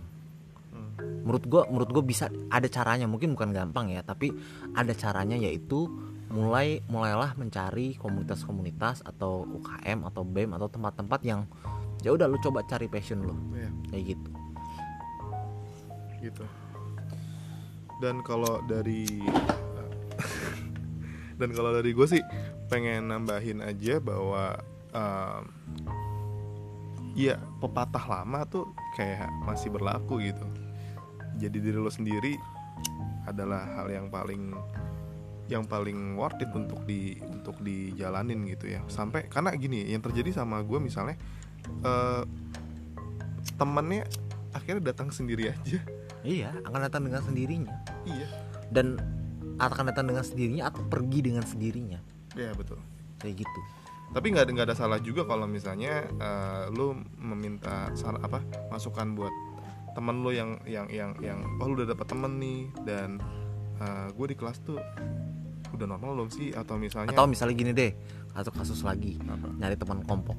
Hmm. 0.69 0.89
menurut 1.21 1.45
gue 1.45 1.61
menurut 1.69 1.89
gue 1.91 2.03
bisa 2.03 2.25
ada 2.49 2.65
caranya 2.65 3.05
mungkin 3.05 3.37
bukan 3.37 3.53
gampang 3.53 3.93
ya 3.93 4.01
tapi 4.01 4.33
ada 4.73 4.89
caranya 4.91 5.37
yaitu 5.37 5.85
mulai 6.33 6.81
mulailah 6.87 7.37
mencari 7.37 7.93
komunitas-komunitas 7.93 9.05
atau 9.05 9.45
UKM 9.53 10.01
atau 10.03 10.25
BEM 10.25 10.49
atau 10.51 10.65
tempat-tempat 10.65 11.21
yang 11.21 11.45
ya 12.01 12.09
udah 12.09 12.25
lu 12.25 12.41
coba 12.41 12.65
cari 12.65 12.89
passion 12.89 13.21
lo 13.21 13.37
Iya. 13.53 13.69
kayak 13.87 14.03
gitu 14.17 14.29
gitu. 16.23 16.45
Dan 17.99 18.23
kalau 18.23 18.63
dari 18.63 19.03
dan 21.39 21.49
kalau 21.51 21.75
dari 21.75 21.91
gue 21.91 22.07
sih 22.07 22.23
pengen 22.71 23.11
nambahin 23.11 23.59
aja 23.59 23.99
bahwa 23.99 24.55
um, 24.95 25.43
ya 27.13 27.37
pepatah 27.59 28.05
lama 28.07 28.47
tuh 28.47 28.65
kayak 28.95 29.27
masih 29.43 29.69
berlaku 29.69 30.23
gitu. 30.23 30.45
Jadi 31.37 31.57
diri 31.59 31.77
lo 31.77 31.91
sendiri 31.91 32.39
adalah 33.27 33.67
hal 33.79 33.91
yang 33.91 34.07
paling 34.07 34.55
yang 35.51 35.67
paling 35.67 36.15
worth 36.15 36.39
it 36.39 36.47
untuk 36.55 36.87
di 36.87 37.19
untuk 37.19 37.59
dijalanin 37.61 38.47
gitu 38.47 38.73
ya. 38.73 38.81
Sampai 38.87 39.27
karena 39.27 39.51
gini 39.53 39.91
yang 39.91 40.01
terjadi 40.01 40.43
sama 40.43 40.63
gue 40.63 40.79
misalnya 40.79 41.19
eh 41.83 42.23
temennya 43.59 44.07
akhirnya 44.55 44.93
datang 44.93 45.09
sendiri 45.09 45.51
aja 45.51 45.81
iya 46.23 46.51
akan 46.63 46.79
datang 46.81 47.03
dengan 47.05 47.21
sendirinya. 47.21 47.75
Iya. 48.03 48.27
Dan 48.71 48.97
akan 49.61 49.93
datang 49.93 50.09
dengan 50.09 50.25
sendirinya 50.25 50.73
atau 50.73 50.81
pergi 50.87 51.19
dengan 51.21 51.45
sendirinya. 51.45 51.99
Ya 52.33 52.51
betul. 52.57 52.81
Kayak 53.21 53.45
gitu. 53.45 53.59
Tapi 54.13 54.29
nggak 54.33 54.43
ada 54.45 54.51
nggak 54.53 54.67
ada 54.73 54.77
salah 54.77 54.99
juga 55.01 55.25
kalau 55.25 55.45
misalnya 55.45 56.05
eh, 56.07 56.63
lu 56.73 56.97
meminta 57.17 57.89
sar 57.93 58.17
apa 58.21 58.41
masukan 58.69 59.13
buat 59.13 59.33
temen 59.93 60.25
lu 60.25 60.33
yang 60.33 60.57
yang 60.65 60.89
yang 60.89 61.13
yang 61.21 61.37
oh 61.61 61.69
lu 61.69 61.77
udah 61.77 61.93
dapet 61.93 62.09
temen 62.09 62.41
nih 62.41 62.65
dan 62.81 63.21
gue 64.15 64.27
di 64.31 64.37
kelas 64.39 64.63
tuh 64.63 64.79
udah 65.75 65.85
normal 65.85 66.15
belum 66.23 66.29
sih? 66.31 66.55
Atau 66.55 66.79
misalnya 66.79 67.11
atau 67.11 67.27
misalnya 67.27 67.55
gini 67.57 67.71
deh 67.75 67.91
atau 68.31 68.49
kasus 68.55 68.79
lagi 68.81 69.19
apa? 69.27 69.49
nyari 69.59 69.75
teman 69.75 69.99
kelompok. 70.07 70.37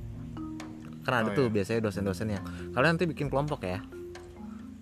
Kan 1.05 1.13
ada 1.21 1.29
Oh, 1.31 1.37
tuh 1.37 1.47
iya. 1.53 1.61
biasanya 1.61 1.81
dosen-dosen 1.85 2.33
yang 2.33 2.45
kalian 2.73 2.97
nanti 2.97 3.05
bikin 3.05 3.29
kelompok 3.29 3.69
ya 3.69 3.85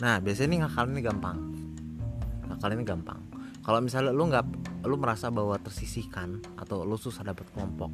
nah 0.00 0.18
biasanya 0.18 0.57
ini 0.57 1.00
gampang 1.02 1.38
ngakalin 2.48 2.81
ini 2.81 2.87
gampang 2.87 3.20
kalau 3.62 3.78
misalnya 3.78 4.11
lu 4.11 4.26
nggak 4.26 4.44
lu 4.87 4.96
merasa 4.98 5.31
bahwa 5.31 5.55
tersisihkan 5.59 6.42
atau 6.59 6.83
lu 6.83 6.98
susah 6.98 7.22
dapat 7.22 7.46
kelompok 7.55 7.90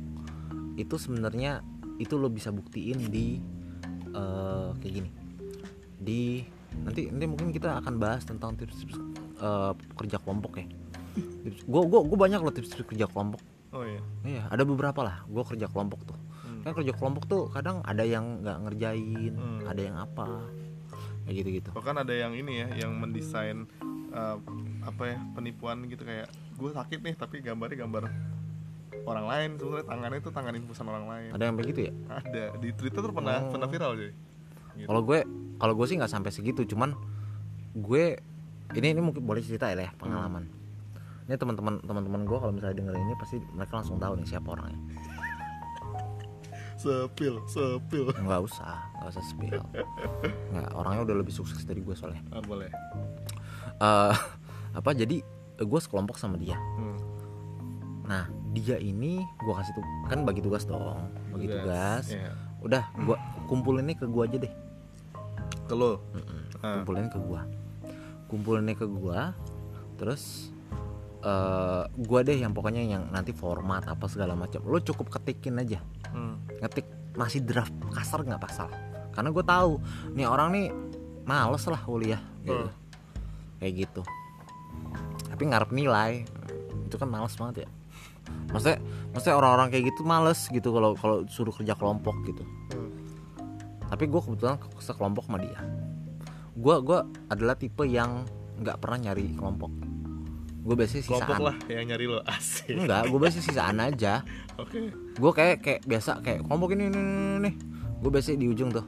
itu 0.79 0.95
sebenarnya 0.97 1.61
itu 1.99 2.15
lo 2.15 2.31
bisa 2.31 2.55
buktiin 2.55 3.11
di 3.11 3.43
eh, 4.15 4.69
kayak 4.79 4.93
gini 4.95 5.11
di 5.99 6.47
nanti 6.85 7.11
nanti 7.11 7.27
mungkin 7.27 7.51
kita 7.51 7.83
akan 7.83 7.99
bahas 7.99 8.23
tentang 8.25 8.55
tips-tips 8.55 8.97
eh, 9.39 9.73
kerja 9.99 10.17
kelompok 10.23 10.63
ya 10.63 10.67
gue 11.49 11.83
gue 11.91 12.01
gue 12.07 12.19
banyak 12.19 12.41
loh 12.41 12.55
tips-tips 12.55 12.87
kerja 12.95 13.11
kelompok 13.11 13.43
oh 13.75 13.85
iya 13.85 14.01
Iya, 14.29 14.43
ada 14.53 14.61
beberapa 14.67 15.01
lah. 15.01 15.25
Gue 15.25 15.41
kerja 15.41 15.71
kelompok 15.73 16.05
tuh. 16.05 16.19
Hmm. 16.45 16.61
Kan 16.61 16.73
kerja 16.77 16.93
kelompok 16.93 17.25
tuh 17.31 17.49
kadang 17.49 17.81
ada 17.81 18.05
yang 18.05 18.45
nggak 18.45 18.59
ngerjain, 18.67 19.33
Hmm. 19.33 19.65
ada 19.65 19.81
yang 19.81 19.97
apa, 19.97 20.45
kayak 21.29 21.37
gitu-gitu. 21.39 21.71
bahkan 21.71 21.97
ada 21.97 22.11
yang 22.11 22.33
ini 22.33 22.65
ya 22.65 22.69
yang 22.81 22.97
mendesain 22.97 23.69
eh, 24.11 24.37
apa 24.81 25.03
ya 25.05 25.19
penipuan 25.33 25.85
gitu 25.85 26.03
kayak 26.03 26.27
gue 26.57 26.71
sakit 26.73 26.99
nih 26.99 27.15
tapi 27.15 27.39
gambarnya 27.39 27.79
gambar 27.79 28.09
orang 29.05 29.27
lain 29.27 29.51
sebenarnya 29.57 29.87
tangannya 29.87 30.19
itu 30.19 30.31
tangan 30.31 30.55
infusan 30.55 30.87
orang 30.87 31.07
lain 31.07 31.31
Ada 31.33 31.45
yang 31.45 31.57
begitu 31.57 31.81
ya. 31.87 31.93
ada 32.11 32.45
di 32.57 32.73
Twitter 32.73 33.01
tuh 33.01 33.13
pernah 33.13 33.41
Oh. 33.41 33.53
pernah 33.53 33.69
viral 33.69 33.93
jadi 33.95 34.13
gitu. 34.75 34.87
Kalau 34.87 35.03
gue, 35.03 35.21
kalau 35.59 35.75
gue 35.75 35.87
sih 35.87 35.97
nggak 35.97 36.07
sampai 36.09 36.31
segitu, 36.31 36.63
cuman 36.65 36.95
gue 37.75 38.05
ini 38.71 38.87
ini 38.89 39.01
mungkin 39.01 39.21
boleh 39.21 39.43
cerita 39.43 39.67
ya, 39.69 39.91
pengalaman. 39.93 40.47
Ini 41.27 41.35
teman-teman 41.35 41.83
teman-teman 41.83 42.23
gue 42.23 42.39
kalau 42.39 42.53
misalnya 42.55 42.79
dengerin 42.79 43.03
ini 43.03 43.15
pasti 43.15 43.37
mereka 43.51 43.75
langsung 43.77 43.99
tahu 43.99 44.17
nih 44.17 44.29
siapa 44.29 44.49
orangnya. 44.49 44.79
Sepil 46.79 47.43
sepil 47.45 48.07
Nggak 48.17 48.41
usah, 48.41 48.79
nggak 48.97 49.11
usah 49.11 49.25
spill. 49.27 49.59
Nggak, 50.49 50.69
orangnya 50.73 51.03
udah 51.05 51.17
lebih 51.19 51.35
sukses 51.35 51.63
dari 51.63 51.83
gue 51.83 51.93
soalnya. 51.93 52.23
ah, 52.31 52.41
boleh 52.41 52.71
Eh, 53.77 54.15
apa 54.73 54.91
jadi 54.93 55.21
gue 55.59 55.81
sekelompok 55.81 56.15
sama 56.15 56.35
dia. 56.35 56.55
Hmm. 56.55 56.99
Nah 58.05 58.25
dia 58.51 58.75
ini 58.75 59.19
gue 59.37 59.53
kasih 59.53 59.71
tuh 59.73 59.83
kan 60.07 60.23
bagi 60.23 60.39
tugas 60.39 60.65
dong, 60.65 61.11
bagi 61.29 61.47
tugas. 61.47 62.11
Iya. 62.11 62.33
udah 62.59 62.83
gua 62.99 63.15
kumpulinnya 63.47 63.95
ke 63.95 64.03
gua 64.05 64.27
aja 64.27 64.35
deh 64.35 64.51
ke 65.63 65.75
lo 65.75 66.03
Ah. 66.59 66.83
kumpulin 66.83 67.07
ke 67.07 67.15
gua 67.17 67.47
kumpulinnya 68.27 68.75
ke 68.75 68.83
gua 68.83 69.31
terus 69.95 70.51
eh 71.19 71.83
gua 71.99 72.21
deh 72.23 72.39
yang 72.39 72.55
pokoknya 72.55 72.83
yang 72.87 73.11
nanti 73.11 73.35
format 73.35 73.83
apa 73.91 74.07
segala 74.07 74.39
macam. 74.39 74.63
Lu 74.63 74.79
cukup 74.79 75.11
ketikin 75.19 75.59
aja. 75.59 75.83
Hmm. 76.15 76.41
ngetik 76.59 76.87
masih 77.19 77.43
draft 77.43 77.75
kasar 77.91 78.23
nggak 78.23 78.39
pasal 78.39 78.71
karena 79.11 79.35
gue 79.35 79.43
tahu 79.43 79.83
nih 80.15 80.31
orang 80.31 80.55
nih 80.55 80.67
males 81.27 81.67
lah 81.67 81.81
kuliah 81.83 82.23
gitu. 82.47 82.71
Hmm. 82.71 82.75
kayak 83.59 83.73
gitu. 83.83 84.03
Tapi 85.27 85.43
ngarep 85.51 85.75
nilai 85.75 86.23
itu 86.87 86.95
kan 86.95 87.11
males 87.11 87.35
banget 87.35 87.67
ya. 87.67 87.69
Maksudnya 88.55 88.79
maksudnya 89.11 89.37
orang-orang 89.37 89.69
kayak 89.75 89.85
gitu 89.91 90.07
males 90.07 90.41
gitu 90.47 90.71
kalau 90.71 90.95
kalau 90.95 91.27
suruh 91.27 91.51
kerja 91.51 91.75
kelompok 91.75 92.15
gitu. 92.27 92.47
Hmm. 92.71 92.95
tapi 93.89 94.05
gue 94.05 94.21
kebetulan 94.21 94.61
ke- 94.61 94.85
sekelompok 94.85 95.27
sama 95.27 95.41
dia. 95.41 95.59
Gue 96.55 96.77
gua 96.85 97.09
adalah 97.33 97.57
tipe 97.57 97.89
yang 97.89 98.23
nggak 98.61 98.79
pernah 98.79 99.11
nyari 99.11 99.33
kelompok 99.35 99.71
gue 100.69 100.77
biasanya 100.77 101.03
kelompok 101.09 101.33
sisaan 101.33 101.49
lah 101.49 101.57
yang 101.73 101.87
nyari 101.89 102.05
lo 102.05 102.21
asik. 102.29 102.77
Enggak 102.77 103.03
gue 103.09 103.19
biasanya 103.19 103.45
sisaan 103.49 103.77
aja. 103.81 104.13
Oke. 104.63 104.93
Gue 105.17 105.33
kayak 105.33 105.57
kayak 105.65 105.81
biasa 105.89 106.21
kayak 106.21 106.45
kelompok 106.45 106.77
ini 106.77 106.85
nih 106.87 107.01
nih, 107.01 107.41
nih. 107.49 107.55
gue 108.05 108.11
biasanya 108.13 108.37
di 108.37 108.47
ujung 108.53 108.69
tuh. 108.69 108.85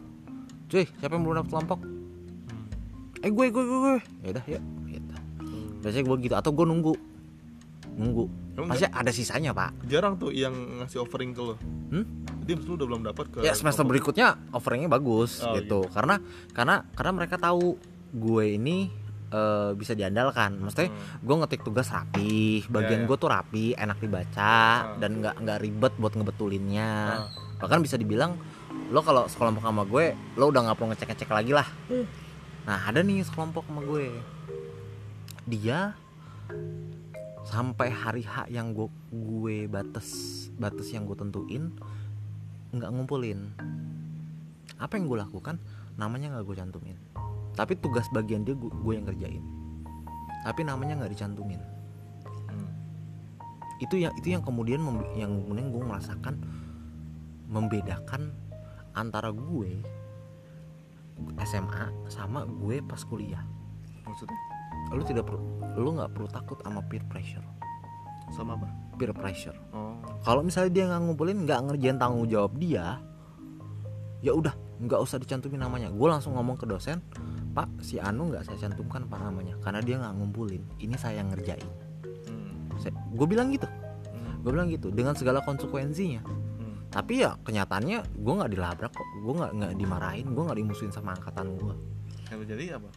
Cuy 0.68 0.84
siapa 1.00 1.16
yang 1.16 1.24
belum 1.24 1.36
dapet 1.40 1.50
kelompok? 1.50 1.78
Eh 3.20 3.30
gue 3.32 3.44
gue 3.48 3.64
gue 3.64 3.78
gue 3.80 3.96
ya 4.20 4.28
udah 4.36 4.44
yuk. 4.44 4.62
Gitu. 4.86 5.14
Biasanya 5.80 6.04
gue 6.04 6.16
gitu 6.20 6.34
atau 6.36 6.50
gue 6.52 6.66
nunggu. 6.68 6.94
Nunggu. 7.96 8.24
Emang 8.60 8.76
pasti 8.76 8.86
ada 8.86 9.10
sisanya 9.10 9.56
pak. 9.56 9.72
jarang 9.88 10.20
tuh 10.20 10.28
yang 10.36 10.52
ngasih 10.52 11.00
offering 11.00 11.32
ke 11.32 11.40
lo. 11.40 11.56
Hmm? 11.90 12.04
dia 12.40 12.58
lu 12.58 12.74
udah 12.74 12.86
belum 12.88 13.02
dapat 13.06 13.26
ke 13.30 13.38
ya 13.46 13.54
semester 13.54 13.86
kelompok. 13.86 14.10
berikutnya 14.10 14.26
offeringnya 14.50 14.90
bagus 14.90 15.38
Oh, 15.44 15.54
gitu. 15.54 15.86
karena 15.94 16.18
karena 16.50 16.82
karena 16.98 17.12
mereka 17.14 17.38
tahu 17.38 17.78
gue 18.10 18.44
ini 18.58 18.90
eh, 19.30 19.70
bisa 19.72 19.92
diandalkan 19.92 20.58
maksudnya 20.58 20.90
gue 21.16 21.36
ngetik 21.36 21.62
tugas 21.62 21.88
rapi 21.88 22.66
bagian 22.66 22.86
Hmm. 22.90 22.96
Ya, 22.96 23.04
ya. 23.04 23.08
gue 23.08 23.16
tuh 23.16 23.30
rapi 23.30 23.64
enak 23.74 23.98
dibaca 23.98 24.38
Ah. 24.42 24.98
dan 24.98 25.18
nggak 25.18 25.34
nggak 25.38 25.58
ribet 25.58 25.92
buat 25.96 26.12
ngebetulinnya 26.12 26.90
Ah. 27.16 27.28
bahkan 27.56 27.78
bisa 27.78 27.94
dibilang 27.94 28.34
lo 28.88 29.00
kalau 29.00 29.24
sekelompok 29.24 29.62
sama 29.62 29.82
gue 29.84 30.04
lo 30.34 30.44
udah 30.46 30.60
nggak 30.62 30.76
perlu 30.76 30.90
ngecek 30.90 31.08
ngecek 31.08 31.30
lagi 31.30 31.52
lah 31.52 31.68
Hmm. 31.86 32.06
nah 32.62 32.78
ada 32.84 33.00
nih 33.00 33.22
sekelompok 33.22 33.64
sama 33.64 33.82
gue 33.82 34.10
dia 35.44 35.94
sampai 37.42 37.88
hari 37.88 38.22
H 38.22 38.46
yang 38.48 38.70
gue 38.70 38.86
gue 39.10 39.66
batas 39.66 40.06
batas 40.54 40.86
yang 40.88 41.02
gue 41.02 41.16
tentuin 41.16 41.72
nggak 42.70 42.86
ngumpulin 42.88 43.50
apa 44.76 44.92
yang 44.94 45.06
gue 45.06 45.18
lakukan 45.18 45.56
namanya 45.96 46.30
nggak 46.30 46.44
gue 46.44 46.56
cantumin 46.56 46.96
tapi 47.54 47.76
tugas 47.76 48.06
bagian 48.10 48.42
dia 48.42 48.54
gue, 48.54 48.92
yang 48.92 49.06
kerjain 49.06 49.42
tapi 50.42 50.64
namanya 50.64 51.00
nggak 51.00 51.12
dicantumin 51.12 51.60
Hmm. 52.48 52.70
itu 53.78 53.94
yang 54.00 54.12
itu 54.18 54.34
yang 54.34 54.42
kemudian 54.42 54.80
membe- 54.82 55.10
yang 55.14 55.30
kemudian 55.44 55.68
gue 55.70 55.82
merasakan 55.82 56.34
membedakan 57.50 58.30
antara 58.94 59.30
gue 59.30 59.82
SMA 61.44 61.84
sama 62.08 62.48
gue 62.48 62.80
pas 62.80 63.02
kuliah. 63.04 63.44
Maksudnya? 64.08 64.40
Lu 64.94 65.02
tidak 65.04 65.28
perlu 65.28 65.42
lu 65.76 65.90
nggak 65.98 66.10
perlu 66.16 66.28
takut 66.30 66.58
sama 66.64 66.80
peer 66.88 67.04
pressure. 67.06 67.44
Sama 68.32 68.56
apa? 68.56 68.66
Peer 68.96 69.12
pressure. 69.12 69.56
Oh. 69.74 69.94
Kalau 70.24 70.40
misalnya 70.40 70.70
dia 70.72 70.84
nggak 70.88 71.00
ngumpulin 71.06 71.38
nggak 71.44 71.60
ngerjain 71.70 71.98
tanggung 72.00 72.26
jawab 72.26 72.56
dia 72.56 72.98
ya 74.20 74.32
udah 74.32 74.52
nggak 74.80 75.00
usah 75.00 75.20
dicantumin 75.20 75.60
namanya. 75.60 75.92
Gue 75.92 76.08
langsung 76.08 76.34
ngomong 76.36 76.56
ke 76.56 76.64
dosen 76.64 77.04
pak 77.50 77.66
si 77.82 77.98
Anu 77.98 78.30
nggak 78.30 78.46
saya 78.46 78.68
cantumkan 78.68 79.10
apa 79.10 79.18
namanya. 79.18 79.58
Karena 79.60 79.80
dia 79.82 79.98
nggak 79.98 80.14
ngumpulin. 80.16 80.62
Ini 80.78 80.94
saya 80.94 81.20
yang 81.20 81.34
ngerjain. 81.34 81.66
Hmm. 82.30 82.70
gue 83.12 83.26
bilang 83.26 83.50
gitu. 83.50 83.66
Hmm. 83.66 84.40
gue 84.40 84.50
bilang 84.54 84.68
gitu 84.70 84.88
dengan 84.94 85.12
segala 85.18 85.42
konsekuensinya. 85.42 86.22
Hmm. 86.24 86.76
tapi 86.90 87.22
ya 87.26 87.34
kenyataannya 87.42 87.98
gue 88.06 88.32
nggak 88.38 88.50
dilabrak 88.54 88.92
kok. 88.94 89.08
Gue 89.20 89.34
nggak 89.34 89.52
nggak 89.58 89.72
dimarahin 89.76 90.26
gue 90.30 90.42
nggak 90.46 90.58
dimusuhin 90.62 90.92
sama 90.94 91.18
angkatan 91.18 91.58
gue 91.58 91.74
Yang 92.30 92.40
jadi 92.54 92.64
apa? 92.78 92.90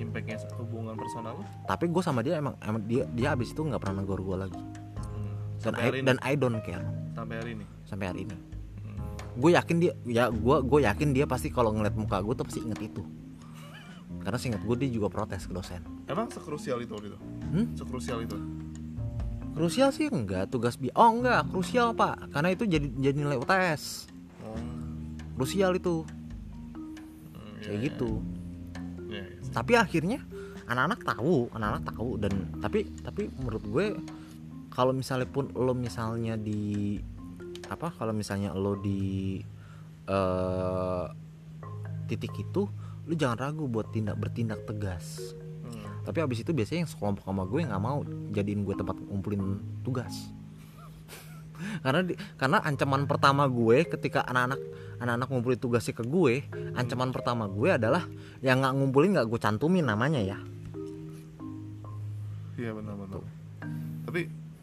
Impactnya 0.00 0.36
hubungan 0.56 0.96
personal 0.96 1.40
lo 1.40 1.44
tapi 1.68 1.84
gue 1.92 2.02
sama 2.04 2.24
dia 2.24 2.40
emang 2.40 2.56
emang 2.64 2.80
dia 2.88 3.04
dia 3.12 3.36
abis 3.36 3.52
itu 3.52 3.60
nggak 3.60 3.80
pernah 3.84 4.00
negor 4.00 4.20
gue 4.24 4.36
lagi. 4.48 4.62
Hmm. 4.96 5.32
dan 5.60 5.74
I, 5.76 5.88
dan 6.00 6.16
I 6.24 6.32
don't 6.40 6.60
care. 6.64 6.84
Sampai 7.12 7.36
hari 7.44 7.50
ini? 7.60 7.64
Sampai 7.84 8.04
hari 8.08 8.20
ini. 8.24 8.36
Hmm. 8.80 8.98
gue 9.36 9.50
yakin 9.52 9.76
dia 9.76 9.92
ya 10.08 10.32
gue 10.32 10.56
gue 10.64 10.80
yakin 10.88 11.08
dia 11.12 11.28
pasti 11.28 11.52
kalau 11.52 11.76
ngeliat 11.76 11.92
muka 11.92 12.24
gue 12.24 12.32
tuh 12.32 12.48
pasti 12.48 12.64
inget 12.64 12.80
itu 12.80 13.04
karena 14.26 14.42
seinget 14.42 14.58
gue 14.66 14.74
dia 14.74 14.90
juga 14.90 15.06
protes 15.06 15.46
ke 15.46 15.54
dosen. 15.54 15.78
Emang 16.10 16.26
sekrusial 16.26 16.82
itu 16.82 16.90
waktu 16.98 17.14
itu? 17.14 17.18
Hmm? 17.46 17.66
sekrusial 17.78 18.26
itu? 18.26 18.34
Krusial 19.54 19.94
sih 19.94 20.10
enggak 20.10 20.50
tugas 20.50 20.74
bi 20.74 20.90
oh 20.98 21.14
enggak 21.14 21.46
krusial 21.46 21.94
pak. 21.94 22.34
Karena 22.34 22.50
itu 22.50 22.66
jadi 22.66 22.90
jadi 22.90 23.22
nilai 23.22 23.38
UTS 23.38 24.10
oh. 24.42 24.58
Krusial 25.38 25.78
itu. 25.78 26.02
Hmm, 26.02 27.54
kayak 27.62 27.78
iya, 27.78 27.86
gitu. 27.86 28.10
iya, 29.06 29.22
iya 29.30 29.38
sih. 29.46 29.54
tapi 29.54 29.78
akhirnya 29.78 30.18
anak-anak 30.66 31.06
tahu 31.06 31.46
anak-anak 31.54 31.82
tahu. 31.94 32.08
Dan 32.18 32.50
tapi 32.58 32.90
tapi 33.06 33.30
menurut 33.38 33.62
gue 33.62 33.86
kalau 34.74 34.90
misalnya 34.90 35.30
pun 35.30 35.54
lo 35.54 35.70
misalnya 35.70 36.34
di 36.34 36.98
apa 37.70 37.94
kalau 37.94 38.10
misalnya 38.10 38.50
lo 38.58 38.74
di 38.74 39.38
eh, 40.10 41.06
titik 42.10 42.34
itu 42.42 42.66
lo 43.06 43.14
jangan 43.14 43.38
ragu 43.38 43.64
buat 43.66 43.90
tindak 43.90 44.18
bertindak 44.18 44.66
tegas 44.66 45.34
Hmm. 45.66 45.82
tapi 46.06 46.22
abis 46.22 46.46
itu 46.46 46.54
biasanya 46.54 46.86
yang 46.86 46.90
sekelompok 46.90 47.26
sama 47.26 47.42
gue 47.42 47.58
nggak 47.66 47.82
mau 47.82 48.06
jadiin 48.30 48.62
gue 48.62 48.74
tempat 48.78 48.94
ngumpulin 49.02 49.58
tugas 49.82 50.30
karena 51.82 52.06
di, 52.06 52.14
karena 52.38 52.62
ancaman 52.62 53.02
pertama 53.10 53.50
gue 53.50 53.82
ketika 53.82 54.22
anak-anak 54.30 54.62
anak-anak 55.02 55.26
ngumpulin 55.26 55.58
tugasnya 55.58 55.98
ke 55.98 56.06
gue 56.06 56.46
ancaman 56.78 57.10
pertama 57.10 57.50
gue 57.50 57.74
adalah 57.74 58.06
yang 58.46 58.62
nggak 58.62 58.74
ngumpulin 58.78 59.18
nggak 59.18 59.26
gue 59.26 59.40
cantumin 59.42 59.82
namanya 59.82 60.22
ya 60.22 60.38
Iya 62.56 62.72
benar-benar. 62.72 63.20
Tapi 64.08 64.20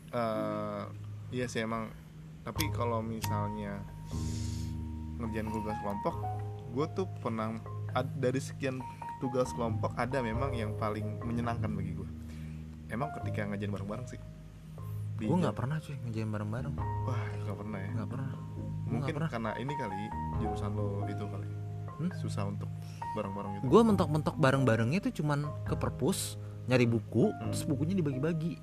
eh, 0.09 0.83
iya 1.29 1.45
sih 1.45 1.61
emang. 1.61 1.93
Tapi 2.41 2.73
kalau 2.73 3.05
misalnya 3.05 3.79
ngerjain 5.21 5.47
tugas 5.53 5.77
kelompok, 5.79 6.15
gue 6.73 6.85
tuh 6.97 7.05
pernah 7.21 7.53
dari 8.01 8.41
sekian 8.41 8.81
tugas 9.21 9.53
kelompok 9.53 9.93
ada 9.95 10.19
memang 10.19 10.51
yang 10.51 10.73
paling 10.75 11.21
menyenangkan 11.21 11.69
bagi 11.69 11.93
gue. 11.93 12.09
Emang 12.89 13.13
ketika 13.21 13.45
ngerjain 13.45 13.71
bareng-bareng 13.71 14.07
sih. 14.09 14.19
Gue 15.23 15.37
nggak 15.39 15.55
pernah 15.55 15.77
cuy 15.79 15.95
ngejain 16.03 16.27
bareng-bareng 16.27 16.73
Wah 17.07 17.23
nggak 17.45 17.55
pernah 17.55 17.79
ya. 17.79 17.91
nggak 17.95 18.09
pernah 18.09 18.29
Mungkin 18.83 19.13
pernah 19.15 19.29
karena 19.31 19.51
ini 19.55 19.73
kali 19.77 20.01
jurusan 20.41 20.71
lo 20.75 21.05
itu 21.07 21.23
kali. 21.23 21.47
Hmm? 21.93 22.11
Susah 22.19 22.43
untuk 22.49 22.67
bareng-bareng 23.13 23.51
gitu. 23.61 23.63
gue 23.69 23.81
mentok-mentok 23.85 24.35
bareng-barengnya 24.35 24.99
itu 24.99 25.21
cuman 25.23 25.45
ke 25.63 25.77
perpus 25.77 26.35
nyari 26.65 26.89
buku 26.89 27.29
Hmm. 27.29 27.53
terus 27.53 27.63
bukunya 27.63 27.93
dibagi-bagi 27.93 28.57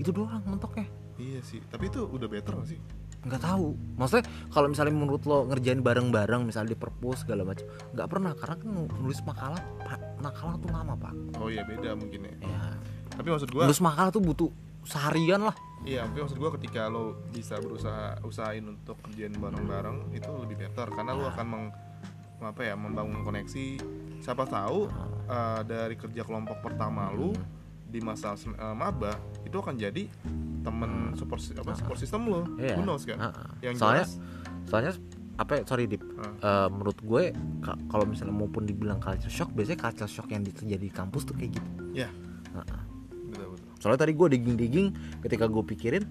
itu 0.00 0.10
doang 0.10 0.40
mentoknya 0.48 0.88
Iya 1.20 1.44
sih. 1.44 1.60
Tapi 1.68 1.92
itu 1.92 2.00
udah 2.08 2.24
better 2.26 2.56
gak 2.56 2.72
sih? 2.72 2.80
Nggak 3.22 3.38
tahu 3.40 3.78
maksudnya 3.94 4.24
kalau 4.50 4.66
misalnya 4.66 4.90
menurut 4.92 5.22
lo 5.24 5.46
ngerjain 5.46 5.78
bareng-bareng 5.78 6.42
misalnya 6.42 6.74
di 6.74 6.78
perpus 6.78 7.22
segala 7.22 7.46
macam 7.46 7.62
nggak 7.92 8.08
pernah 8.08 8.32
karena 8.34 8.54
kan 8.56 8.68
nulis 8.98 9.20
makalah 9.22 9.62
pak 9.78 10.00
makalah 10.18 10.54
tuh 10.56 10.70
lama 10.70 10.94
pak 10.94 11.14
Oh 11.38 11.46
iya 11.46 11.62
beda 11.62 11.94
mungkin 11.94 12.26
ya. 12.26 12.34
ya 12.42 12.62
Tapi 13.12 13.28
maksud 13.28 13.48
gue 13.48 13.62
nulis 13.62 13.78
makalah 13.78 14.10
tuh 14.10 14.18
butuh 14.20 14.50
seharian 14.82 15.42
lah 15.42 15.54
Iya, 15.82 16.06
tapi 16.06 16.22
maksud 16.22 16.38
gue 16.38 16.50
ketika 16.58 16.86
lo 16.86 17.26
bisa 17.28 17.58
berusaha 17.58 18.14
usahain 18.22 18.62
untuk 18.62 18.94
kerjain 19.02 19.34
bareng-bareng 19.34 20.14
itu 20.14 20.30
lebih 20.38 20.54
better 20.56 20.86
karena 20.88 21.10
lo 21.10 21.26
Nah. 21.26 21.34
akan 21.34 21.46
meng, 21.48 21.64
apa 22.40 22.62
ya 22.62 22.74
membangun 22.74 23.18
koneksi. 23.20 23.82
Siapa 24.18 24.46
tahu 24.46 24.86
eh, 25.24 25.60
dari 25.64 25.98
kerja 25.98 26.22
kelompok 26.22 26.58
pertama 26.60 27.10
lo 27.10 27.34
Hmm. 27.34 27.61
Di 27.92 28.00
masa 28.00 28.32
eh, 28.34 28.48
maba 28.72 29.12
itu 29.44 29.54
akan 29.54 29.76
jadi 29.76 30.08
temen 30.62 31.12
support 31.12 31.38
si- 31.38 31.52
apa 31.52 31.74
support 31.74 31.98
system 31.98 32.24
lo, 32.24 32.42
Hmm. 32.42 32.56
Iya. 32.56 32.74
who 32.74 32.82
knows 32.82 33.04
kan? 33.04 33.18
Ah, 33.18 33.28
ah. 33.28 33.50
Yang 33.60 33.74
soalnya 33.76 34.04
jelas, 34.04 34.12
soalnya 34.64 34.92
apa 35.34 35.52
ya, 35.54 35.62
sorry 35.64 35.84
dip 35.84 36.02
ah, 36.16 36.32
Eh, 36.38 36.68
menurut 36.68 36.98
gue 36.98 37.22
ka- 37.60 37.80
kalau 37.86 38.04
misalnya 38.04 38.32
maupun 38.32 38.62
dibilang 38.62 38.96
culture 38.96 39.28
shock 39.28 39.50
biasanya 39.50 39.80
culture 39.82 40.08
shock 40.08 40.28
yang 40.28 40.40
terjadi 40.42 40.78
di 40.78 40.90
kampus 40.90 41.22
tuh 41.24 41.34
kayak 41.34 41.52
gitu 41.52 41.68
ya, 41.94 42.08
Ah, 42.52 42.62
ah. 42.70 42.82
betul 43.26 43.46
betul. 43.52 43.68
soalnya 43.76 44.00
tadi 44.00 44.12
gue 44.12 44.28
digging 44.30 44.56
digging 44.56 44.86
ketika 45.20 45.44
gue 45.46 45.64
pikirin 45.66 46.04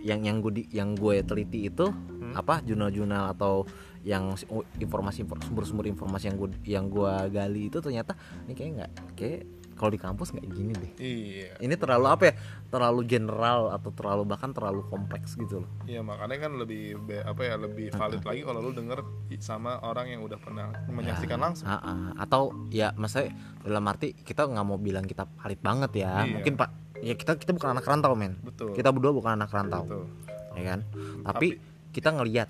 yang 0.00 0.20
yang 0.20 0.38
gue 0.38 0.52
di- 0.54 0.68
yang 0.70 0.92
gue 0.94 1.20
teliti 1.22 1.66
itu 1.66 1.88
Hmm. 1.88 2.32
apa 2.34 2.60
jurnal-jurnal 2.60 3.32
atau 3.32 3.64
yang 4.00 4.32
si- 4.34 4.48
informasi 4.76 5.24
sumber-sumber 5.24 5.84
informasi 5.86 6.24
yang 6.26 6.36
gue 6.36 6.48
yang 6.64 6.84
gue 6.86 7.12
gali 7.28 7.62
itu 7.66 7.78
ternyata 7.78 8.16
ini 8.44 8.52
kayak 8.54 8.70
nggak 8.74 8.90
kayak 9.14 9.40
kalau 9.80 9.96
di 9.96 10.00
kampus 10.00 10.36
nggak 10.36 10.46
gini 10.52 10.72
deh. 10.76 10.92
Iya. 11.00 11.48
Ini 11.56 11.74
terlalu 11.80 12.06
apa 12.12 12.22
ya? 12.28 12.34
Terlalu 12.68 13.00
general 13.08 13.72
atau 13.72 13.90
terlalu 13.96 14.22
bahkan 14.28 14.52
terlalu 14.52 14.84
kompleks 14.92 15.40
gitu 15.40 15.64
loh. 15.64 15.70
Iya 15.88 16.04
makanya 16.04 16.36
kan 16.44 16.52
lebih 16.60 17.00
be- 17.00 17.24
apa 17.24 17.40
ya 17.40 17.56
lebih 17.56 17.88
valid 17.96 18.20
lagi 18.20 18.44
kalau 18.44 18.60
lu 18.60 18.76
denger 18.76 19.00
sama 19.40 19.80
orang 19.80 20.12
yang 20.12 20.20
udah 20.20 20.36
pernah 20.36 20.76
menyaksikan 20.92 21.40
langsung. 21.40 21.64
Ah, 21.64 21.80
ah. 21.80 22.08
atau 22.20 22.52
ya 22.68 22.92
maksudnya 22.92 23.32
dalam 23.64 23.88
arti 23.88 24.12
kita 24.12 24.44
nggak 24.44 24.66
mau 24.68 24.76
bilang 24.76 25.08
kita 25.08 25.24
valid 25.40 25.60
banget 25.64 26.04
ya. 26.04 26.28
Iya. 26.28 26.36
mungkin 26.36 26.54
pak 26.60 26.70
ya 27.00 27.16
kita 27.16 27.40
kita 27.40 27.56
bukan 27.56 27.72
anak 27.72 27.88
rantau 27.88 28.12
men. 28.12 28.36
Betul. 28.44 28.76
Kita 28.76 28.92
berdua 28.92 29.16
bukan 29.16 29.40
anak 29.40 29.48
rantau. 29.48 29.88
Betul. 29.88 30.04
Ya 30.50 30.76
kan? 30.76 30.80
Tapi, 31.22 31.62
kita 31.94 32.14
ngelihat 32.14 32.48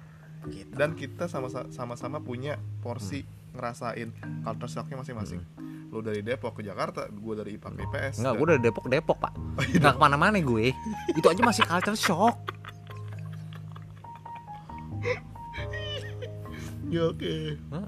gitu. 0.48 0.72
dan 0.76 0.96
kita 0.96 1.28
sama 1.28 1.48
sama-sama 1.72 2.20
punya 2.20 2.56
porsi 2.80 3.24
ngerasain 3.52 4.08
culture 4.42 4.70
shocknya 4.70 4.96
masing-masing. 5.00 5.40
Lu 5.90 5.98
dari 6.00 6.22
Depok 6.22 6.54
ke 6.54 6.62
Jakarta 6.62 7.10
gue 7.10 7.34
dari 7.34 7.58
IPA 7.58 7.68
ke 7.74 7.80
IPS 7.82 8.14
Enggak, 8.22 8.32
dan- 8.32 8.38
gue 8.38 8.46
dari 8.46 8.62
Depok 8.62 8.86
Depok 8.86 9.18
pak. 9.18 9.32
Nggak 9.80 9.94
ke 9.94 10.00
mana-mana 10.00 10.38
gue. 10.38 10.66
Itu 11.12 11.26
aja 11.26 11.42
masih 11.42 11.64
culture 11.66 11.98
shock. 11.98 12.36
Ya, 16.90 17.06
oke. 17.06 17.54
Heeh. 17.54 17.86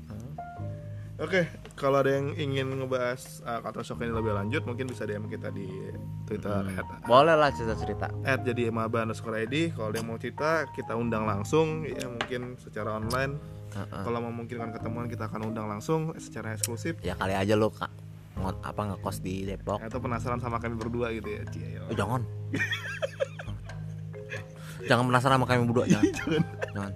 Oke, 1.18 1.40
kalau 1.74 2.04
ada 2.04 2.10
yang 2.12 2.34
ingin 2.36 2.68
ngebahas 2.78 3.42
uh, 3.42 3.60
culture 3.64 3.84
shock 3.84 4.00
ini 4.04 4.12
lebih 4.14 4.32
lanjut, 4.36 4.62
mungkin 4.64 4.88
bisa 4.90 5.08
DM 5.08 5.26
kita 5.26 5.50
di 5.50 5.68
Twitter 6.28 6.62
at, 6.78 6.86
Boleh 7.04 7.34
lah 7.34 7.50
cerita-cerita 7.50 8.12
at 8.22 8.40
jadi 8.44 8.70
maba 8.70 9.02
underscore 9.02 9.42
ID. 9.44 9.74
Kalau 9.74 9.90
ada 9.90 9.98
yang 10.00 10.08
mau 10.08 10.18
cerita, 10.20 10.68
kita 10.72 10.94
undang 10.94 11.24
langsung, 11.24 11.84
ya 11.84 12.06
mungkin 12.06 12.60
secara 12.60 12.96
online. 12.98 13.36
Heeh. 13.72 14.02
Kalau 14.04 14.20
memungkinkan 14.20 14.70
ketemuan, 14.76 15.08
kita 15.08 15.32
akan 15.32 15.52
undang 15.52 15.66
langsung 15.66 16.12
secara 16.20 16.52
eksklusif. 16.52 17.00
Ya 17.00 17.16
kali 17.16 17.32
aja 17.32 17.56
lo 17.56 17.72
kak 17.72 17.90
ngot 18.32 18.56
apa 18.64 18.80
ngekos 18.92 19.20
di 19.20 19.44
Depok 19.44 19.78
Atau 19.84 20.00
penasaran 20.00 20.40
sama 20.40 20.56
kami 20.58 20.74
berdua 20.74 21.12
gitu 21.12 21.28
ya, 21.28 21.42
Cie. 21.52 21.78
Eh, 21.78 21.94
jangan 21.94 22.24
Jangan 24.88 25.04
penasaran 25.12 25.36
sama 25.38 25.46
kami 25.46 25.62
berdua 25.68 25.84
Jangan 25.86 26.04
Jangan 26.74 26.92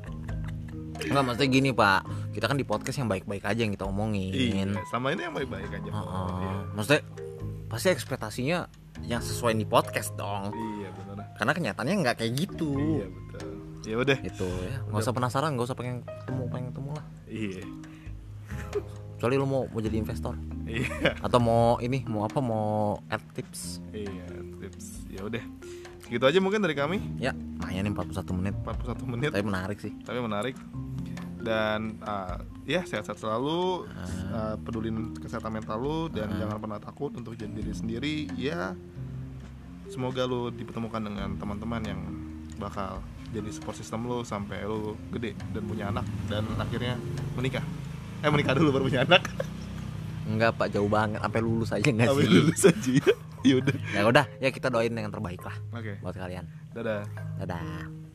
Enggak 0.97 1.23
maksudnya 1.23 1.49
gini 1.53 1.71
pak 1.77 2.03
Kita 2.37 2.53
kan 2.53 2.61
di 2.61 2.69
podcast 2.69 3.01
yang 3.01 3.09
baik-baik 3.09 3.49
aja 3.49 3.65
yang 3.65 3.73
kita 3.73 3.89
omongin 3.89 4.77
Iya, 4.77 4.85
sama 4.93 5.09
ini 5.17 5.25
yang 5.25 5.33
baik-baik 5.33 5.73
aja. 5.73 5.89
Heeh. 5.89 6.29
Iya. 6.37 6.53
Maksudnya 6.77 7.03
Pasti 7.73 7.89
ekspektasinya 7.89 8.59
Yang 9.09 9.33
sesuai 9.33 9.57
di 9.57 9.65
podcast 9.65 10.13
dong 10.21 10.53
Iya, 10.53 10.93
benar. 10.93 11.33
Karena 11.41 11.53
kenyataannya 11.57 11.95
nggak 12.05 12.17
kayak 12.21 12.33
gitu 12.37 12.77
Iya, 12.77 13.07
betul. 13.09 13.49
Ya 13.89 13.97
udah. 13.97 14.19
Gitu 14.21 14.45
ya 14.69 14.75
Nggak 14.85 15.01
usah 15.01 15.15
penasaran 15.17 15.51
Nggak 15.57 15.67
usah 15.73 15.77
pengen 15.81 15.97
ketemu 16.05 16.43
Pengen 16.53 16.67
ketemu 16.77 16.91
lah 16.93 17.05
Iya. 17.25 17.65
Kecuali 19.17 19.35
lo 19.41 19.47
mau, 19.49 19.63
mau 19.65 19.81
jadi 19.81 19.97
investor 19.97 20.37
Iya. 20.69 21.17
Atau 21.25 21.41
mau 21.41 21.81
ini 21.81 22.05
Mau 22.05 22.29
apa 22.29 22.45
Mau 22.45 23.01
add 23.09 23.25
tips 23.33 23.81
Iya, 23.97 24.29
tips. 24.61 25.09
Ya 25.09 25.25
udah. 25.25 25.41
Gitu 26.07 26.23
aja 26.23 26.39
mungkin 26.39 26.63
dari 26.63 26.77
kami. 26.77 27.01
Ya 27.19 27.33
Lumayan 27.33 27.83
nih 27.83 27.93
41 27.97 28.31
menit 28.39 28.55
41 28.63 29.11
menit. 29.11 29.31
Tapi 29.35 29.43
menarik 29.43 29.79
sih 29.83 29.91
tapi 30.05 30.21
menarik 30.23 30.55
dan 31.47 32.03
uh, 32.03 32.43
ya 32.67 32.83
sehat-sehat 32.83 33.23
selalu 33.23 33.87
uh, 34.35 34.59
pedulin 34.59 35.15
kesehatan 35.15 35.55
mental 35.55 35.79
lu 35.79 35.99
dan 36.11 36.27
jangan 36.35 36.59
pernah 36.59 36.83
takut 36.83 37.15
untuk 37.15 37.39
jadi 37.39 37.55
diri 37.55 37.71
sendiri. 37.71 38.17
Ya 38.35 38.75
semoga 39.87 40.27
lu 40.27 40.51
dipertemukan 40.51 40.99
dengan 40.99 41.39
teman-teman 41.39 41.83
yang 41.87 42.01
bakal 42.59 42.99
jadi 43.31 43.47
support 43.55 43.79
system 43.79 44.11
lu 44.11 44.27
sampai 44.27 44.67
lu 44.67 44.99
gede 45.15 45.39
dan 45.55 45.63
punya 45.63 45.95
anak 45.95 46.07
dan 46.27 46.43
akhirnya 46.59 46.99
menikah. 47.39 47.63
Eh 48.27 48.31
menikah 48.33 48.59
dulu 48.59 48.75
baru 48.75 48.85
punya 48.91 49.07
anak. 49.07 49.31
Enggak 50.27 50.59
pak. 50.59 50.75
Jauh 50.75 50.91
banget. 50.91 51.23
Sampai 51.23 51.41
lulus 51.47 51.71
aja 51.71 51.87
nggak 51.87 52.11
sih? 52.11 52.27
lulus 52.27 52.63
aja. 52.67 52.93
Ya 53.47 53.63
udah. 53.63 53.79
Ya 53.95 54.03
udah. 54.03 54.27
Ya 54.43 54.51
kita 54.51 54.75
doain 54.75 54.91
yang 54.91 55.15
terbaik 55.15 55.39
lah 55.47 55.55
oke. 55.71 56.03
Buat 56.03 56.19
kalian. 56.19 56.51
Dadah. 56.75 57.07
Dadah 57.39 58.06